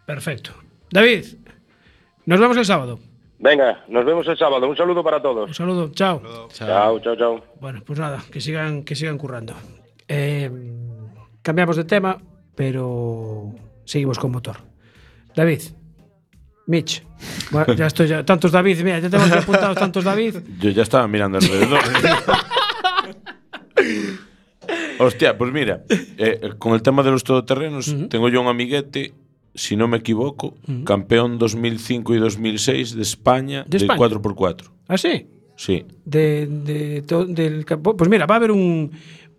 Perfecto. 0.05 0.51
David, 0.89 1.25
nos 2.25 2.39
vemos 2.39 2.55
el 2.55 2.63
sábado. 2.65 2.97
Venga, 3.39 3.83
nos 3.89 4.05
vemos 4.05 4.25
el 4.29 4.37
sábado. 4.37 4.69
Un 4.69 4.77
saludo 4.77 5.03
para 5.03 5.17
Un 5.17 5.23
todos. 5.23 5.53
saludo, 5.53 5.91
chao. 5.91 6.21
Chao, 6.53 6.97
chao, 7.01 7.15
chao. 7.17 7.43
Bueno, 7.59 7.81
pues 7.85 7.99
nada, 7.99 8.23
que 8.31 8.39
sigan, 8.39 8.85
que 8.85 8.95
sigan 8.95 9.17
currando. 9.17 9.53
Eh, 10.13 10.51
cambiamos 11.41 11.77
de 11.77 11.85
tema, 11.85 12.17
pero 12.53 13.55
seguimos 13.85 14.19
con 14.19 14.31
motor. 14.31 14.57
David, 15.33 15.61
Mitch. 16.67 17.01
Bueno, 17.49 17.73
ya 17.73 17.87
estoy, 17.87 18.09
ya, 18.09 18.25
tantos 18.25 18.51
David, 18.51 18.81
mira, 18.83 18.99
ya 18.99 19.09
tengo 19.09 19.23
aquí 19.23 19.37
apuntados 19.37 19.77
tantos 19.77 20.03
David. 20.03 20.35
Yo 20.59 20.69
ya 20.71 20.83
estaba 20.83 21.07
mirando 21.07 21.37
alrededor. 21.37 21.79
Hostia, 24.99 25.37
pues 25.37 25.53
mira, 25.53 25.83
eh, 26.17 26.51
con 26.59 26.73
el 26.73 26.81
tema 26.81 27.03
de 27.03 27.11
los 27.11 27.23
todoterrenos, 27.23 27.95
tengo 28.09 28.27
yo 28.27 28.41
un 28.41 28.47
amiguete, 28.47 29.13
si 29.55 29.77
no 29.77 29.87
me 29.87 29.97
equivoco, 29.97 30.55
campeón 30.83 31.37
2005 31.39 32.15
y 32.15 32.17
2006 32.19 32.95
de 32.95 33.01
España 33.01 33.63
¿De 33.65 33.77
de, 33.77 33.85
España? 33.85 33.99
4x4. 33.99 34.69
¿Ah, 34.89 34.97
sí? 34.97 35.27
Sí. 35.55 35.85
De, 36.05 36.47
de 36.47 37.01
del 37.29 37.65
pues 37.65 38.09
mira, 38.09 38.25
va 38.25 38.35
a 38.35 38.37
haber 38.37 38.51
un, 38.51 38.91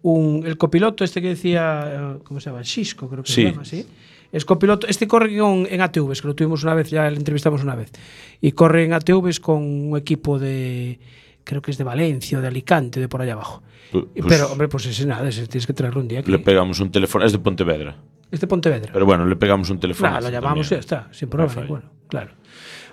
un 0.03 0.43
el 0.47 0.57
copiloto 0.57 1.05
este 1.05 1.23
que 1.23 1.29
decía, 1.29 2.17
eh, 2.17 2.19
como 2.25 2.41
se 2.41 2.51
llama? 2.51 2.63
Xisco, 2.65 3.09
creo 3.09 3.23
que 3.23 3.33
sí. 3.33 3.43
se 3.43 3.51
llama, 3.51 3.65
sí. 3.65 3.87
Es 4.33 4.45
copiloto, 4.47 4.87
este 4.87 5.07
corre 5.07 5.37
con, 5.39 5.67
en 5.71 5.81
ATVs, 5.83 6.23
que 6.23 6.29
lo 6.29 6.35
tuvimos 6.35 6.63
una 6.65 6.75
vez, 6.75 6.91
ya 6.91 7.11
le 7.11 7.19
entrevistamos 7.19 7.63
una 7.63 7.75
vez. 7.75 7.93
Y 8.41 8.53
corre 8.53 8.85
en 8.85 8.95
ATVs 8.95 9.41
con 9.41 9.63
un 9.63 9.97
equipo 9.97 10.39
de 10.39 10.99
creo 11.45 11.61
que 11.61 11.71
es 11.71 11.79
de 11.79 11.85
Valencia 11.85 12.39
o 12.39 12.41
de 12.41 12.49
Alicante, 12.49 12.99
de 12.99 13.09
por 13.09 13.21
allá 13.21 13.35
abajo. 13.35 13.63
Pues, 13.91 14.07
Pero 14.27 14.51
hombre, 14.51 14.69
pues 14.69 14.87
ese 14.87 15.07
nada, 15.07 15.29
ese 15.29 15.47
tienes 15.47 15.67
que 15.67 15.75
traerlo 15.75 16.01
un 16.01 16.09
día 16.09 16.21
aquí. 16.21 16.31
Le 16.31 16.39
pegamos 16.39 16.81
un 16.81 16.91
teléfono, 16.91 17.27
es 17.27 17.33
de 17.33 17.39
Pontevedra. 17.39 17.97
Es 18.31 18.41
de 18.41 18.47
Pontevedra. 18.47 18.91
Pero 18.91 19.05
bueno, 19.05 19.27
le 19.27 19.37
pegamos 19.37 19.69
un 19.69 19.79
teléfono. 19.79 20.11
Nah, 20.11 20.21
lo 20.21 20.31
llamamos 20.31 20.67
y 20.69 20.71
ya 20.71 20.79
está, 20.79 21.09
sin 21.13 21.29
ah, 21.29 21.31
problema, 21.31 21.67
bueno, 21.67 21.91
claro. 22.09 22.31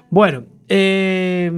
Bueno, 0.10 0.44
eh 0.68 1.50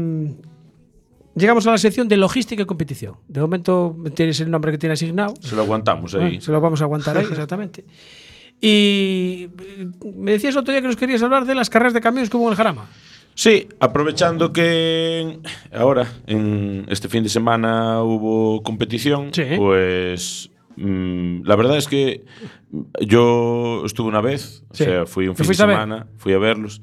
llegamos 1.35 1.65
a 1.67 1.71
la 1.71 1.77
sección 1.77 2.07
de 2.07 2.17
logística 2.17 2.63
y 2.63 2.65
competición. 2.65 3.15
De 3.27 3.41
momento 3.41 3.95
tienes 4.15 4.39
el 4.39 4.51
nombre 4.51 4.71
que 4.71 4.77
tiene 4.77 4.93
asignado. 4.93 5.33
Se 5.41 5.55
lo 5.55 5.61
aguantamos 5.63 6.13
ahí. 6.13 6.21
Bueno, 6.21 6.41
se 6.41 6.51
lo 6.51 6.61
vamos 6.61 6.81
a 6.81 6.85
aguantar 6.85 7.17
ahí, 7.17 7.25
exactamente. 7.29 7.85
Y 8.59 9.49
eh, 9.59 9.87
me 10.15 10.31
decías 10.31 10.55
otro 10.55 10.71
día 10.71 10.81
que 10.81 10.87
nos 10.87 10.95
querías 10.97 11.23
hablar 11.23 11.45
de 11.45 11.55
las 11.55 11.69
carreras 11.69 11.93
de 11.93 12.01
camiones 12.01 12.29
como 12.29 12.45
en 12.45 12.51
el 12.51 12.55
Jarama. 12.57 12.87
Sí, 13.33 13.67
aprovechando 13.79 14.51
que 14.51 15.39
ahora, 15.73 16.05
en 16.27 16.85
este 16.89 17.07
fin 17.07 17.23
de 17.23 17.29
semana, 17.29 18.03
hubo 18.03 18.61
competición, 18.61 19.29
Sí. 19.33 19.43
pues 19.55 20.51
mm, 20.75 21.43
la 21.45 21.55
verdad 21.55 21.77
es 21.77 21.87
que 21.87 22.23
yo 22.99 23.83
estuve 23.85 24.09
una 24.09 24.21
vez, 24.21 24.63
o 24.69 24.75
Sí. 24.75 24.83
sea, 24.83 25.05
fui 25.05 25.25
un 25.25 25.29
¿Lo 25.31 25.35
fin 25.35 25.47
de 25.47 25.53
semana, 25.55 26.07
fui 26.17 26.33
a 26.33 26.37
verlos 26.39 26.81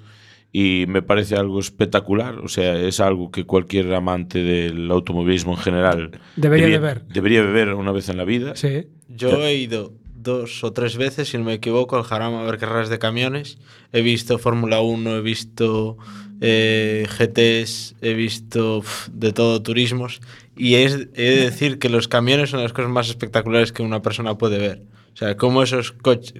y 0.52 0.86
me 0.88 1.02
parece 1.02 1.36
algo 1.36 1.60
espectacular, 1.60 2.38
o 2.38 2.48
sea, 2.48 2.78
es 2.80 3.00
algo 3.00 3.30
que 3.30 3.44
cualquier 3.44 3.92
amante 3.94 4.42
del 4.42 4.90
automovilismo 4.90 5.52
en 5.52 5.58
general 5.58 6.10
Debería 6.36 6.66
de 6.68 6.78
ver. 6.78 7.02
Debería 7.08 7.42
beber 7.42 7.74
una 7.74 7.92
vez 7.92 8.08
en 8.08 8.16
la 8.16 8.24
vida. 8.24 8.56
Sí. 8.56 8.86
Yo 9.08 9.44
he 9.44 9.54
ido 9.54 9.92
dos 10.14 10.64
o 10.64 10.72
tres 10.72 10.96
veces, 10.96 11.28
si 11.28 11.38
no 11.38 11.44
me 11.44 11.54
equivoco, 11.54 11.96
al 11.96 12.02
Jarama 12.02 12.40
a 12.40 12.44
ver 12.44 12.58
carreras 12.58 12.88
de 12.88 12.98
camiones. 12.98 13.58
He 13.92 14.00
visto 14.02 14.38
Fórmula 14.38 14.80
1, 14.80 15.16
he 15.16 15.20
visto 15.20 15.96
eh, 16.40 17.06
GTs, 17.18 17.96
he 18.00 18.14
visto 18.14 18.80
pf, 18.80 19.10
de 19.12 19.32
todo 19.32 19.62
turismos. 19.62 20.20
Y 20.56 20.74
es- 20.76 21.08
he 21.14 21.22
de 21.30 21.44
decir 21.44 21.78
que 21.78 21.88
los 21.88 22.08
camiones 22.08 22.50
son 22.50 22.62
las 22.62 22.72
cosas 22.72 22.90
más 22.90 23.08
espectaculares 23.08 23.72
que 23.72 23.82
una 23.82 24.02
persona 24.02 24.36
puede 24.38 24.58
ver. 24.58 24.82
O 25.12 25.16
sea, 25.16 25.36
cómo 25.36 25.62
esos 25.62 25.94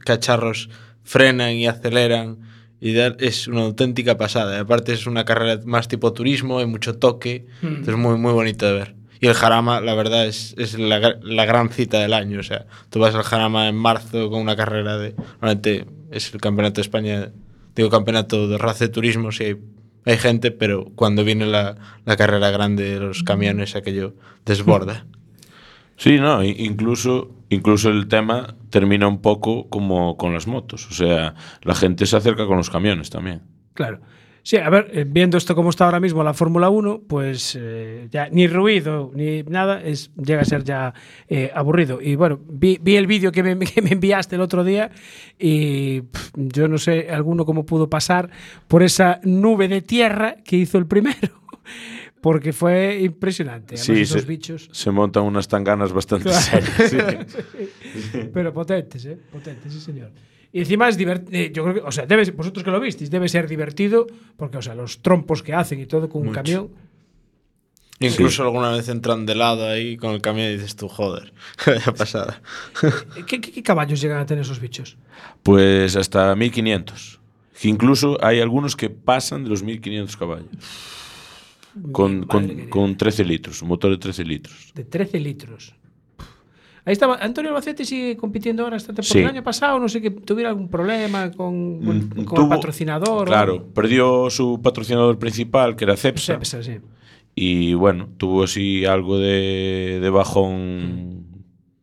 cacharros 0.05 0.71
frenan 1.05 1.53
y 1.53 1.67
aceleran. 1.67 2.39
Y 2.81 2.97
es 2.97 3.49
una 3.49 3.63
auténtica 3.63 4.17
pasada. 4.17 4.57
Y 4.57 4.61
aparte 4.61 4.93
es 4.93 5.07
una 5.07 5.25
carrera 5.25 5.61
más 5.65 5.89
tipo 5.89 6.13
turismo, 6.13 6.59
hay 6.59 6.67
mucho 6.67 6.97
toque. 6.97 7.47
Es 7.63 7.97
muy, 7.97 8.19
muy 8.19 8.33
bonito 8.33 8.67
de 8.67 8.73
ver. 8.73 8.95
Y 9.21 9.27
el 9.27 9.35
Jarama, 9.35 9.81
la 9.81 9.95
verdad, 9.95 10.27
es, 10.27 10.55
es 10.59 10.79
la, 10.79 11.19
la 11.23 11.45
gran 11.45 11.71
cita 11.71 11.99
del 11.99 12.13
año. 12.13 12.39
O 12.39 12.45
sea, 12.45 12.67
tú 12.91 13.01
vas 13.01 13.15
al 13.15 13.25
Jarama 13.25 13.69
en 13.69 13.75
marzo 13.75 14.31
con 14.31 14.41
una 14.41 14.55
carrera 14.55 14.97
de... 14.97 15.15
Normalmente 15.41 15.87
es 16.13 16.33
el 16.33 16.41
campeonato 16.41 16.77
de 16.77 16.83
España, 16.83 17.33
digo 17.75 17.91
campeonato 17.91 18.49
de 18.49 18.59
raza 18.59 18.85
de 18.85 18.91
turismo, 18.91 19.33
sí 19.33 19.45
hay, 19.45 19.57
hay 20.05 20.17
gente, 20.17 20.53
pero 20.53 20.87
cuando 20.95 21.25
viene 21.25 21.47
la, 21.47 21.77
la 22.05 22.17
carrera 22.17 22.51
grande 22.51 22.95
de 22.95 23.01
los 23.01 23.25
camiones, 23.25 23.75
aquello 23.75 24.15
desborda. 24.47 25.05
Sí, 25.99 26.19
no, 26.19 26.45
incluso, 26.45 27.31
incluso 27.49 27.91
el 27.91 28.07
tema 28.07 28.55
termina 28.71 29.09
un 29.09 29.21
poco 29.21 29.69
como 29.69 30.17
con 30.17 30.33
las 30.33 30.47
motos. 30.47 30.87
O 30.87 30.95
sea, 30.95 31.35
la 31.63 31.75
gente 31.75 32.07
se 32.07 32.17
acerca 32.17 32.47
con 32.47 32.57
los 32.57 32.71
camiones 32.71 33.11
también. 33.11 33.43
Claro. 33.75 34.01
Sí, 34.45 34.57
a 34.57 34.71
ver, 34.71 34.91
eh, 34.93 35.05
viendo 35.07 35.37
esto 35.37 35.55
como 35.55 35.71
está 35.71 35.85
ahora 35.85 36.01
mismo 36.01 36.23
la 36.23 36.33
Fórmula 36.33 36.71
1, 36.71 37.03
pues 37.07 37.59
eh, 37.61 38.07
ya 38.11 38.29
ni 38.31 38.47
ruido 38.47 39.11
ni 39.13 39.43
nada, 39.43 39.83
es, 39.83 40.11
llega 40.15 40.43
a 40.43 40.45
ser 40.45 40.65
ya 40.65 40.95
eh, 41.29 41.51
aburrido. 41.53 42.01
Y 42.01 42.15
bueno, 42.15 42.39
vi, 42.49 42.79
vi 42.81 42.97
el 42.97 43.07
vídeo 43.07 43.33
que 43.33 43.43
me, 43.43 43.59
que 43.67 43.83
me 43.83 43.91
enviaste 43.91 44.37
el 44.37 44.41
otro 44.41 44.63
día 44.65 44.91
y 45.37 46.03
pf, 46.03 46.31
yo 46.37 46.69
no 46.69 46.79
sé 46.79 47.09
alguno 47.11 47.45
cómo 47.45 47.67
pudo 47.67 47.91
pasar 47.91 48.31
por 48.69 48.83
esa 48.83 49.21
nube 49.25 49.69
de 49.69 49.83
tierra 49.83 50.37
que 50.45 50.57
hizo 50.57 50.79
el 50.79 50.87
primero, 50.87 51.43
porque 52.21 52.53
fue 52.53 52.99
impresionante. 53.01 53.75
Además, 53.77 53.87
Sí, 53.87 53.93
esos 54.03 54.23
se, 54.23 54.27
bichos, 54.27 54.69
se 54.73 54.91
montan 54.91 55.23
unas 55.25 55.47
tanganas 55.49 55.93
bastante 55.93 56.29
Claro. 56.31 56.67
serias. 56.89 57.27
sí. 57.33 58.19
pero 58.35 58.53
potentes, 58.53 59.05
¿eh? 59.05 59.19
Potentes, 59.33 59.73
sí, 59.73 59.81
señor. 59.81 60.11
Y 60.53 60.61
encima 60.61 60.89
es 60.89 60.97
divertido, 60.97 61.53
yo 61.53 61.63
creo 61.65 61.75
que, 61.75 61.81
o 61.83 61.93
sea, 61.93 62.07
debe, 62.07 62.31
vosotros 62.31 62.65
que 62.65 62.71
lo 62.71 62.81
visteis, 62.81 63.11
debe 63.11 63.29
ser 63.29 63.47
divertido, 63.49 64.07
porque, 64.37 64.57
o 64.57 64.63
sea, 64.63 64.75
los 64.75 65.03
trompos 65.03 65.43
que 65.43 65.53
hacen 65.53 65.79
y 65.81 65.87
todo 65.87 66.09
con 66.09 66.23
un 66.23 66.29
Mucho. 66.29 66.37
camión. 66.43 66.71
Incluso 68.01 68.45
alguna 68.45 68.71
vez 68.71 68.89
entran 68.89 69.27
de 69.27 69.35
lado 69.35 69.67
ahí 69.69 69.97
con 69.97 70.13
el 70.15 70.23
camión 70.23 70.47
y 70.49 70.53
dices 70.53 70.77
tú, 70.77 70.89
joder, 70.89 71.33
vaya 71.67 71.93
pasada. 71.93 72.41
¿Qué, 73.27 73.41
qué, 73.41 73.41
qué 73.53 73.63
caballos 73.63 74.01
llegan 74.01 74.19
a 74.21 74.27
tener 74.27 74.43
esos 74.43 74.61
bichos? 74.61 74.97
Pues 75.43 75.97
hasta 75.97 76.35
1500. 76.35 77.21
Que 77.61 77.69
incluso 77.69 78.17
hay 78.25 78.41
algunos 78.41 78.77
que 78.77 78.89
pasan 78.89 79.43
de 79.43 79.51
los 79.51 79.65
1500 79.65 80.17
caballos. 80.17 80.47
Con, 81.93 82.25
con, 82.27 82.69
con 82.69 82.97
13 82.97 83.25
litros, 83.25 83.63
un 83.63 83.69
motor 83.69 83.91
de 83.91 83.99
13 83.99 84.25
litros. 84.25 84.73
De 84.75 84.85
13 84.85 85.21
litros. 85.21 85.75
Ahí 86.85 86.93
estaba. 86.93 87.17
Antonio 87.17 87.51
Albacete 87.51 87.85
sigue 87.85 88.17
compitiendo 88.17 88.63
ahora 88.65 88.77
esta 88.79 88.95
temporada. 88.95 89.13
Sí. 89.13 89.19
El 89.19 89.27
año 89.27 89.43
pasado, 89.45 89.79
no 89.79 89.89
sé 89.91 90.01
que 90.01 90.11
tuviera 90.11 90.49
algún 90.49 90.69
problema 90.71 91.31
con, 91.33 91.81
con- 91.85 91.99
Mm, 92.17 92.25
con 92.25 92.43
el 92.45 92.49
patrocinador. 92.49 93.23
o- 93.23 93.31
Claro, 93.31 93.67
perdió 93.75 94.31
su 94.31 94.61
patrocinador 94.63 95.19
principal, 95.19 95.77
que 95.77 95.85
era 95.85 95.97
Cepsa. 95.97 96.35
Cepsa, 96.35 96.63
sí. 96.63 96.79
Y 97.35 97.75
bueno, 97.75 98.09
tuvo 98.17 98.45
así 98.45 98.85
algo 98.87 99.19
de, 99.19 99.99
de 100.01 100.11
bajón 100.11 101.27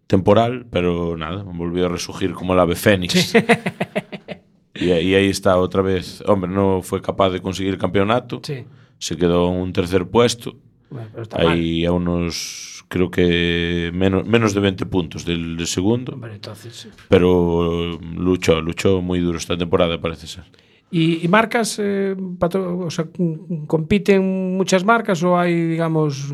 temporal, 0.08 0.66
pero 0.72 1.16
nada, 1.18 1.44
volvió 1.44 1.86
a 1.86 1.90
resurgir 1.90 2.34
como 2.34 2.54
el 2.54 2.60
ave 2.60 2.76
fénix. 2.76 3.34
y, 4.76 4.86
y 4.86 5.16
ahí 5.16 5.28
está 5.30 5.58
otra 5.58 5.82
vez. 5.82 6.24
Hombre, 6.28 6.50
no 6.50 6.82
fue 6.82 7.02
capaz 7.02 7.30
de 7.30 7.42
conseguir 7.42 7.74
el 7.74 7.80
campeonato. 7.80 8.42
Sí. 8.44 8.66
Se 8.98 9.18
quedó 9.18 9.50
en 9.54 9.62
un 9.62 9.74
tercer 9.74 10.08
puesto. 10.08 10.56
Bueno, 10.90 11.08
pero 11.12 11.24
está 11.24 11.38
mal. 11.38 11.48
Ahí 11.48 11.86
a 11.86 11.92
unos, 11.92 12.86
creo 12.88 13.10
que 13.12 13.92
menos, 13.94 14.26
menos 14.26 14.54
de 14.54 14.60
20 14.62 14.86
puntos 14.86 15.26
del, 15.26 15.58
del 15.58 15.68
segundo. 15.68 16.14
Hombre, 16.14 16.36
entonces. 16.36 16.74
sí. 16.76 16.90
Pero 17.10 18.00
luchó, 18.00 18.62
luchó 18.62 19.02
muy 19.02 19.20
duro 19.20 19.38
esta 19.38 19.58
temporada, 19.58 20.00
parece 20.00 20.28
ser. 20.28 20.44
¿Y, 20.92 21.26
y 21.26 21.28
marcas, 21.28 21.78
eh, 21.82 22.16
patro- 22.40 22.78
o 22.80 22.90
sea, 22.92 23.06
c- 23.06 23.40
compiten 23.68 24.56
muchas 24.56 24.84
marcas 24.86 25.22
o 25.24 25.38
hay, 25.38 25.54
digamos, 25.54 26.32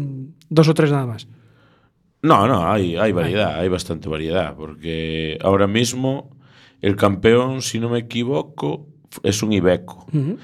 dos 0.49 0.68
o 0.68 0.74
tres 0.74 0.91
nada 0.91 1.05
más? 1.07 1.28
No, 2.22 2.47
no, 2.47 2.70
hay, 2.72 2.95
hay 2.97 3.12
variedad, 3.14 3.59
hay 3.59 3.68
bastante 3.70 4.07
variedad, 4.07 4.55
porque 4.55 5.38
ahora 5.41 5.68
mismo 5.68 6.30
El 6.82 6.95
campeón, 6.95 7.62
si 7.62 7.80
no 7.80 7.89
me 7.89 7.99
equivoco, 7.99 8.88
es 9.24 9.41
un 9.43 9.53
Ibeco. 9.53 10.05
Ujú. 10.12 10.38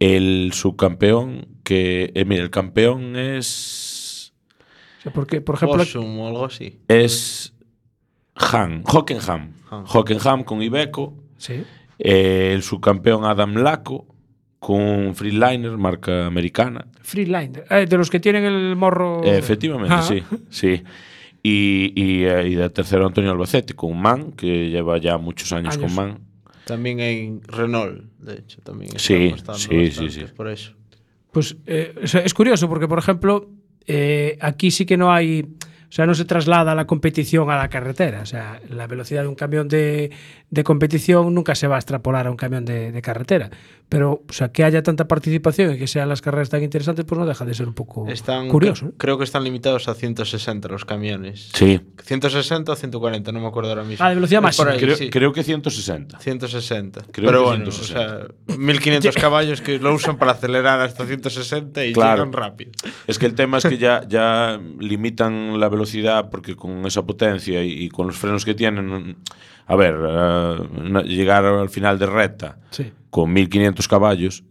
El 0.00 0.50
subcampeón, 0.54 1.46
que. 1.62 2.10
eh, 2.14 2.24
mira, 2.24 2.42
el 2.42 2.50
campeón 2.50 3.14
es. 3.16 4.32
O 4.98 5.02
sea, 5.02 5.12
porque, 5.12 5.40
por 5.40 5.54
ejemplo, 5.54 5.78
Bossum 5.78 6.18
o 6.18 6.26
algo 6.26 6.44
así. 6.46 6.80
Es. 6.88 7.54
Han, 8.34 8.82
Hockenham. 8.86 9.52
Han. 9.70 9.84
Hockenham 9.86 10.42
con 10.44 10.60
Ibeco. 10.62 11.14
sí. 11.36 11.62
Eh, 12.02 12.52
el 12.54 12.62
subcampeón 12.62 13.26
Adam 13.26 13.56
Laco 13.56 14.06
con 14.58 14.80
un 14.80 15.14
Freeliner, 15.14 15.76
marca 15.76 16.24
americana. 16.26 16.86
Freeline, 17.02 17.62
eh, 17.68 17.84
de 17.86 17.98
los 17.98 18.08
que 18.08 18.18
tienen 18.20 18.44
el 18.44 18.74
morro. 18.74 19.22
Eh, 19.22 19.36
efectivamente, 19.36 19.92
Ah. 19.94 20.00
sí. 20.02 20.22
sí. 20.48 20.82
Y, 21.42 21.92
y, 21.94 22.24
eh, 22.24 22.48
y 22.48 22.54
de 22.54 22.70
tercero 22.70 23.06
Antonio 23.06 23.30
Albacete 23.32 23.74
con 23.74 24.00
Man, 24.00 24.32
que 24.32 24.70
lleva 24.70 24.96
ya 24.96 25.18
muchos 25.18 25.52
años, 25.52 25.76
Años. 25.76 25.92
con 25.92 25.94
Man. 25.94 26.18
También 26.64 27.00
en 27.00 27.42
Renault, 27.42 28.04
de 28.18 28.34
hecho, 28.34 28.60
también. 28.62 28.90
Sí, 28.92 28.98
sí, 28.98 29.18
sí, 29.18 29.30
bastante 29.30 30.10
sí. 30.10 30.24
Por 30.36 30.48
eso. 30.48 30.72
Pues 31.32 31.56
eh, 31.66 31.94
es 32.02 32.34
curioso 32.34 32.68
porque, 32.68 32.88
por 32.88 32.98
ejemplo, 32.98 33.50
eh, 33.86 34.36
aquí 34.40 34.70
sí 34.70 34.84
que 34.84 34.96
no 34.96 35.12
hay, 35.12 35.46
o 35.90 35.92
sea, 35.92 36.06
no 36.06 36.14
se 36.14 36.24
traslada 36.24 36.74
la 36.76 36.86
competición 36.86 37.50
a 37.50 37.56
la 37.56 37.68
carretera. 37.68 38.20
O 38.22 38.26
sea, 38.26 38.60
la 38.70 38.86
velocidad 38.86 39.22
de 39.22 39.28
un 39.28 39.34
camión 39.34 39.66
de, 39.66 40.12
de 40.48 40.64
competición 40.64 41.34
nunca 41.34 41.56
se 41.56 41.66
va 41.66 41.74
a 41.74 41.78
extrapolar 41.80 42.28
a 42.28 42.30
un 42.30 42.36
camión 42.36 42.64
de, 42.64 42.92
de 42.92 43.02
carretera. 43.02 43.50
Pero, 43.88 44.22
o 44.28 44.32
sea, 44.32 44.52
que 44.52 44.62
haya 44.62 44.84
tanta 44.84 45.08
participación 45.08 45.74
y 45.74 45.78
que 45.78 45.88
sean 45.88 46.08
las 46.08 46.22
carreras 46.22 46.48
tan 46.48 46.62
interesantes, 46.62 47.04
pues 47.04 47.18
no 47.18 47.26
deja 47.26 47.44
de 47.44 47.54
ser 47.54 47.66
un 47.66 47.74
poco 47.74 48.06
Están, 48.06 48.48
curioso. 48.48 48.84
¿no? 48.84 48.92
Creo 48.98 49.18
que 49.18 49.24
están 49.24 49.42
limitados 49.42 49.88
a 49.88 49.94
160 49.94 50.68
los 50.68 50.84
camiones. 50.84 51.50
Sí. 51.54 51.80
160 52.04 52.70
o 52.70 52.76
140, 52.76 53.32
no 53.32 53.40
me 53.40 53.48
acuerdo 53.48 53.70
ahora 53.70 53.82
mismo. 53.82 54.04
Ah, 54.04 54.10
de 54.10 54.14
velocidad 54.14 54.40
máxima. 54.42 54.70
ahí, 54.70 54.78
Creo, 54.78 54.94
sí. 54.94 55.10
creo 55.10 55.32
que 55.32 55.42
160. 55.42 56.20
160. 56.20 57.00
Creo 57.10 57.26
Pero 57.26 57.40
que 57.42 57.48
bueno, 57.48 57.64
160. 57.72 58.00
o 58.00 58.18
sea, 58.46 58.56
1500 58.58 59.14
caballos 59.20 59.60
que 59.60 59.80
lo 59.80 59.92
usan 59.92 60.18
para 60.18 60.32
acelerar 60.32 60.80
hasta 60.82 61.04
160 61.04 61.84
y 61.84 61.92
Claro. 61.92 62.18
llegan 62.22 62.32
rápido. 62.32 62.70
Es 63.08 63.18
que 63.18 63.26
el 63.26 63.34
tema 63.34 63.58
es 63.58 63.64
que 63.64 63.76
ya, 63.76 64.04
ya 64.08 64.60
limitan 64.78 65.58
la 65.58 65.68
velocidad 65.68 65.79
porque 66.30 66.56
con 66.56 66.84
esa 66.86 67.04
potencia 67.06 67.62
y, 67.64 67.84
y 67.84 67.88
con 67.88 68.06
los 68.06 68.16
frenos 68.16 68.44
que 68.44 68.54
tienen, 68.54 69.16
a 69.66 69.76
ver, 69.76 69.96
eh, 70.08 71.02
llegar 71.04 71.44
al 71.44 71.68
final 71.68 71.98
de 71.98 72.06
recta 72.06 72.58
Sí. 72.70 72.92
con 73.10 73.32
1500 73.32 73.86
caballos 73.88 74.44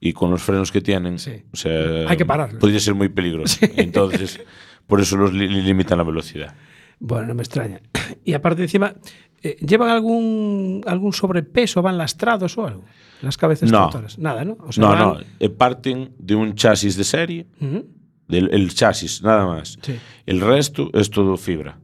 y 0.00 0.12
con 0.12 0.30
los 0.30 0.42
frenos 0.42 0.72
que 0.72 0.80
tienen, 0.80 1.18
Sí. 1.18 1.42
o 1.52 1.56
sea, 1.56 2.08
Hay 2.08 2.16
que 2.16 2.24
pararlos. 2.24 2.58
Podría 2.60 2.80
ser 2.80 2.94
muy 2.94 3.08
peligroso. 3.08 3.58
Entonces, 3.76 4.40
por 4.86 5.00
eso 5.00 5.16
los 5.16 5.32
li- 5.32 5.48
limitan 5.48 5.98
la 5.98 6.04
velocidad. 6.04 6.54
Bueno, 6.98 7.28
no 7.28 7.34
me 7.34 7.42
extraña. 7.42 7.80
Y 8.24 8.32
aparte, 8.34 8.62
encima, 8.62 8.94
eh, 9.42 9.56
¿llevan 9.66 9.88
algún, 9.90 10.82
algún 10.86 11.12
sobrepeso? 11.12 11.80
¿Van 11.82 11.96
lastrados 11.96 12.56
o 12.58 12.66
algo? 12.66 12.84
Las 13.22 13.36
cabezas 13.36 13.70
No. 13.70 13.78
tractoras. 13.88 14.18
Nada, 14.18 14.44
¿no? 14.44 14.52
O 14.60 14.68
no, 14.78 14.88
van- 14.88 14.98
no, 14.98 15.18
eh, 15.38 15.48
parten 15.50 16.12
de 16.18 16.34
un 16.34 16.54
chasis 16.54 16.96
de 16.96 17.04
serie, 17.04 17.46
Ujú. 17.60 17.86
Del 18.30 18.52
el 18.54 18.72
chasis, 18.74 19.22
nada 19.22 19.46
más. 19.46 19.78
Sí. 19.82 19.96
El 20.26 20.40
resto 20.40 20.90
es 20.94 21.10
todo 21.10 21.36
fibra. 21.36 21.78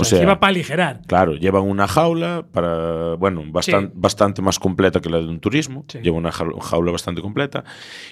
O 0.00 0.04
sea, 0.04 0.18
encima 0.18 0.38
para 0.38 0.50
aligerar. 0.50 1.00
Claro, 1.08 1.34
llevan 1.34 1.62
una 1.62 1.88
jaula 1.88 2.46
para, 2.52 3.14
bueno, 3.14 3.42
bastan- 3.46 3.86
Sí. 3.86 3.92
bastante 3.94 4.42
más 4.42 4.58
completa 4.60 5.00
que 5.00 5.08
la 5.08 5.16
de 5.18 5.26
un 5.26 5.40
turismo. 5.40 5.84
Sí. 5.88 5.98
Lleva 6.02 6.18
una 6.18 6.30
jaula, 6.30 6.92
bastante 6.92 7.20
completa. 7.22 7.64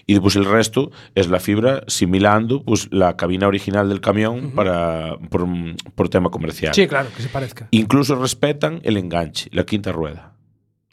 Y 0.07 0.15
después 0.15 0.35
el 0.37 0.47
resto 0.47 0.91
es 1.15 1.29
la 1.29 1.39
fibra 1.39 1.85
similando 1.87 2.65
pues, 2.65 2.89
la 2.91 3.17
cabina 3.17 3.47
original 3.47 3.89
del 3.89 4.01
camión 4.01 4.53
para, 4.53 5.17
por, 5.31 5.47
por 5.95 6.09
tema 6.09 6.31
comercial. 6.31 6.75
Sí, 6.75 6.89
claro, 6.89 7.09
que 7.15 7.23
se 7.23 7.29
parezca. 7.29 7.69
Incluso 7.71 8.17
respetan 8.17 8.81
el 8.83 8.97
enganche, 8.97 9.49
la 9.53 9.65
quinta 9.65 9.93
rueda. 9.93 10.33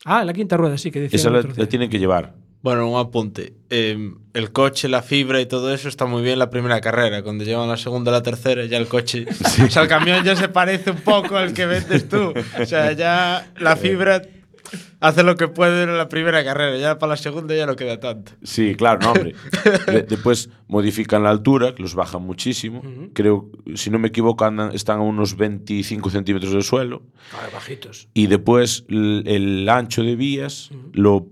Ah, 0.05 0.25
la 0.25 0.33
quinta 0.33 0.57
rueda, 0.57 0.77
sí, 0.77 0.91
que 0.91 0.99
decía. 0.99 1.15
Esa 1.17 1.29
la, 1.29 1.41
tienen 1.65 1.89
que 1.89 1.97
llevar. 1.97 2.35
Bueno, 2.63 2.89
un 2.89 2.97
apunte. 2.97 3.53
Eh, 3.69 4.13
el 4.33 4.51
coche, 4.53 4.87
la 4.87 5.01
fibra 5.01 5.41
y 5.41 5.45
todo 5.45 5.73
eso 5.73 5.89
está 5.89 6.05
muy 6.05 6.21
bien 6.23 6.39
la 6.39 6.49
primera 6.49 6.79
carrera. 6.79 7.21
Cuando 7.21 7.43
llevan 7.43 7.67
la 7.67 7.75
segunda 7.75 8.09
la 8.09 8.23
tercera, 8.23 8.63
ya 8.63 8.77
el 8.77 8.87
coche. 8.87 9.25
O 9.65 9.69
sea, 9.69 9.81
el 9.81 9.89
camión 9.89 10.23
ya 10.23 10.37
se 10.37 10.47
parece 10.47 10.91
un 10.91 11.01
poco 11.01 11.35
al 11.35 11.53
que 11.53 11.65
vendes 11.65 12.07
tú. 12.07 12.33
O 12.57 12.65
sea, 12.65 12.93
ya 12.93 13.51
la 13.59 13.75
fibra 13.75 14.21
hace 14.99 15.23
lo 15.23 15.35
que 15.35 15.47
puede 15.47 15.83
en 15.83 15.97
la 15.97 16.07
primera 16.09 16.43
carrera. 16.43 16.77
Ya 16.77 16.99
para 16.99 17.11
la 17.11 17.17
segunda 17.17 17.55
ya 17.55 17.65
no 17.65 17.75
queda 17.75 17.99
tanto. 17.99 18.31
Sí, 18.43 18.75
claro, 18.75 18.99
no, 19.01 19.11
hombre. 19.11 19.35
De- 19.87 20.03
después 20.03 20.49
modifican 20.67 21.23
la 21.23 21.29
altura, 21.29 21.75
que 21.75 21.81
los 21.81 21.95
bajan 21.95 22.21
muchísimo. 22.23 22.81
Creo, 23.13 23.49
si 23.75 23.89
no 23.89 23.99
me 23.99 24.07
equivoco, 24.07 24.45
andan, 24.45 24.73
están 24.73 24.99
a 24.99 25.03
unos 25.03 25.35
25 25.37 26.09
centímetros 26.09 26.53
del 26.53 26.63
suelo. 26.63 27.03
Ah, 27.33 27.47
bajitos. 27.53 28.07
Y 28.13 28.27
después 28.27 28.85
el, 28.89 29.23
el 29.27 29.69
ancho 29.69 30.03
de 30.03 30.15
vías 30.15 30.69
lo, 30.93 31.27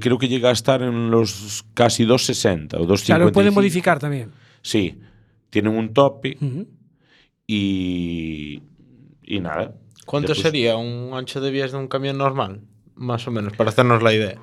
creo 0.00 0.18
que 0.18 0.28
llega 0.28 0.48
a 0.50 0.52
estar 0.52 0.82
en 0.82 1.10
los 1.10 1.64
casi 1.74 2.04
260 2.04 2.76
o 2.76 2.82
O 2.82 2.86
255. 2.86 3.06
sea, 3.06 3.18
lo 3.18 3.32
pueden 3.32 3.54
modificar 3.54 3.98
también. 3.98 4.30
Sí, 4.62 4.98
tienen 5.50 5.76
un 5.76 5.92
tope 5.92 6.36
y, 7.46 8.62
y 9.22 9.40
nada. 9.40 9.74
¿Cuánto 10.06 10.28
Después, 10.28 10.42
sería 10.52 10.76
un 10.76 11.10
ancho 11.14 11.40
de 11.40 11.50
vías 11.50 11.72
de 11.72 11.78
un 11.78 11.88
camión 11.88 12.18
normal? 12.18 12.60
Más 12.96 13.26
o 13.26 13.30
menos, 13.30 13.52
para 13.56 13.70
hacernos 13.70 14.02
la 14.02 14.12
idea. 14.14 14.38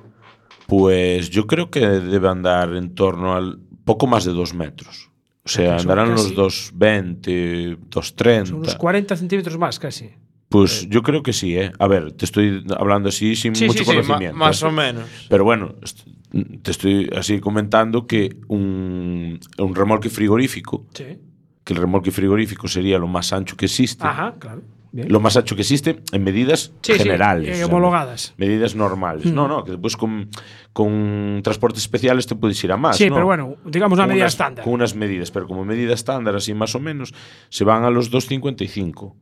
Pues 0.66 1.30
yo 1.30 1.46
creo 1.46 1.70
que 1.70 1.80
debe 1.80 2.28
andar 2.28 2.74
en 2.76 2.94
torno 2.94 3.34
al 3.34 3.58
poco 3.84 4.06
más 4.06 4.24
de 4.24 4.32
dos 4.32 4.54
metros. 4.54 5.10
O 5.44 5.48
sea, 5.48 5.78
Son 5.78 5.90
andarán 5.90 6.10
casi- 6.14 6.34
los 6.34 6.34
220, 6.36 7.76
230. 7.88 8.46
Son 8.50 8.58
unos 8.60 8.74
40 8.76 9.16
centímetros 9.16 9.58
más 9.58 9.78
casi. 9.78 10.10
Pues 10.48 10.88
yo 10.88 11.02
creo 11.02 11.22
que 11.22 11.32
sí, 11.32 11.56
¿eh? 11.56 11.72
A 11.78 11.86
ver, 11.86 12.12
te 12.12 12.24
estoy 12.24 12.64
hablando 12.76 13.08
así 13.08 13.36
sin 13.36 13.54
Sí, 13.54 13.66
mucho 13.66 13.78
sí, 13.80 13.84
conocimiento. 13.84 14.36
más 14.36 14.62
¿eh? 14.62 14.66
o 14.66 14.72
menos. 14.72 15.04
Pero 15.28 15.44
bueno, 15.44 15.76
te 16.62 16.70
estoy 16.72 17.08
así 17.16 17.38
comentando 17.40 18.06
que 18.06 18.36
un, 18.48 19.38
un 19.58 19.74
remolque 19.74 20.10
frigorífico, 20.10 20.86
Sí. 20.92 21.18
que 21.62 21.72
el 21.72 21.78
remolque 21.80 22.10
frigorífico 22.10 22.66
sería 22.66 22.98
lo 22.98 23.06
más 23.06 23.32
ancho 23.32 23.56
que 23.56 23.66
existe, 23.66 24.04
Ajá, 24.04 24.34
claro. 24.40 24.62
Bien. 24.92 25.08
lo 25.12 25.20
más 25.20 25.36
ancho 25.36 25.54
que 25.54 25.62
existe 25.62 26.00
en 26.12 26.24
medidas 26.24 26.72
Sí, 26.82 26.92
sí, 26.94 26.98
generales. 26.98 27.48
eh, 27.48 27.52
o 27.52 27.56
sea, 27.56 27.66
homologadas. 27.66 28.34
Medidas 28.38 28.74
normales. 28.74 29.24
Mm. 29.26 29.34
No, 29.34 29.46
no, 29.46 29.62
que 29.64 29.70
después 29.72 29.96
con, 29.96 30.28
con 30.72 31.40
transportes 31.44 31.82
especiales 31.82 32.26
te 32.26 32.34
puedes 32.34 32.62
ir 32.64 32.72
a 32.72 32.76
más. 32.76 32.96
Sí, 32.96 33.08
¿no? 33.08 33.14
pero 33.14 33.26
bueno, 33.26 33.56
digamos 33.66 33.96
una 33.96 34.04
Con 34.04 34.08
medida 34.10 34.24
unas- 34.24 34.32
estándar. 34.34 34.64
Con 34.64 34.74
unas 34.74 34.94
medidas, 34.96 35.30
pero 35.30 35.46
como 35.46 35.64
medida 35.64 35.94
estándar, 35.94 36.34
así 36.34 36.54
más 36.54 36.74
o 36.74 36.80
menos, 36.80 37.14
se 37.50 37.62
van 37.64 37.84
a 37.84 37.90
los 37.90 38.10
2,55. 38.10 39.14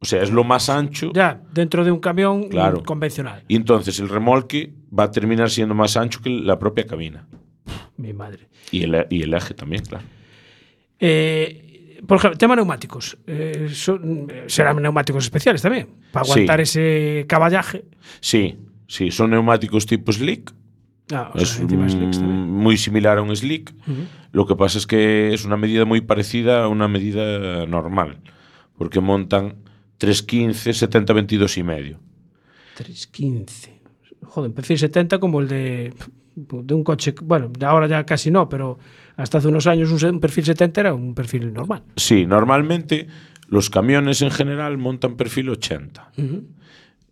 O 0.00 0.04
sea, 0.06 0.22
es 0.22 0.30
lo 0.30 0.44
más 0.44 0.68
ancho. 0.68 1.10
Ya, 1.14 1.40
dentro 1.52 1.82
de 1.84 1.90
un 1.90 1.98
camión 1.98 2.48
Claro. 2.50 2.82
convencional. 2.84 3.42
Y 3.48 3.56
entonces 3.56 3.98
el 4.00 4.08
remolque 4.08 4.74
va 4.96 5.04
a 5.04 5.10
terminar 5.10 5.50
siendo 5.50 5.74
más 5.74 5.96
ancho 5.96 6.20
que 6.22 6.28
la 6.30 6.58
propia 6.58 6.86
cabina. 6.86 7.26
Mi 7.96 8.12
madre. 8.12 8.48
Y 8.70 8.82
el, 8.82 9.06
y 9.08 9.22
el 9.22 9.32
eje 9.32 9.54
también, 9.54 9.82
claro. 9.84 10.04
Eh, 11.00 11.63
por 12.06 12.18
ejemplo, 12.18 12.38
tema 12.38 12.56
neumáticos. 12.56 13.16
Eh, 13.26 13.68
son- 13.72 14.28
eh, 14.30 14.44
serán 14.46 14.80
neumáticos 14.82 15.24
especiales 15.24 15.62
también. 15.62 15.88
Para 16.12 16.24
Sí. 16.24 16.32
aguantar 16.32 16.60
ese 16.60 17.24
caballaje. 17.28 17.84
Sí, 18.20 18.56
sí, 18.86 19.10
son 19.10 19.30
neumáticos 19.30 19.86
tipo 19.86 20.12
slick. 20.12 20.52
Ah, 21.12 21.30
o 21.34 21.38
sea, 21.38 21.42
es 21.42 21.48
slicks 21.92 22.18
mm, 22.18 22.20
también. 22.20 22.50
muy 22.50 22.76
similar 22.78 23.18
a 23.18 23.22
un 23.22 23.34
slick. 23.36 23.72
Ujú. 23.86 24.06
Lo 24.32 24.46
que 24.46 24.56
pasa 24.56 24.78
es 24.78 24.86
que 24.86 25.34
es 25.34 25.44
una 25.44 25.56
medida 25.56 25.84
muy 25.84 26.00
parecida 26.00 26.64
a 26.64 26.68
una 26.68 26.88
medida 26.88 27.66
normal. 27.66 28.20
Porque 28.78 29.00
montan 29.00 29.56
315, 29.98 30.72
70, 30.72 31.12
22 31.12 31.58
y 31.58 31.62
medio. 31.62 32.00
315. 32.76 33.80
Joder, 34.22 34.48
un 34.50 34.54
perfil 34.54 34.78
70 34.78 35.18
como 35.18 35.40
el 35.40 35.48
de, 35.48 35.92
de 36.34 36.74
un 36.74 36.84
coche. 36.84 37.14
Bueno, 37.22 37.50
ahora 37.62 37.86
ya 37.86 38.04
casi 38.04 38.30
no, 38.30 38.48
pero 38.48 38.78
hasta 39.16 39.38
hace 39.38 39.48
unos 39.48 39.66
años 39.66 40.02
un, 40.02 40.20
perfil 40.20 40.44
70 40.44 40.80
era 40.80 40.94
un 40.94 41.14
perfil 41.14 41.52
normal. 41.52 41.82
Sí, 41.96 42.26
normalmente 42.26 43.06
los 43.48 43.70
camiones 43.70 44.22
en 44.22 44.30
general 44.30 44.78
montan 44.78 45.16
perfil 45.16 45.50
80. 45.50 46.12
Ujú. 46.16 46.44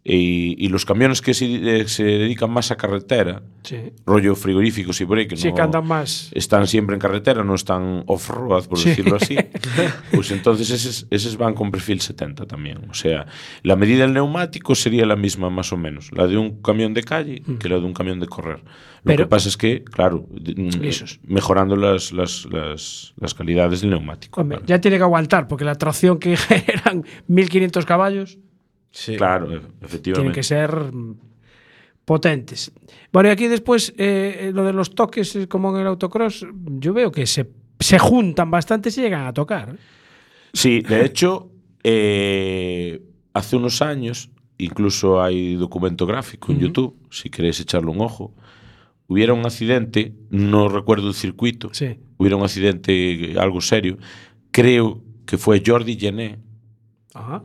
Y, 0.04 0.56
y 0.58 0.68
los 0.68 0.84
camiones 0.84 1.22
que 1.22 1.32
se, 1.32 1.46
eh, 1.82 1.86
se 1.86 2.02
dedican 2.02 2.50
más 2.50 2.72
a 2.72 2.76
carretera, 2.76 3.42
Sí. 3.62 3.76
rollo 4.04 4.34
frigoríficos 4.34 5.00
y 5.00 5.06
por 5.06 5.18
ahí, 5.18 5.28
que 5.28 5.36
Sí, 5.36 5.50
no 5.50 5.54
que 5.54 5.62
andan 5.62 5.86
más. 5.86 6.28
están 6.34 6.66
siempre 6.66 6.96
en 6.96 7.00
carretera, 7.00 7.44
no 7.44 7.54
están 7.54 8.02
off-road, 8.06 8.66
por 8.66 8.78
Sí. 8.78 8.88
decirlo 8.88 9.14
así, 9.14 9.36
pues 10.12 10.32
entonces 10.32 10.70
esos, 10.70 11.06
esos 11.08 11.36
van 11.36 11.54
con 11.54 11.70
perfil 11.70 12.00
70 12.00 12.46
también. 12.46 12.78
O 12.90 12.94
sea, 12.94 13.26
la 13.62 13.76
medida 13.76 14.02
del 14.02 14.12
neumático 14.14 14.74
sería 14.74 15.06
la 15.06 15.14
misma 15.14 15.50
más 15.50 15.72
o 15.72 15.76
menos, 15.76 16.10
la 16.10 16.26
de 16.26 16.36
un 16.36 16.60
camión 16.62 16.94
de 16.94 17.04
calle 17.04 17.42
que 17.60 17.68
la 17.68 17.76
de 17.76 17.84
un 17.84 17.94
camión 17.94 18.18
de 18.18 18.26
correr. 18.26 18.58
Lo 18.58 18.64
Mm. 18.64 19.04
Pero- 19.04 19.24
que 19.24 19.28
pasa 19.28 19.48
es 19.48 19.56
que, 19.56 19.84
claro, 19.84 20.26
mm, 20.30 20.80
Lisos. 20.80 21.20
mejorando 21.24 21.76
las, 21.76 22.12
las, 22.12 22.44
las, 22.46 23.14
las 23.20 23.34
calidades 23.34 23.82
del 23.82 23.90
neumático. 23.90 24.40
Hombre, 24.40 24.58
claro. 24.58 24.66
ya 24.66 24.80
tiene 24.80 24.96
que 24.96 25.04
aguantar, 25.04 25.46
porque 25.46 25.64
la 25.64 25.76
tracción 25.76 26.18
que 26.18 26.34
eran 26.66 27.04
1500 27.28 27.86
caballos 27.86 28.38
Sí. 28.92 29.16
Claro, 29.16 29.46
e- 29.46 29.58
tienen 29.58 29.72
efectivamente. 29.82 30.32
que 30.32 30.42
ser 30.42 30.70
potentes. 32.04 32.72
Bueno, 33.12 33.28
y 33.28 33.32
aquí 33.32 33.46
después 33.48 33.94
eh, 33.96 34.50
lo 34.54 34.64
de 34.64 34.72
los 34.72 34.94
toques, 34.94 35.34
eh, 35.36 35.48
como 35.48 35.74
en 35.74 35.80
el 35.82 35.86
autocross, 35.86 36.46
yo 36.78 36.92
veo 36.92 37.10
que 37.12 37.26
se, 37.26 37.48
se 37.80 37.98
juntan 37.98 38.50
bastante 38.50 38.88
y 38.88 38.92
se 38.92 39.02
llegan 39.02 39.26
a 39.26 39.32
tocar. 39.32 39.76
Sí, 40.52 40.80
de 40.82 41.04
hecho, 41.04 41.50
eh, 41.82 43.02
hace 43.32 43.56
unos 43.56 43.80
años 43.82 44.30
incluso 44.58 45.20
hay 45.22 45.54
documento 45.56 46.06
gráfico 46.06 46.52
en 46.52 46.60
YouTube, 46.60 46.96
si 47.10 47.30
queréis 47.30 47.58
echarle 47.60 47.90
un 47.90 48.00
ojo. 48.00 48.34
Hubiera 49.08 49.32
un 49.34 49.44
accidente, 49.44 50.14
no 50.30 50.68
recuerdo 50.68 51.08
el 51.08 51.14
circuito, 51.14 51.70
Sí. 51.72 51.98
hubiera 52.16 52.36
un 52.36 52.44
accidente 52.44 53.34
algo 53.38 53.60
serio. 53.60 53.98
Creo 54.52 55.02
que 55.26 55.36
fue 55.38 55.62
Jordi 55.66 55.96
Gené, 55.98 56.38
Ajá. 57.14 57.42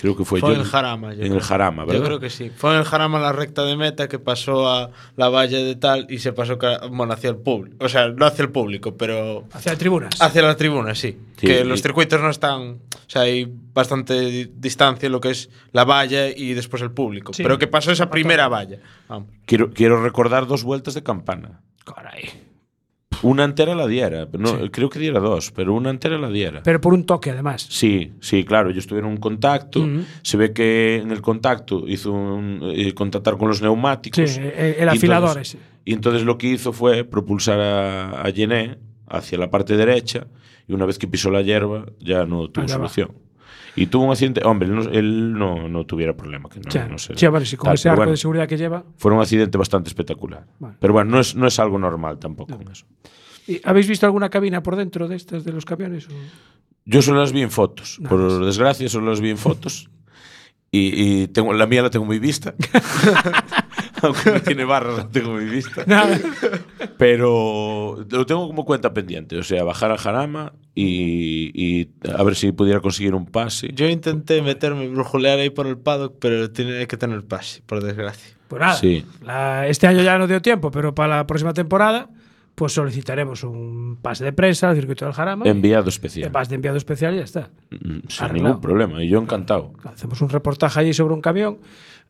Creo 0.00 0.16
que 0.16 0.24
fue 0.24 0.40
Fue 0.40 0.54
en 0.54 0.60
el 0.60 0.64
Jarama. 0.66 1.08
yo 1.14 1.20
en 1.22 1.28
creo. 1.28 1.34
el 1.34 1.40
Jarama, 1.42 1.84
¿verdad? 1.84 2.00
Yo 2.00 2.04
creo 2.06 2.20
que 2.20 2.30
sí. 2.30 2.50
Fue 2.56 2.72
en 2.72 2.78
el 2.78 2.84
Jarama 2.84 3.18
la 3.20 3.32
recta 3.32 3.64
de 3.64 3.76
meta 3.76 4.08
que 4.08 4.18
pasó 4.18 4.68
a 4.68 4.90
la 5.16 5.28
valla 5.28 5.58
de 5.58 5.76
tal 5.76 6.06
y 6.08 6.18
se 6.18 6.32
pasó 6.32 6.58
bueno, 6.90 7.12
hacia 7.12 7.30
el 7.30 7.36
público. 7.36 7.84
O 7.84 7.88
sea, 7.88 8.08
no 8.08 8.24
hacia 8.26 8.42
el 8.44 8.50
público, 8.50 8.96
pero 8.96 9.44
Hacia 9.52 9.76
tribunas. 9.76 10.20
hacia 10.20 10.42
la 10.42 10.56
tribuna, 10.56 10.94
sí. 10.94 11.18
Sí, 11.36 11.46
que 11.46 11.60
y- 11.60 11.64
los 11.64 11.82
circuitos 11.82 12.20
no 12.20 12.30
están. 12.30 12.60
O 12.62 13.12
sea, 13.12 13.22
hay 13.22 13.46
bastante 13.74 14.18
di- 14.20 14.50
distancia 14.56 15.06
en 15.06 15.12
lo 15.12 15.20
que 15.20 15.30
es 15.30 15.50
la 15.72 15.84
valla 15.84 16.28
y 16.28 16.54
después 16.54 16.80
el 16.82 16.92
público. 16.92 17.32
Sí. 17.32 17.42
Pero 17.42 17.58
que 17.58 17.66
pasó 17.66 17.90
esa 17.92 18.08
primera 18.08 18.48
valla. 18.48 18.78
Vamos. 19.08 19.28
Quiero, 19.46 19.70
quiero 19.70 20.02
recordar 20.02 20.46
dos 20.46 20.62
vueltas 20.64 20.94
de 20.94 21.02
campana. 21.02 21.60
Caray. 21.84 22.30
Una 23.22 23.44
entera 23.44 23.74
la 23.74 23.86
diera, 23.86 24.26
no, 24.38 24.70
creo 24.70 24.88
que 24.88 24.98
diera 24.98 25.20
dos, 25.20 25.50
pero 25.52 25.74
una 25.74 25.90
entera 25.90 26.18
la 26.18 26.28
diera. 26.30 26.62
Pero 26.62 26.80
por 26.80 26.94
un 26.94 27.04
toque, 27.04 27.30
además. 27.30 27.66
Sí, 27.68 28.12
sí, 28.20 28.44
claro, 28.44 28.70
ellos 28.70 28.86
tuvieron 28.86 29.10
un 29.10 29.16
contacto. 29.18 29.80
Ujú. 29.80 30.02
Se 30.22 30.36
ve 30.36 30.52
que 30.52 30.96
en 30.96 31.10
el 31.10 31.20
contacto 31.20 31.84
hizo 31.86 32.12
un, 32.12 32.60
eh, 32.74 32.92
contactar 32.94 33.36
con 33.36 33.48
los 33.48 33.60
neumáticos. 33.62 34.30
Sí, 34.30 34.40
el- 34.40 34.74
el 34.80 34.88
afilador 34.88 35.30
entonces- 35.30 35.54
ese. 35.54 35.64
Y 35.84 35.92
entonces 35.94 36.22
lo 36.24 36.38
que 36.38 36.46
hizo 36.48 36.72
fue 36.72 37.04
propulsar 37.04 37.58
a, 37.60 38.22
a 38.22 38.32
Gené 38.32 38.78
hacia 39.08 39.38
la 39.38 39.50
parte 39.50 39.76
derecha 39.76 40.26
y 40.68 40.72
una 40.72 40.86
vez 40.86 40.98
que 40.98 41.08
pisó 41.08 41.30
la 41.30 41.42
hierba 41.42 41.86
ya 41.98 42.26
no 42.26 42.48
tuvo 42.48 42.64
Allá 42.64 42.76
va. 42.78 42.84
Y 43.76 43.86
tuvo 43.86 44.04
un 44.04 44.10
accidente. 44.10 44.42
Hombre, 44.44 44.68
él 44.68 44.74
no, 44.74 44.82
él 44.90 45.32
no, 45.32 45.68
no 45.68 45.86
tuviera 45.86 46.14
problema. 46.16 46.48
Que 46.48 46.60
no, 46.60 46.68
Ya, 46.70 46.86
no 46.88 46.98
sé, 46.98 47.14
sí, 47.16 47.26
bueno, 47.28 47.46
sí, 47.46 47.56
con 47.56 47.66
tal, 47.66 47.74
ese 47.74 47.88
arco 47.88 48.00
bueno, 48.00 48.10
de 48.12 48.16
seguridad 48.16 48.48
que 48.48 48.56
lleva. 48.56 48.84
Fue 48.96 49.12
un 49.12 49.20
accidente 49.20 49.56
bastante 49.58 49.88
espectacular. 49.88 50.46
Vale. 50.58 50.76
Pero 50.80 50.92
bueno, 50.92 51.10
no 51.10 51.20
es, 51.20 51.34
no 51.34 51.46
es 51.46 51.58
algo 51.58 51.78
normal 51.78 52.18
tampoco. 52.18 52.58
eso. 52.70 52.86
¿Y 53.46 53.60
¿Habéis 53.64 53.88
visto 53.88 54.06
alguna 54.06 54.28
cabina 54.28 54.62
por 54.62 54.76
dentro 54.76 55.08
de 55.08 55.16
estas 55.16 55.44
de 55.44 55.52
los 55.52 55.64
camiones? 55.64 56.08
o? 56.08 56.12
Yo 56.84 57.02
solo 57.02 57.20
las 57.20 57.32
vi 57.32 57.42
en 57.42 57.50
fotos. 57.50 57.98
Nada 58.00 58.10
Por 58.10 58.20
más. 58.20 58.46
desgracia, 58.46 58.88
solo 58.88 59.10
las 59.10 59.20
vi 59.20 59.30
en 59.30 59.38
fotos. 59.38 59.88
Y, 60.72 61.22
y 61.22 61.28
tengo, 61.28 61.52
la 61.52 61.66
mía 61.66 61.82
la 61.82 61.90
tengo 61.90 62.04
muy 62.04 62.18
vista. 62.18 62.54
Aunque 64.02 64.30
no 64.32 64.40
tiene 64.40 64.64
barras, 64.64 64.96
la 64.96 65.08
tengo 65.08 65.32
muy 65.32 65.44
vista. 65.44 65.84
Nada. 65.86 66.18
Pero 66.98 68.04
lo 68.10 68.26
tengo 68.26 68.46
como 68.46 68.64
cuenta 68.64 68.92
pendiente. 68.92 69.36
O 69.38 69.42
sea, 69.42 69.64
bajar 69.64 69.90
a 69.92 69.98
Jarama 69.98 70.52
y, 70.74 71.50
y 71.54 71.88
a 72.14 72.22
ver 72.22 72.34
si 72.36 72.52
pudiera 72.52 72.80
conseguir 72.80 73.14
un 73.14 73.26
pase. 73.26 73.70
Yo 73.74 73.88
intenté 73.88 74.42
meterme, 74.42 74.88
brujulear 74.88 75.38
ahí 75.38 75.50
por 75.50 75.66
el 75.66 75.78
paddock, 75.78 76.14
pero 76.20 76.50
tiene 76.50 76.86
que 76.86 76.96
tener 76.96 77.24
pase, 77.24 77.62
por 77.66 77.82
desgracia. 77.82 78.36
Pues 78.48 78.60
nada. 78.60 78.74
Sí. 78.74 79.04
la- 79.22 79.66
este 79.68 79.86
año 79.86 80.02
ya 80.02 80.18
no 80.18 80.26
dio 80.26 80.42
tiempo, 80.42 80.70
pero 80.70 80.94
para 80.94 81.16
la 81.18 81.26
próxima 81.26 81.52
temporada, 81.54 82.08
pues 82.54 82.72
solicitaremos 82.72 83.44
un 83.44 83.98
pase 84.02 84.24
de 84.24 84.32
prensa 84.32 84.68
al 84.70 84.76
circuito 84.76 85.04
del 85.04 85.14
Jarama. 85.14 85.46
Enviado 85.46 85.84
El 85.84 85.88
especial. 85.88 86.30
pase 86.30 86.50
de 86.50 86.54
enviado 86.56 86.76
especial 86.76 87.14
y 87.14 87.18
ya 87.18 87.24
está. 87.24 87.50
Mm, 87.70 87.76
Sin 88.08 88.24
Arreglado. 88.24 88.32
ningún 88.48 88.60
problema. 88.60 89.02
Y 89.02 89.08
yo 89.08 89.18
encantado. 89.20 89.72
Hacemos 89.84 90.20
un 90.20 90.28
reportaje 90.28 90.80
allí 90.80 90.92
sobre 90.92 91.14
un 91.14 91.20
camión. 91.20 91.58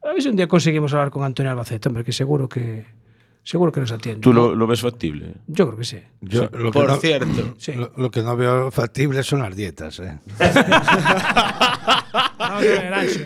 A 0.03 0.12
ver 0.12 0.22
si 0.22 0.28
un 0.28 0.36
día 0.36 0.48
conseguimos 0.48 0.92
hablar 0.94 1.11
con 1.11 1.22
Antonio 1.24 1.51
Albacete, 1.53 1.88
hombre, 1.88 2.05
que 2.05 2.12
seguro 2.12 2.48
que 2.48 2.86
seguro 3.42 3.70
que 3.72 3.80
nos 3.80 3.92
atiende. 3.92 4.20
¿Tú 4.20 4.32
lo, 4.32 4.55
lo 4.55 4.66
ves 4.66 4.80
factible? 4.80 5.34
Yo 5.46 5.66
creo 5.66 5.78
que 5.78 5.84
sí. 5.84 5.98
Yo 6.20 6.48
lo, 6.53 6.70
que 6.70 6.78
Por 6.78 6.88
no, 6.88 6.96
cierto, 6.96 7.55
Sí. 7.59 7.72
lo, 7.72 7.92
lo 7.96 8.11
que 8.11 8.22
no 8.22 8.36
veo 8.36 8.70
factible 8.70 9.22
son 9.22 9.40
las 9.40 9.55
dietas. 9.57 9.98
¿eh? 10.01 10.18
Vamos 12.38 12.38
a 12.38 12.61
ver, 12.61 12.94
Ancho. 12.94 13.20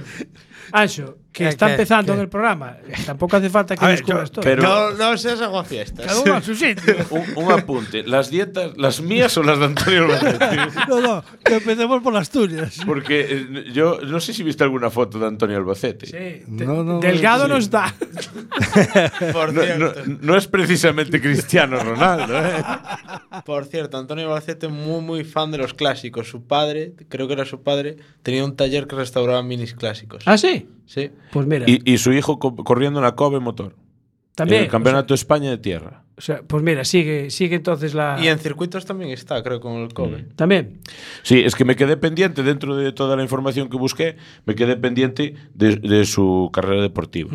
Ancho, 0.72 1.18
que 1.34 1.42
¿Qué, 1.42 1.48
está 1.48 1.72
empezando 1.72 2.12
qué? 2.12 2.16
en 2.18 2.20
el 2.22 2.28
programa. 2.28 2.76
Tampoco 3.04 3.36
hace 3.36 3.50
falta 3.50 3.74
que 3.76 3.84
descubras 3.86 4.30
todo. 4.30 4.44
pero- 4.44 4.62
no, 4.62 4.90
no 4.92 5.18
seas 5.18 5.40
aguafiestas. 5.40 6.06
Cada 6.06 6.20
uno 6.20 6.34
a 6.34 6.40
su 6.40 6.54
sitio. 6.54 6.94
Un, 7.10 7.24
un 7.44 7.50
apunte. 7.52 8.04
¿Las 8.04 8.30
dietas, 8.30 8.70
las 8.76 9.00
mías 9.00 9.36
o 9.36 9.42
las 9.42 9.58
de 9.58 9.64
Antonio 9.64 10.04
Albacete? 10.04 10.46
No, 10.88 11.00
no, 11.00 11.24
que 11.44 11.56
empecemos 11.56 12.02
por 12.04 12.12
las 12.12 12.30
tuyas. 12.30 12.78
Porque 12.86 13.26
eh, 13.28 13.64
yo 13.72 13.98
no 14.02 14.20
sé 14.20 14.32
si 14.32 14.44
viste 14.44 14.62
alguna 14.62 14.90
foto 14.90 15.18
de 15.18 15.26
Antonio 15.26 15.56
Albacete. 15.56 16.06
Sí, 16.06 16.44
No, 16.46 16.84
no, 16.84 17.00
Delgado 17.00 17.44
sí. 17.46 17.50
no 17.50 17.56
está. 17.56 17.92
Por 19.32 19.52
No, 19.52 19.62
cierto, 19.62 19.94
no- 20.06 20.18
no 20.20 20.36
es 20.36 20.46
precisamente 20.46 21.20
Cristiano 21.20 21.78
Ronaldo, 21.82 22.38
¿eh? 22.38 22.62
por 23.44 23.64
cierto, 23.66 23.98
Antonio 23.98 24.28
Balcete 24.28 24.68
muy 24.68 25.00
muy 25.02 25.24
fan 25.24 25.50
de 25.50 25.58
los 25.58 25.74
clásicos. 25.74 26.28
Su 26.28 26.44
padre, 26.44 26.92
creo 27.08 27.26
que 27.26 27.32
era 27.34 27.44
su 27.44 27.62
padre, 27.62 27.96
tenía 28.22 28.44
un 28.44 28.54
taller 28.56 28.86
que 28.86 28.94
restauraba 28.96 29.42
minis 29.42 29.74
clásicos. 29.74 30.22
¿Ah, 30.26 30.38
sí? 30.38 30.68
Sí. 30.86 31.10
Pues 31.32 31.46
mira, 31.46 31.64
Y, 31.68 31.80
y 31.92 31.98
su 31.98 32.12
hijo 32.12 32.38
co- 32.38 32.54
corriendo 32.56 33.00
en 33.00 33.04
la 33.04 33.14
Kobe 33.14 33.40
Motor. 33.40 33.74
también. 34.34 34.58
En 34.60 34.64
el 34.64 34.70
Campeonato 34.70 35.14
de 35.14 35.16
España 35.16 35.50
de 35.50 35.58
Tierra. 35.58 36.02
o 36.16 36.20
sea, 36.20 36.42
pues 36.46 36.62
mira, 36.62 36.84
sigue, 36.84 37.30
sigue 37.30 37.56
entonces 37.56 37.94
la. 37.94 38.18
Y 38.22 38.28
en 38.28 38.38
circuitos 38.38 38.84
también 38.84 39.10
está, 39.10 39.42
creo, 39.42 39.60
con 39.60 39.74
el 39.82 39.92
Kobe. 39.94 40.26
También. 40.36 40.80
Sí, 41.22 41.40
es 41.40 41.54
que 41.54 41.64
me 41.64 41.76
quedé 41.76 41.96
pendiente, 41.96 42.42
dentro 42.42 42.76
de 42.76 42.92
toda 42.92 43.16
la 43.16 43.22
información 43.22 43.68
que 43.68 43.76
busqué, 43.76 44.16
me 44.46 44.54
quedé 44.54 44.76
pendiente 44.76 45.34
de, 45.54 45.76
de 45.76 46.04
su 46.04 46.50
carrera 46.52 46.82
deportiva. 46.82 47.30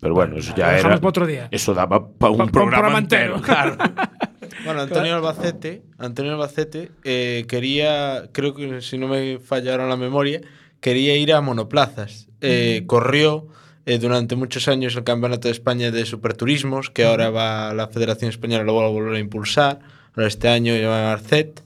Pero 0.00 0.14
bueno, 0.14 0.36
eso 0.36 0.54
ya 0.54 0.78
era. 0.78 0.82
para 0.96 1.08
otro 1.08 1.26
día. 1.26 1.48
Eso 1.50 1.72
daba 1.72 2.08
para 2.12 2.30
un 2.32 2.36
Pa- 2.38 2.44
pa 2.44 2.44
un 2.44 2.50
programa, 2.50 2.70
programa 2.70 2.98
entero. 2.98 3.36
entero. 3.36 3.42
Claro. 3.42 3.76
Bueno, 4.64 4.82
Antonio 4.82 5.14
Albacete, 5.16 5.82
Antonio 5.98 6.32
Albacete 6.32 6.90
eh, 7.02 7.44
quería, 7.48 8.28
creo 8.32 8.54
que 8.54 8.80
si 8.82 8.98
no 8.98 9.08
me 9.08 9.38
fallaron 9.38 9.88
la 9.88 9.96
memoria, 9.96 10.40
quería 10.80 11.16
ir 11.16 11.32
a 11.32 11.40
monoplazas. 11.40 12.28
Eh, 12.46 12.82
Corrió 12.86 13.46
eh, 13.86 13.98
durante 13.98 14.36
muchos 14.36 14.68
años 14.68 14.96
el 14.96 15.04
Campeonato 15.04 15.48
de 15.48 15.52
España 15.52 15.90
de 15.90 16.04
Superturismos, 16.06 16.90
que 16.90 17.04
ahora 17.04 17.30
va 17.30 17.74
la 17.74 17.88
Federación 17.88 18.30
Española 18.30 18.64
lo 18.64 18.74
va 18.76 18.86
a 18.86 18.88
volver 18.88 19.14
a 19.14 19.18
impulsar. 19.18 19.80
Ahora 20.14 20.28
este 20.28 20.48
año 20.48 20.74
lleva 20.74 21.12
Arcet. 21.12 21.62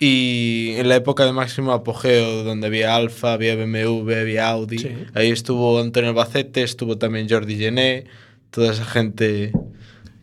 Y 0.00 0.74
en 0.76 0.88
la 0.88 0.94
época 0.94 1.24
de 1.24 1.32
máximo 1.32 1.72
apogeo, 1.72 2.44
donde 2.44 2.68
había 2.68 2.94
Alfa, 2.94 3.32
había 3.32 3.56
BMW, 3.56 4.12
había 4.20 4.48
Audi, 4.48 4.78
Sí. 4.78 4.90
ahí 5.14 5.30
estuvo 5.30 5.80
Antonio 5.80 6.10
Albacete, 6.10 6.62
estuvo 6.62 6.98
también 6.98 7.28
Jordi 7.28 7.56
Gené, 7.56 8.04
toda 8.50 8.70
esa 8.72 8.84
gente 8.84 9.50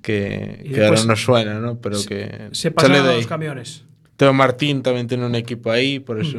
que, 0.01 0.63
que 0.73 0.85
ahora 0.85 1.03
no 1.03 1.15
suena, 1.17 1.59
¿no? 1.59 1.77
Pero 1.81 1.97
que 2.07 2.47
Se 2.53 2.71
pasaron 2.71 3.05
de 3.05 3.15
los 3.15 3.27
camiones. 3.27 3.83
Teo 4.15 4.31
Martín 4.31 4.81
también 4.81 5.07
tiene 5.07 5.25
un 5.25 5.35
equipo 5.35 5.71
ahí, 5.71 5.99
por 5.99 6.21
eso. 6.21 6.37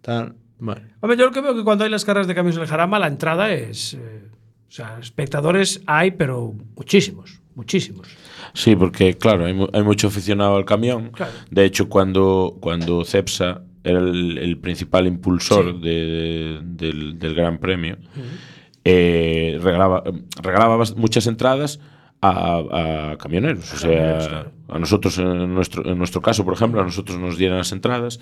tal. 0.00 0.34
Bueno. 0.64 0.80
Hombre, 1.00 1.18
yo 1.18 1.24
lo 1.26 1.32
que 1.32 1.40
veo 1.40 1.56
que 1.56 1.64
cuando 1.64 1.82
hay 1.84 1.90
las 1.90 2.04
carreras 2.04 2.28
de 2.28 2.34
camiones 2.36 2.56
en 2.56 2.62
el 2.62 2.68
Jarama, 2.68 2.98
la 3.00 3.08
entrada 3.08 3.52
es. 3.52 3.94
eh, 3.94 4.22
o 4.68 4.70
sea, 4.70 4.96
espectadores 5.00 5.82
hay, 5.86 6.12
pero 6.12 6.54
muchísimos. 6.76 7.40
Muchísimos. 7.56 8.06
Sí, 8.54 8.76
porque 8.76 9.14
claro, 9.18 9.44
hay, 9.44 9.52
mu- 9.54 9.66
hay 9.72 9.82
mucho 9.82 10.06
aficionado 10.06 10.56
al 10.56 10.64
camión. 10.64 11.10
Claro. 11.10 11.32
De 11.50 11.64
hecho, 11.64 11.88
cuando, 11.88 12.56
cuando 12.60 13.04
Cepsa 13.04 13.62
era 13.84 13.98
el, 13.98 14.38
el 14.38 14.56
principal 14.58 15.06
impulsor 15.08 15.74
Sí. 15.74 15.80
de- 15.82 16.60
del, 16.62 17.18
del 17.18 17.34
Gran 17.34 17.58
Premio, 17.58 17.98
eh, 18.84 19.58
regalaba, 19.62 20.02
regalaba 20.42 20.84
muchas 20.96 21.26
entradas 21.26 21.80
a, 22.20 23.10
a 23.12 23.16
camioneros. 23.18 23.72
O 23.74 23.76
sea, 23.76 24.46
a 24.68 24.78
nosotros, 24.78 25.18
en 25.18 25.52
nuestro, 25.54 25.84
en 25.86 25.98
nuestro 25.98 26.22
caso, 26.22 26.44
por 26.44 26.54
ejemplo, 26.54 26.80
a 26.80 26.84
nosotros 26.84 27.18
nos 27.18 27.36
dieran 27.36 27.58
las 27.58 27.72
entradas 27.72 28.20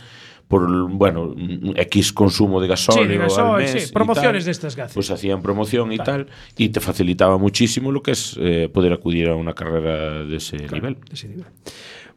por, 0.50 0.68
bueno, 0.90 1.32
X 1.76 2.12
consumo 2.12 2.60
de 2.60 2.66
gasóleo, 2.66 3.04
Sí, 3.04 3.08
de 3.08 3.14
al 3.14 3.20
gasoil, 3.20 3.72
mes 3.72 3.84
sí, 3.84 3.92
promociones 3.92 4.42
tal. 4.42 4.44
de 4.46 4.50
estas 4.50 4.76
hacen. 4.76 4.94
Pues 4.94 5.08
hacían 5.12 5.42
promoción 5.42 5.92
y 5.92 5.98
tal, 5.98 6.26
y 6.56 6.70
te 6.70 6.80
facilitaba 6.80 7.38
muchísimo 7.38 7.92
lo 7.92 8.02
que 8.02 8.10
es 8.10 8.36
eh, 8.40 8.68
poder 8.68 8.92
acudir 8.92 9.28
a 9.28 9.36
una 9.36 9.52
carrera 9.54 10.24
de 10.24 10.36
ese 10.36 10.56
nivel. 10.56 10.94
de 10.94 11.14
ese 11.14 11.28
nivel. 11.28 11.44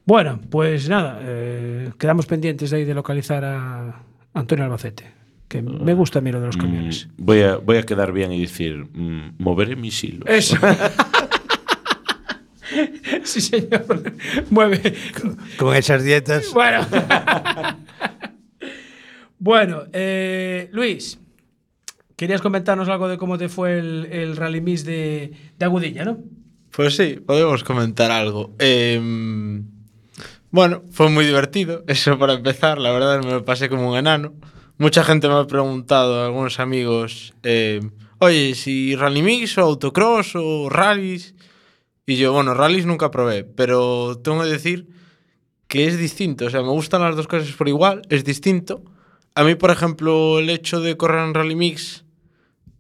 Bueno, 0.04 0.40
pues 0.50 0.90
nada, 0.90 1.20
eh, 1.22 1.92
quedamos 2.00 2.26
pendientes 2.26 2.72
de 2.72 2.78
ahí 2.78 2.86
de 2.86 2.96
localizar 2.96 3.46
a 3.46 4.02
Antonio 4.34 4.66
Albacete. 4.66 5.12
Que 5.48 5.62
me 5.62 5.94
gusta 5.94 6.18
a 6.18 6.22
mí 6.24 6.32
lo 6.32 6.40
de 6.40 6.48
los 6.48 6.58
camiones. 6.58 7.10
Mm, 7.16 7.26
voy, 7.26 7.42
a, 7.44 7.58
voy 7.58 7.78
a 7.78 7.84
quedar 7.84 8.14
bien 8.14 8.32
y 8.32 8.42
decir, 8.42 8.84
mm, 8.92 9.36
moveré 9.38 9.76
mis 9.76 10.04
hilos. 10.04 10.28
Eso. 10.28 10.58
sí, 13.24 13.42
señor. 13.42 14.02
Mueve. 14.50 14.96
Con 15.60 15.76
esas 15.76 16.04
dietas. 16.04 16.52
Bueno. 16.52 16.80
bueno, 19.44 19.84
eh, 19.92 20.70
Luis, 20.72 21.20
querías 22.16 22.42
comentarnos 22.42 22.88
algo 22.88 23.10
de 23.10 23.18
cómo 23.18 23.38
te 23.38 23.50
fue 23.50 23.78
el, 23.78 24.38
Rally 24.38 24.62
Mix 24.62 24.86
de, 24.86 25.34
de 25.60 25.66
Agudilla, 25.66 26.06
¿no? 26.06 26.18
Pues 26.72 26.96
sí, 26.96 27.20
podemos 27.20 27.62
comentar 27.66 28.10
algo. 28.10 28.56
Em, 28.58 29.66
bueno, 30.50 30.84
fue 30.92 31.10
muy 31.10 31.26
divertido, 31.26 31.84
eso 31.88 32.18
para 32.18 32.36
empezar, 32.36 32.78
la 32.78 32.92
verdad 32.92 33.22
me 33.22 33.32
lo 33.32 33.44
pasé 33.44 33.68
como 33.68 33.92
un 33.92 33.98
enano. 33.98 34.34
Mucha 34.78 35.04
gente 35.04 35.28
me 35.28 35.34
ha 35.34 35.46
preguntado, 35.46 36.24
algunos 36.24 36.62
amigos, 36.62 37.34
em, 37.44 37.92
oye, 38.20 38.56
si 38.56 38.96
rally 38.96 39.24
mix 39.24 39.58
o 39.58 39.62
autocross 39.64 40.38
o 40.38 40.70
rallies. 40.70 41.36
Y 42.06 42.16
yo, 42.16 42.32
bueno, 42.32 42.54
rallies 42.54 42.86
nunca 42.86 43.12
probé, 43.12 43.44
pero 43.44 44.18
tengo 44.24 44.42
que 44.44 44.48
decir 44.48 44.88
que 45.68 45.86
es 45.86 45.98
distinto. 45.98 46.46
O 46.46 46.50
sea, 46.50 46.62
me 46.62 46.70
gustan 46.70 47.02
las 47.02 47.18
dos 47.18 47.28
cosas 47.28 47.52
por 47.58 47.68
igual, 47.68 48.04
es 48.08 48.24
distinto. 48.24 48.86
A 49.36 49.44
mí, 49.44 49.56
por 49.56 49.72
ejemplo, 49.72 50.40
el 50.40 50.50
hecho 50.50 50.80
de 50.80 50.96
correr 50.96 51.26
en 51.26 51.34
rally 51.34 51.56
mix 51.56 52.06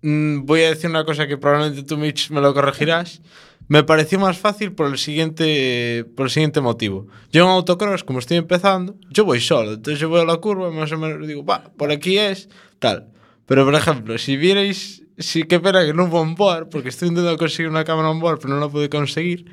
mm, 0.03 0.45
voy 0.45 0.61
a 0.61 0.69
decir 0.69 0.89
una 0.89 1.03
cosa 1.03 1.27
que 1.27 1.37
probablemente 1.37 1.83
tú, 1.83 1.97
Mitch, 1.97 2.29
me 2.29 2.41
lo 2.41 2.53
corregirás. 2.53 3.21
Me 3.69 3.83
pareció 3.83 4.19
más 4.19 4.37
fácil 4.37 4.73
por 4.73 4.87
el 4.87 4.97
siguiente, 4.97 6.05
por 6.15 6.25
el 6.25 6.29
siguiente 6.29 6.61
motivo. 6.61 7.07
Yo 7.31 7.45
en 7.45 7.49
autocross, 7.49 8.03
como 8.03 8.19
estoy 8.19 8.37
empezando, 8.37 8.95
yo 9.09 9.25
voy 9.25 9.39
solo. 9.39 9.73
Entonces 9.73 9.99
yo 9.99 10.09
voy 10.09 10.21
a 10.21 10.25
la 10.25 10.37
curva, 10.37 10.69
más 10.69 10.91
o 10.91 10.97
menos 10.97 11.25
digo, 11.25 11.45
va, 11.45 11.71
por 11.77 11.91
aquí 11.91 12.17
es, 12.17 12.49
tal. 12.79 13.07
Pero 13.45 13.65
por 13.65 13.73
ejemplo, 13.73 14.17
si 14.17 14.37
vierais, 14.37 15.03
sí 15.17 15.43
que 15.43 15.59
pena 15.59 15.85
que 15.85 15.93
no 15.93 16.05
hubo 16.05 16.19
on 16.19 16.35
board, 16.35 16.69
porque 16.69 16.89
estoy 16.89 17.07
intentando 17.07 17.37
conseguir 17.37 17.69
una 17.69 17.83
cámara 17.85 18.09
on 18.09 18.19
board, 18.19 18.39
pero 18.41 18.53
no 18.53 18.59
la 18.59 18.69
pude 18.69 18.89
conseguir. 18.89 19.45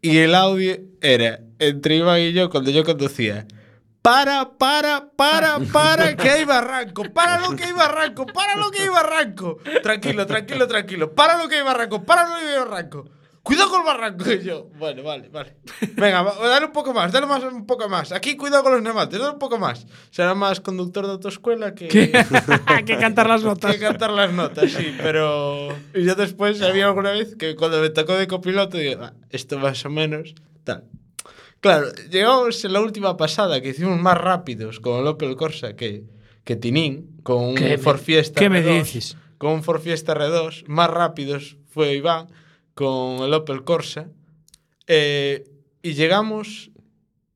Y 0.00 0.18
el 0.18 0.34
audio 0.34 0.78
era 1.00 1.40
entre 1.58 1.96
Iván 1.96 2.20
y 2.20 2.32
yo 2.32 2.48
cuando 2.50 2.70
yo 2.70 2.84
conducía. 2.84 3.46
Para, 4.08 4.50
para, 4.56 5.10
para, 5.14 5.58
para, 5.72 6.16
que 6.16 6.30
hay 6.30 6.44
barranco. 6.46 7.04
Para 7.12 7.40
lo 7.40 7.54
que 7.54 7.64
hay 7.64 7.72
barranco. 7.72 8.24
Para 8.24 8.56
lo 8.56 8.70
que 8.70 8.80
hay 8.80 8.88
barranco. 8.88 9.58
Tranquilo, 9.82 10.26
tranquilo, 10.26 10.66
tranquilo. 10.66 11.14
Para 11.14 11.36
lo 11.36 11.46
que 11.46 11.56
hay 11.56 11.62
barranco. 11.62 12.02
Para 12.04 12.26
lo 12.26 12.36
que 12.36 12.46
hay 12.46 12.58
barranco. 12.58 13.04
Cuidado 13.42 13.68
con 13.68 13.80
el 13.80 13.86
barranco. 13.86 14.32
Y 14.32 14.38
yo, 14.44 14.70
bueno, 14.78 15.02
vale, 15.02 15.28
vale. 15.28 15.56
Venga, 15.94 16.22
dale 16.22 16.64
un 16.66 16.72
poco 16.72 16.94
más, 16.94 17.12
dale 17.12 17.26
más, 17.26 17.44
un 17.44 17.66
poco 17.66 17.86
más. 17.90 18.10
Aquí 18.12 18.34
cuidado 18.34 18.62
con 18.62 18.72
los 18.72 18.82
neumáticos, 18.82 19.20
dale 19.20 19.32
un 19.34 19.38
poco 19.38 19.58
más. 19.58 19.86
Será 20.10 20.34
más 20.34 20.60
conductor 20.60 21.04
de 21.04 21.12
autoescuela 21.12 21.74
que, 21.74 21.88
que 22.86 22.96
cantar 22.98 23.28
las 23.28 23.42
notas. 23.42 23.74
que 23.74 23.80
cantar 23.80 24.10
las 24.10 24.32
notas, 24.32 24.70
sí, 24.70 24.94
pero. 25.02 25.68
Y 25.94 26.04
yo 26.04 26.14
después 26.14 26.62
había 26.62 26.86
alguna 26.86 27.10
vez 27.10 27.36
que 27.36 27.56
cuando 27.56 27.78
me 27.82 27.90
tocó 27.90 28.14
de 28.14 28.26
copiloto, 28.26 28.78
digo, 28.78 29.02
"Ah, 29.04 29.12
esto 29.28 29.58
más 29.58 29.84
o 29.84 29.90
menos, 29.90 30.34
tal. 30.64 30.84
Claro, 31.60 31.88
llegamos 32.10 32.64
en 32.64 32.72
la 32.72 32.80
última 32.80 33.16
pasada 33.16 33.60
que 33.60 33.70
hicimos 33.70 33.98
más 34.00 34.16
rápidos 34.18 34.78
con 34.80 35.00
el 35.00 35.06
Opel 35.08 35.34
Corsa 35.36 35.74
que, 35.74 36.04
que 36.44 36.56
Tinín, 36.56 37.18
con 37.24 37.42
un 37.44 37.54
¿Qué 37.56 37.64
me- 37.70 37.78
Ford 37.78 37.98
Fiesta 37.98 38.38
qué 38.40 38.48
me 38.48 38.62
R2, 38.64 38.78
dices? 38.84 39.16
Con 39.38 39.52
un 39.52 39.62
Ford 39.62 39.80
Fiesta 39.80 40.14
R2, 40.14 40.64
más 40.68 40.88
rápidos 40.90 41.56
fue 41.68 41.94
Iván 41.94 42.28
con 42.74 43.22
el 43.24 43.34
Opel 43.34 43.64
Corsa. 43.64 44.08
eh, 44.86 45.44
y 45.82 45.94
llegamos 45.94 46.70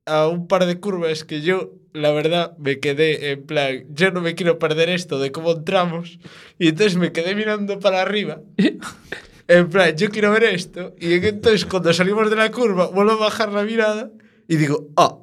a 0.05 0.27
un 0.27 0.47
par 0.47 0.65
de 0.65 0.79
curvas 0.79 1.23
que 1.23 1.41
yo, 1.41 1.71
la 1.93 2.11
verdad, 2.11 2.57
me 2.57 2.79
quedé 2.79 3.31
en 3.31 3.45
plan, 3.45 3.85
yo 3.89 4.11
no 4.11 4.19
me 4.21 4.35
quiero 4.35 4.59
perder 4.59 4.89
esto 4.89 5.17
de 5.19 5.31
cómo 5.31 5.51
entramos. 5.53 6.19
Y 6.59 6.67
entonces 6.69 6.97
me 6.97 7.11
quedé 7.13 7.35
mirando 7.35 7.79
para 7.79 8.01
arriba. 8.01 8.41
En 9.55 9.69
plan, 9.69 9.95
yo 9.95 10.09
quiero 10.09 10.31
ver 10.31 10.45
esto. 10.45 10.93
Y 10.99 11.13
entonces 11.13 11.65
cuando 11.65 11.93
salimos 11.93 12.29
de 12.29 12.35
la 12.35 12.49
curva, 12.51 12.87
vuelvo 12.87 13.11
a 13.11 13.17
bajar 13.17 13.51
la 13.51 13.63
mirada 13.63 14.09
y 14.47 14.55
digo, 14.55 14.87
ah, 14.97 15.17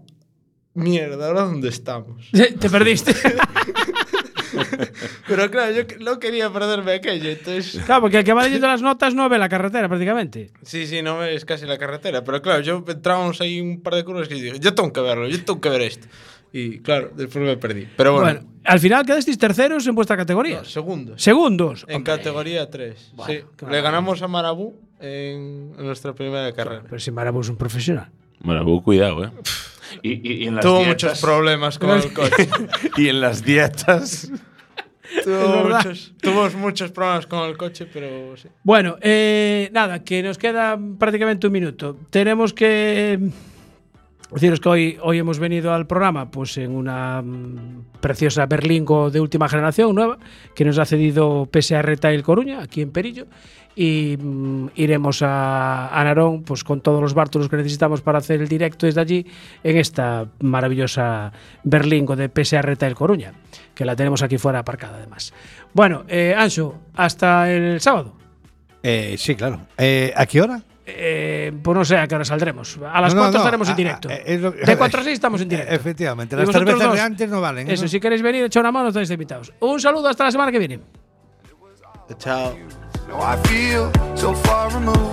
mierda, 0.75 1.27
¿ahora 1.29 1.43
dónde 1.43 1.69
estamos? 1.69 2.29
Te 2.61 2.71
perdiste. 2.71 3.15
Pero 5.29 5.51
claro, 5.51 5.73
yo 5.73 5.87
que- 5.87 5.99
no 5.99 6.19
quería 6.19 6.53
perderme 6.53 6.93
aquello, 6.95 7.31
entonces... 7.31 7.81
claro, 7.85 8.03
porque 8.03 8.19
el 8.19 8.25
que 8.25 8.33
va 8.33 8.43
leyendo 8.45 8.67
las 8.67 8.83
notas 8.83 9.15
no 9.15 9.29
ve 9.29 9.39
la 9.39 9.49
carretera 9.49 9.89
prácticamente. 9.89 10.51
Sí, 10.63 10.87
sí, 10.87 11.03
no 11.03 11.19
ves 11.19 11.45
casi 11.45 11.67
la 11.67 11.79
carretera. 11.79 12.25
Pero 12.25 12.43
claro, 12.43 12.61
yo 12.61 12.85
entrábamos 12.87 13.41
ahí 13.41 13.61
un 13.61 13.81
par 13.81 13.95
de 13.95 14.05
curvas 14.05 14.29
y 14.31 14.41
digo, 14.41 14.57
yo 14.57 14.75
tengo 14.75 14.93
que 14.93 15.01
verlo, 15.01 15.29
yo 15.29 15.39
tengo 15.45 15.61
que 15.61 15.69
ver 15.69 15.83
esto. 15.83 16.09
Y 16.53 16.79
claro, 16.81 17.11
después 17.15 17.45
me 17.45 17.57
perdí. 17.57 17.87
Pero 17.97 18.15
bueno, 18.15 18.27
Bueno, 18.41 18.49
al 18.65 18.81
final 18.81 19.07
quedasteis 19.07 19.39
terceros 19.39 19.87
en 19.87 19.95
vuestra 19.95 20.17
categoría. 20.17 20.59
no, 20.59 20.65
segundos. 20.65 21.23
Segundos. 21.23 21.85
En 21.89 21.97
Hombre, 21.97 22.17
categoría 22.17 22.69
3. 22.69 23.13
sí. 23.27 23.39
qué 23.57 23.67
Le 23.71 23.81
ganamos 23.81 24.21
a 24.23 24.29
Marabú 24.29 24.75
en, 25.01 25.73
en 25.79 25.87
nuestra 25.87 26.13
primera 26.15 26.53
carrera. 26.53 26.83
Pero 26.89 26.99
si 26.99 27.11
Marabú 27.11 27.41
es 27.41 27.49
un 27.49 27.57
profesional. 27.57 28.11
Vos 28.43 28.83
cuidado, 28.83 29.25
¿eh? 29.25 29.31
Y, 30.03 30.13
y- 30.33 30.45
y 30.45 30.47
en 30.49 30.57
las 30.57 30.65
Tuvo 30.65 30.79
dietas- 30.79 30.89
muchos 30.89 31.21
problemas 31.21 31.79
con 31.79 31.91
el 31.91 32.13
coche. 32.15 32.49
y 32.97 33.09
en 33.09 33.21
las 33.21 33.45
dietas. 33.45 34.31
tuvo, 35.25 35.69
muchos, 35.69 36.13
tuvo 36.21 36.49
muchos 36.59 36.91
problemas 36.93 37.27
con 37.27 37.49
el 37.49 37.57
coche, 37.57 37.87
pero 37.93 38.37
sí. 38.37 38.49
Bueno, 38.63 38.97
eh, 39.01 39.69
nada, 39.73 40.03
que 40.05 40.23
nos 40.23 40.39
queda 40.39 40.79
prácticamente 40.99 41.47
un 41.49 41.53
minuto. 41.53 41.97
Tenemos 42.11 42.53
que 42.55 43.19
deciros 44.35 44.61
que 44.61 44.69
hoy, 44.69 44.99
hoy 45.03 45.19
hemos 45.19 45.39
venido 45.39 45.73
al 45.73 45.87
programa 45.87 46.31
pues 46.31 46.57
en 46.59 46.75
una 46.75 47.23
mm, 47.23 47.85
preciosa 48.01 48.47
Berlingo 48.47 49.11
de 49.11 49.21
última 49.21 49.49
generación, 49.49 49.95
nueva, 49.95 50.19
que 50.55 50.65
nos 50.65 50.79
ha 50.79 50.85
cedido 50.85 51.49
PSA 51.53 51.83
Retail 51.83 52.23
Coruña, 52.23 52.63
aquí 52.63 52.83
en 52.83 52.91
Perillo. 52.91 53.27
Y 53.77 54.17
mm, 54.21 54.69
iremos 54.75 55.23
a, 55.23 55.89
a 55.89 56.05
Narón 56.05 56.43
pues, 56.43 56.65
con 56.65 56.81
todos 56.81 57.01
los 57.01 57.15
bártulos 57.15 57.49
que 57.49 57.57
necesitamos 57.57 58.01
para 58.03 58.19
hacer 58.19 58.41
el 58.41 58.49
directo 58.49 58.87
desde 58.87 59.01
allí 59.01 59.27
en 59.63 59.77
esta 59.77 60.27
maravillosa 60.41 61.33
Berlingo 61.65 62.17
de 62.17 62.29
PSA 62.29 62.63
Retail 62.63 62.95
Coruña, 62.95 63.33
que 63.75 63.85
la 63.85 63.97
tenemos 63.97 64.23
aquí 64.23 64.39
fuera 64.39 64.61
aparcada 64.61 64.97
además. 64.99 65.33
Bueno, 65.73 66.05
eh, 66.09 66.35
Ancho, 66.37 66.75
hasta 66.95 67.51
el 67.51 67.81
sábado. 67.81 68.17
Eh, 68.83 69.17
sí, 69.19 69.35
claro. 69.35 69.61
Eh, 69.79 70.13
¿A 70.17 70.27
qué 70.27 70.41
hora? 70.41 70.63
Eh, 70.97 71.53
pues 71.63 71.77
no 71.77 71.85
sé 71.85 71.97
a 71.97 72.07
qué 72.07 72.15
hora 72.15 72.25
saldremos. 72.25 72.79
A 72.93 73.01
las 73.01 73.15
No, 73.15 73.21
no, 73.21 73.27
4 73.27 73.33
no, 73.33 73.39
estaremos 73.39 73.69
en 73.69 73.77
directo. 73.77 74.09
a- 74.09 74.15
es 74.15 74.41
lo 74.41 74.55
que- 74.55 74.65
de 74.65 74.77
4 74.77 75.01
a 75.01 75.05
6 75.05 75.15
estamos 75.15 75.41
en 75.41 75.49
directo. 75.49 75.75
Efectivamente. 75.75 76.37
Las 76.37 76.51
cervezas 76.51 76.81
dos, 76.81 76.95
de 76.95 77.01
antes 77.01 77.29
no 77.31 77.41
valen. 77.41 77.71
Eso, 77.71 77.83
¿no? 77.83 77.89
si 77.89 78.01
queréis 78.01 78.23
venir, 78.23 78.45
echa 78.45 78.61
una 78.61 78.73
mano, 78.73 78.89
estáis 78.89 79.11
invitados. 79.11 79.53
Un 79.61 79.81
saludo 79.81 80.09
hasta 80.09 80.25
la 80.25 80.31
semana 80.31 80.51
que 80.53 80.59
viene. 80.59 80.81
Chao. 82.19 82.57